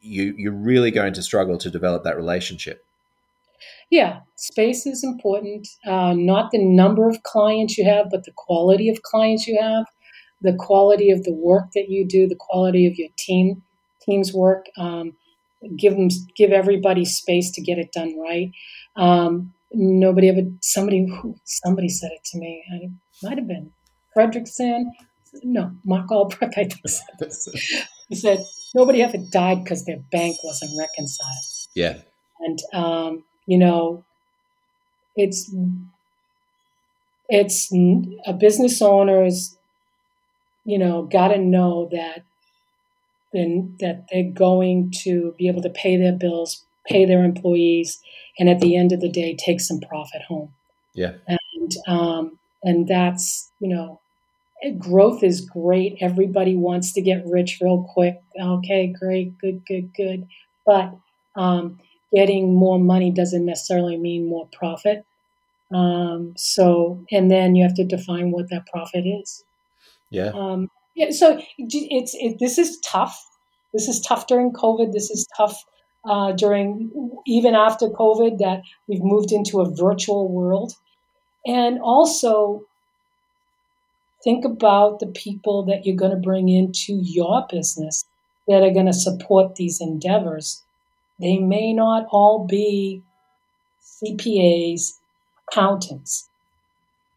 you 0.00 0.34
you're 0.36 0.52
really 0.52 0.90
going 0.90 1.12
to 1.14 1.22
struggle 1.22 1.58
to 1.58 1.70
develop 1.70 2.04
that 2.04 2.16
relationship. 2.16 2.84
Yeah, 3.90 4.20
space 4.36 4.86
is 4.86 5.02
important. 5.02 5.66
Uh, 5.86 6.12
not 6.14 6.50
the 6.50 6.62
number 6.62 7.08
of 7.08 7.22
clients 7.22 7.78
you 7.78 7.84
have, 7.84 8.10
but 8.10 8.24
the 8.24 8.32
quality 8.36 8.88
of 8.88 9.02
clients 9.02 9.46
you 9.46 9.58
have, 9.60 9.86
the 10.42 10.54
quality 10.54 11.10
of 11.10 11.24
the 11.24 11.32
work 11.32 11.70
that 11.74 11.88
you 11.88 12.06
do, 12.06 12.28
the 12.28 12.36
quality 12.38 12.86
of 12.86 12.94
your 12.96 13.08
team 13.16 13.62
team's 14.02 14.32
work. 14.32 14.66
Um, 14.76 15.16
give 15.76 15.94
them 15.94 16.08
give 16.36 16.50
everybody 16.50 17.04
space 17.04 17.50
to 17.52 17.62
get 17.62 17.78
it 17.78 17.92
done 17.92 18.18
right. 18.18 18.52
Um, 18.96 19.52
nobody 19.72 20.28
ever 20.28 20.42
somebody 20.60 21.06
somebody 21.44 21.88
said 21.88 22.10
it 22.12 22.24
to 22.32 22.38
me. 22.38 22.64
It 22.70 22.90
might 23.22 23.38
have 23.38 23.48
been 23.48 23.72
Fredrickson. 24.16 24.90
No, 25.42 25.72
Mark 25.84 26.10
Albrecht. 26.10 26.54
I 26.56 26.64
think 26.64 26.88
said 26.88 27.06
this. 27.18 27.48
he 28.08 28.14
said 28.14 28.38
nobody 28.74 29.02
ever 29.02 29.18
died 29.18 29.62
because 29.62 29.84
their 29.84 30.00
bank 30.10 30.36
wasn't 30.44 30.72
reconciled. 30.78 31.44
Yeah, 31.74 31.98
and 32.40 32.58
um, 32.72 33.24
you 33.46 33.58
know, 33.58 34.04
it's 35.16 35.54
it's 37.28 37.72
a 38.26 38.32
business 38.32 38.80
owners, 38.80 39.56
you 40.64 40.78
know, 40.78 41.02
got 41.02 41.28
to 41.28 41.38
know 41.38 41.88
that 41.92 42.24
then 43.32 43.76
that 43.80 44.06
they're 44.10 44.32
going 44.32 44.90
to 45.02 45.34
be 45.38 45.48
able 45.48 45.62
to 45.62 45.70
pay 45.70 45.96
their 45.96 46.12
bills, 46.12 46.64
pay 46.86 47.04
their 47.04 47.24
employees, 47.24 48.00
and 48.38 48.48
at 48.48 48.60
the 48.60 48.76
end 48.76 48.92
of 48.92 49.00
the 49.00 49.10
day, 49.10 49.36
take 49.36 49.60
some 49.60 49.80
profit 49.80 50.22
home. 50.28 50.54
Yeah, 50.94 51.14
and 51.26 51.72
um, 51.86 52.38
and 52.62 52.88
that's 52.88 53.50
you 53.60 53.68
know, 53.68 54.00
growth 54.78 55.22
is 55.22 55.40
great. 55.40 55.98
Everybody 56.00 56.56
wants 56.56 56.92
to 56.92 57.00
get 57.00 57.26
rich 57.26 57.58
real 57.60 57.88
quick. 57.94 58.20
Okay, 58.40 58.92
great, 58.98 59.38
good, 59.38 59.64
good, 59.66 59.94
good, 59.94 60.26
but 60.66 60.94
um, 61.36 61.78
getting 62.14 62.54
more 62.54 62.78
money 62.78 63.10
doesn't 63.10 63.44
necessarily 63.44 63.96
mean 63.96 64.28
more 64.28 64.48
profit. 64.52 65.04
Um, 65.72 66.34
so, 66.36 67.04
and 67.10 67.30
then 67.30 67.54
you 67.54 67.62
have 67.62 67.74
to 67.74 67.84
define 67.84 68.30
what 68.30 68.48
that 68.50 68.66
profit 68.66 69.04
is. 69.06 69.44
Yeah. 70.10 70.30
Um, 70.34 70.70
yeah. 70.94 71.10
So 71.10 71.40
it's 71.58 72.14
it, 72.14 72.38
this 72.40 72.58
is 72.58 72.78
tough. 72.80 73.26
This 73.72 73.86
is 73.86 74.00
tough 74.00 74.26
during 74.26 74.52
COVID. 74.52 74.92
This 74.92 75.10
is 75.10 75.28
tough 75.36 75.62
uh, 76.08 76.32
during 76.32 76.90
even 77.26 77.54
after 77.54 77.88
COVID 77.88 78.38
that 78.38 78.62
we've 78.88 79.02
moved 79.02 79.30
into 79.30 79.60
a 79.60 79.70
virtual 79.70 80.28
world, 80.32 80.72
and 81.46 81.78
also 81.80 82.62
think 84.24 84.44
about 84.44 85.00
the 85.00 85.06
people 85.06 85.64
that 85.66 85.84
you're 85.84 85.96
going 85.96 86.10
to 86.10 86.16
bring 86.16 86.48
into 86.48 86.98
your 87.02 87.46
business 87.50 88.04
that 88.46 88.62
are 88.62 88.72
going 88.72 88.86
to 88.86 88.92
support 88.92 89.54
these 89.56 89.80
endeavors 89.80 90.64
they 91.20 91.38
may 91.38 91.72
not 91.72 92.06
all 92.10 92.46
be 92.46 93.02
CPAs, 93.82 94.92
accountants. 95.48 96.28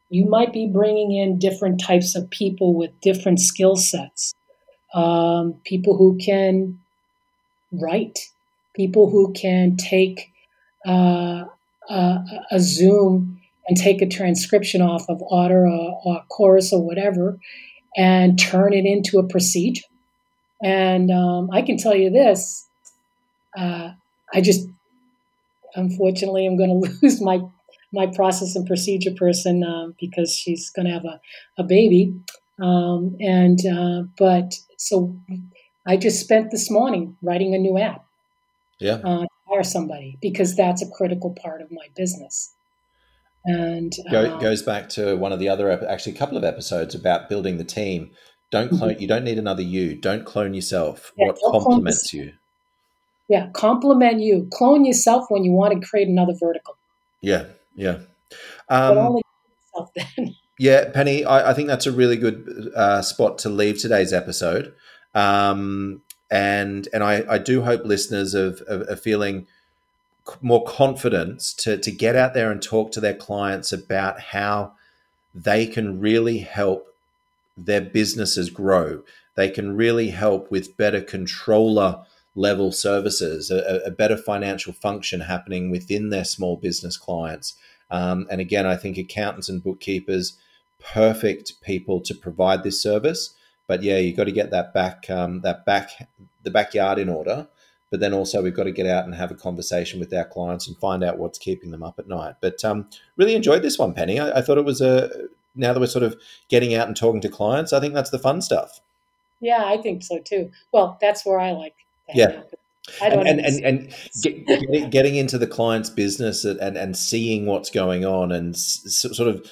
You 0.09 0.25
might 0.25 0.51
be 0.51 0.67
bringing 0.67 1.11
in 1.11 1.39
different 1.39 1.79
types 1.79 2.15
of 2.15 2.29
people 2.29 2.73
with 2.73 2.99
different 3.01 3.39
skill 3.39 3.75
sets. 3.75 4.33
Um, 4.93 5.55
people 5.63 5.97
who 5.97 6.17
can 6.17 6.79
write, 7.71 8.19
people 8.75 9.09
who 9.09 9.31
can 9.33 9.77
take 9.77 10.31
uh, 10.85 11.45
a, 11.89 12.17
a, 12.51 12.59
Zoom 12.59 13.40
and 13.67 13.77
take 13.77 14.01
a 14.01 14.07
transcription 14.07 14.81
off 14.81 15.05
of 15.09 15.21
Otter 15.29 15.67
or, 15.67 16.01
or 16.03 16.23
Chorus 16.29 16.73
or 16.73 16.85
whatever 16.85 17.39
and 17.95 18.39
turn 18.39 18.73
it 18.73 18.85
into 18.85 19.19
a 19.19 19.27
procedure. 19.27 19.85
And 20.63 21.11
um, 21.11 21.49
I 21.51 21.61
can 21.61 21.77
tell 21.77 21.95
you 21.95 22.09
this 22.09 22.67
uh, 23.57 23.91
I 24.33 24.41
just, 24.41 24.67
unfortunately, 25.75 26.45
I'm 26.45 26.57
going 26.57 26.81
to 26.83 26.97
lose 27.01 27.21
my 27.21 27.39
my 27.93 28.07
process 28.07 28.55
and 28.55 28.65
procedure 28.65 29.11
person 29.11 29.65
um, 29.65 29.95
because 29.99 30.33
she's 30.33 30.69
going 30.69 30.85
to 30.85 30.93
have 30.93 31.03
a, 31.03 31.19
a 31.57 31.63
baby. 31.63 32.13
Um, 32.61 33.17
and 33.19 33.59
uh, 33.65 34.03
but 34.17 34.53
so 34.77 35.13
I 35.85 35.97
just 35.97 36.21
spent 36.21 36.51
this 36.51 36.71
morning 36.71 37.17
writing 37.21 37.53
a 37.53 37.57
new 37.57 37.77
app. 37.77 38.05
Yeah. 38.79 38.99
Uh, 39.03 39.25
hire 39.49 39.63
somebody 39.63 40.17
because 40.21 40.55
that's 40.55 40.81
a 40.81 40.89
critical 40.89 41.35
part 41.41 41.61
of 41.61 41.69
my 41.69 41.87
business. 41.95 42.53
And 43.43 43.93
Go, 44.11 44.35
uh, 44.35 44.39
goes 44.39 44.61
back 44.61 44.89
to 44.89 45.15
one 45.15 45.31
of 45.31 45.39
the 45.39 45.49
other, 45.49 45.71
actually, 45.87 46.13
a 46.13 46.17
couple 46.17 46.37
of 46.37 46.43
episodes 46.43 46.93
about 46.93 47.27
building 47.27 47.57
the 47.57 47.63
team. 47.63 48.11
Don't 48.51 48.69
clone. 48.69 48.91
Mm-hmm. 48.91 49.01
You 49.01 49.07
don't 49.07 49.23
need 49.23 49.39
another 49.39 49.63
you. 49.63 49.95
Don't 49.95 50.25
clone 50.25 50.53
yourself. 50.53 51.11
Yeah, 51.17 51.27
what 51.27 51.39
complements 51.51 52.13
you? 52.13 52.33
Yeah, 53.29 53.49
complement 53.53 54.19
you. 54.19 54.47
Clone 54.51 54.83
yourself 54.85 55.25
when 55.29 55.43
you 55.43 55.53
want 55.53 55.73
to 55.73 55.87
create 55.87 56.07
another 56.09 56.33
vertical. 56.37 56.77
Yeah, 57.21 57.45
yeah. 57.75 57.99
Um, 58.69 58.95
but 58.95 58.97
only 58.97 59.21
yourself 59.73 59.91
then. 60.17 60.35
Yeah, 60.59 60.91
Penny, 60.91 61.25
I, 61.25 61.51
I, 61.51 61.53
think 61.53 61.69
that's 61.69 61.87
a 61.87 61.91
really 61.91 62.17
good 62.17 62.71
uh, 62.75 63.01
spot 63.01 63.39
to 63.39 63.49
leave 63.49 63.79
today's 63.79 64.13
episode. 64.13 64.73
Um, 65.15 66.03
and 66.29 66.87
and 66.93 67.03
I, 67.03 67.23
I 67.27 67.37
do 67.37 67.61
hope 67.61 67.83
listeners 67.83 68.35
are, 68.35 68.55
are, 68.69 68.95
feeling 68.95 69.47
more 70.41 70.63
confidence 70.63 71.53
to, 71.53 71.77
to 71.77 71.91
get 71.91 72.15
out 72.15 72.33
there 72.33 72.51
and 72.51 72.61
talk 72.61 72.91
to 72.91 72.99
their 72.99 73.15
clients 73.15 73.71
about 73.71 74.19
how 74.19 74.73
they 75.33 75.65
can 75.65 75.99
really 75.99 76.39
help 76.39 76.87
their 77.57 77.81
businesses 77.81 78.49
grow. 78.49 79.03
They 79.35 79.49
can 79.49 79.75
really 79.75 80.09
help 80.09 80.51
with 80.51 80.77
better 80.77 81.01
controller 81.01 82.05
level 82.35 82.71
services, 82.71 83.51
a, 83.51 83.81
a, 83.85 83.91
better 83.91 84.15
financial 84.15 84.71
function 84.71 85.21
happening 85.21 85.69
within 85.69 86.09
their 86.09 86.23
small 86.23 86.55
business 86.55 86.95
clients. 86.95 87.55
Um, 87.89 88.25
and 88.31 88.39
again, 88.39 88.65
I 88.65 88.77
think 88.77 88.97
accountants 88.97 89.49
and 89.49 89.63
bookkeepers, 89.63 90.37
perfect 90.79 91.61
people 91.61 91.99
to 92.01 92.15
provide 92.15 92.63
this 92.63 92.81
service. 92.81 93.35
But 93.67 93.83
yeah, 93.83 93.97
you've 93.97 94.17
got 94.17 94.25
to 94.25 94.31
get 94.31 94.51
that 94.51 94.73
back, 94.73 95.09
um, 95.09 95.41
that 95.41 95.65
back, 95.65 96.09
the 96.43 96.51
backyard 96.51 96.99
in 96.99 97.09
order. 97.09 97.47
But 97.91 97.99
then 97.99 98.13
also 98.13 98.41
we've 98.41 98.55
got 98.55 98.63
to 98.63 98.71
get 98.71 98.87
out 98.87 99.05
and 99.05 99.13
have 99.13 99.29
a 99.29 99.35
conversation 99.35 99.99
with 99.99 100.13
our 100.13 100.25
clients 100.25 100.67
and 100.67 100.77
find 100.77 101.03
out 101.03 101.19
what's 101.19 101.37
keeping 101.37 101.69
them 101.69 101.83
up 101.83 101.99
at 101.99 102.07
night. 102.07 102.35
But 102.41 102.63
um, 102.65 102.89
really 103.17 103.35
enjoyed 103.35 103.61
this 103.61 103.77
one, 103.77 103.93
Penny. 103.93 104.19
I, 104.19 104.39
I 104.39 104.41
thought 104.41 104.57
it 104.57 104.65
was 104.65 104.81
a. 104.81 105.27
Now 105.53 105.73
that 105.73 105.81
we're 105.81 105.87
sort 105.87 106.03
of 106.03 106.15
getting 106.47 106.73
out 106.73 106.87
and 106.87 106.95
talking 106.95 107.19
to 107.21 107.29
clients, 107.29 107.73
I 107.73 107.81
think 107.81 107.93
that's 107.93 108.09
the 108.09 108.17
fun 108.17 108.41
stuff. 108.41 108.79
Yeah, 109.41 109.65
I 109.65 109.77
think 109.77 110.01
so 110.01 110.19
too. 110.19 110.49
Well, 110.71 110.97
that's 111.01 111.25
where 111.25 111.39
I 111.39 111.51
like 111.51 111.75
yeah. 112.13 112.41
I 113.01 113.09
don't 113.09 113.27
and 113.27 113.39
and, 113.39 113.63
and, 113.63 113.93
and 114.23 114.71
get, 114.71 114.89
getting 114.89 115.15
into 115.15 115.37
the 115.37 115.47
client's 115.47 115.89
business 115.89 116.45
and, 116.45 116.77
and 116.77 116.97
seeing 116.97 117.45
what's 117.45 117.69
going 117.69 118.05
on 118.05 118.31
and 118.31 118.57
sort 118.57 119.29
of 119.29 119.45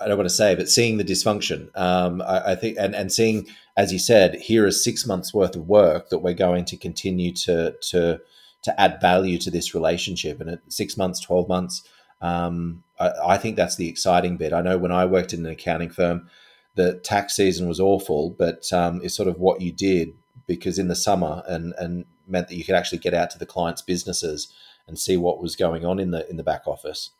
I 0.00 0.06
don't 0.06 0.16
want 0.16 0.28
to 0.28 0.34
say, 0.34 0.54
but 0.54 0.68
seeing 0.68 0.96
the 0.96 1.04
dysfunction, 1.04 1.76
um, 1.76 2.22
I, 2.22 2.52
I, 2.52 2.54
think, 2.54 2.76
and, 2.78 2.94
and 2.94 3.10
seeing, 3.10 3.48
as 3.78 3.92
you 3.92 3.98
said, 4.00 4.34
here 4.34 4.66
is 4.66 4.82
six 4.82 5.06
months 5.06 5.32
worth 5.32 5.54
of 5.54 5.68
work 5.68 6.08
that 6.08 6.18
we're 6.18 6.34
going 6.34 6.64
to 6.66 6.76
continue 6.76 7.32
to 7.32 7.76
to 7.90 8.20
to 8.64 8.80
add 8.80 9.00
value 9.00 9.38
to 9.38 9.52
this 9.52 9.72
relationship. 9.72 10.40
And 10.40 10.50
at 10.50 10.60
six 10.68 10.96
months, 10.96 11.20
twelve 11.20 11.48
months, 11.48 11.84
um, 12.20 12.82
I, 12.98 13.12
I, 13.24 13.38
think 13.38 13.54
that's 13.54 13.76
the 13.76 13.88
exciting 13.88 14.36
bit. 14.36 14.52
I 14.52 14.62
know 14.62 14.76
when 14.76 14.90
I 14.90 15.04
worked 15.06 15.32
in 15.32 15.46
an 15.46 15.52
accounting 15.52 15.90
firm, 15.90 16.28
the 16.74 16.98
tax 16.98 17.36
season 17.36 17.68
was 17.68 17.78
awful, 17.78 18.30
but 18.30 18.70
um, 18.72 19.00
it's 19.04 19.14
sort 19.14 19.28
of 19.28 19.38
what 19.38 19.60
you 19.60 19.70
did 19.70 20.12
because 20.48 20.80
in 20.80 20.88
the 20.88 20.96
summer 20.96 21.44
and 21.46 21.72
and 21.78 22.04
meant 22.26 22.48
that 22.48 22.56
you 22.56 22.64
could 22.64 22.74
actually 22.74 22.98
get 22.98 23.14
out 23.14 23.30
to 23.30 23.38
the 23.38 23.46
clients' 23.46 23.82
businesses 23.82 24.52
and 24.88 24.98
see 24.98 25.16
what 25.16 25.40
was 25.40 25.54
going 25.54 25.84
on 25.84 26.00
in 26.00 26.10
the 26.10 26.28
in 26.28 26.36
the 26.36 26.42
back 26.42 26.66
office. 26.66 27.10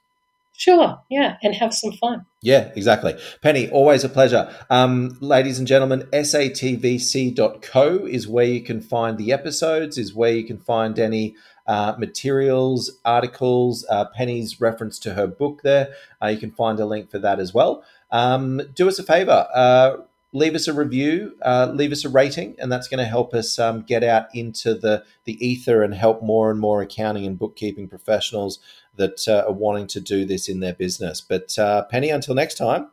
Sure, 0.59 1.01
yeah, 1.09 1.37
and 1.41 1.55
have 1.55 1.73
some 1.73 1.93
fun. 1.93 2.27
Yeah, 2.43 2.73
exactly. 2.75 3.15
Penny, 3.43 3.71
always 3.71 4.03
a 4.03 4.09
pleasure. 4.09 4.53
Um, 4.69 5.17
ladies 5.21 5.61
and 5.61 5.69
gentlemen, 5.69 6.09
satvc.co 6.13 8.07
is 8.07 8.27
where 8.27 8.45
you 8.45 8.63
can 8.63 8.81
find 8.81 9.17
the 9.17 9.33
episodes, 9.33 9.97
is 9.97 10.17
where 10.17 10.33
you 10.33 10.43
can 10.43 10.59
find 10.59 10.99
any 10.99 11.37
uh, 11.69 11.95
materials, 11.97 12.91
articles, 13.05 13.87
uh, 13.89 14.07
Penny's 14.07 14.61
reference 14.61 14.99
to 14.99 15.15
her 15.15 15.29
book 15.29 15.61
there. 15.63 15.91
Uh, 16.21 16.27
you 16.27 16.39
can 16.39 16.51
find 16.51 16.81
a 16.81 16.87
link 16.87 17.09
for 17.09 17.21
that 17.21 17.39
as 17.39 17.55
well. 17.55 17.85
Um, 18.11 18.61
do 18.75 18.89
us 18.89 18.99
a 18.99 19.05
favor, 19.05 19.47
uh, 19.55 19.99
leave 20.33 20.57
us 20.57 20.67
a 20.67 20.73
review, 20.73 21.37
uh, 21.43 21.71
leave 21.73 21.93
us 21.93 22.05
a 22.05 22.09
rating, 22.09 22.57
and 22.59 22.73
that's 22.73 22.89
going 22.89 22.99
to 22.99 23.05
help 23.05 23.33
us 23.33 23.61
um, 23.61 23.83
get 23.83 24.03
out 24.03 24.27
into 24.35 24.75
the 24.75 25.05
the 25.25 25.47
ether 25.47 25.85
and 25.85 25.95
help 25.95 26.21
more 26.21 26.51
and 26.51 26.59
more 26.59 26.83
accounting 26.83 27.27
and 27.27 27.39
bookkeeping 27.39 27.89
professionals 27.89 28.59
that 28.99 29.27
uh, 29.27 29.45
are 29.49 29.53
wanting 29.53 29.87
to 29.89 30.01
do 30.01 30.25
this 30.25 30.49
in 30.49 30.61
their 30.61 30.75
business. 30.75 31.21
But 31.21 31.59
uh, 31.59 31.85
Penny, 31.85 32.11
until 32.11 32.35
next 32.35 32.57
time, 32.57 32.91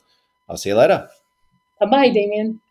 I'll 0.48 0.58
see 0.58 0.70
you 0.70 0.76
later. 0.76 1.10
Bye 1.80 1.88
bye, 1.88 2.10
Damien. 2.10 2.62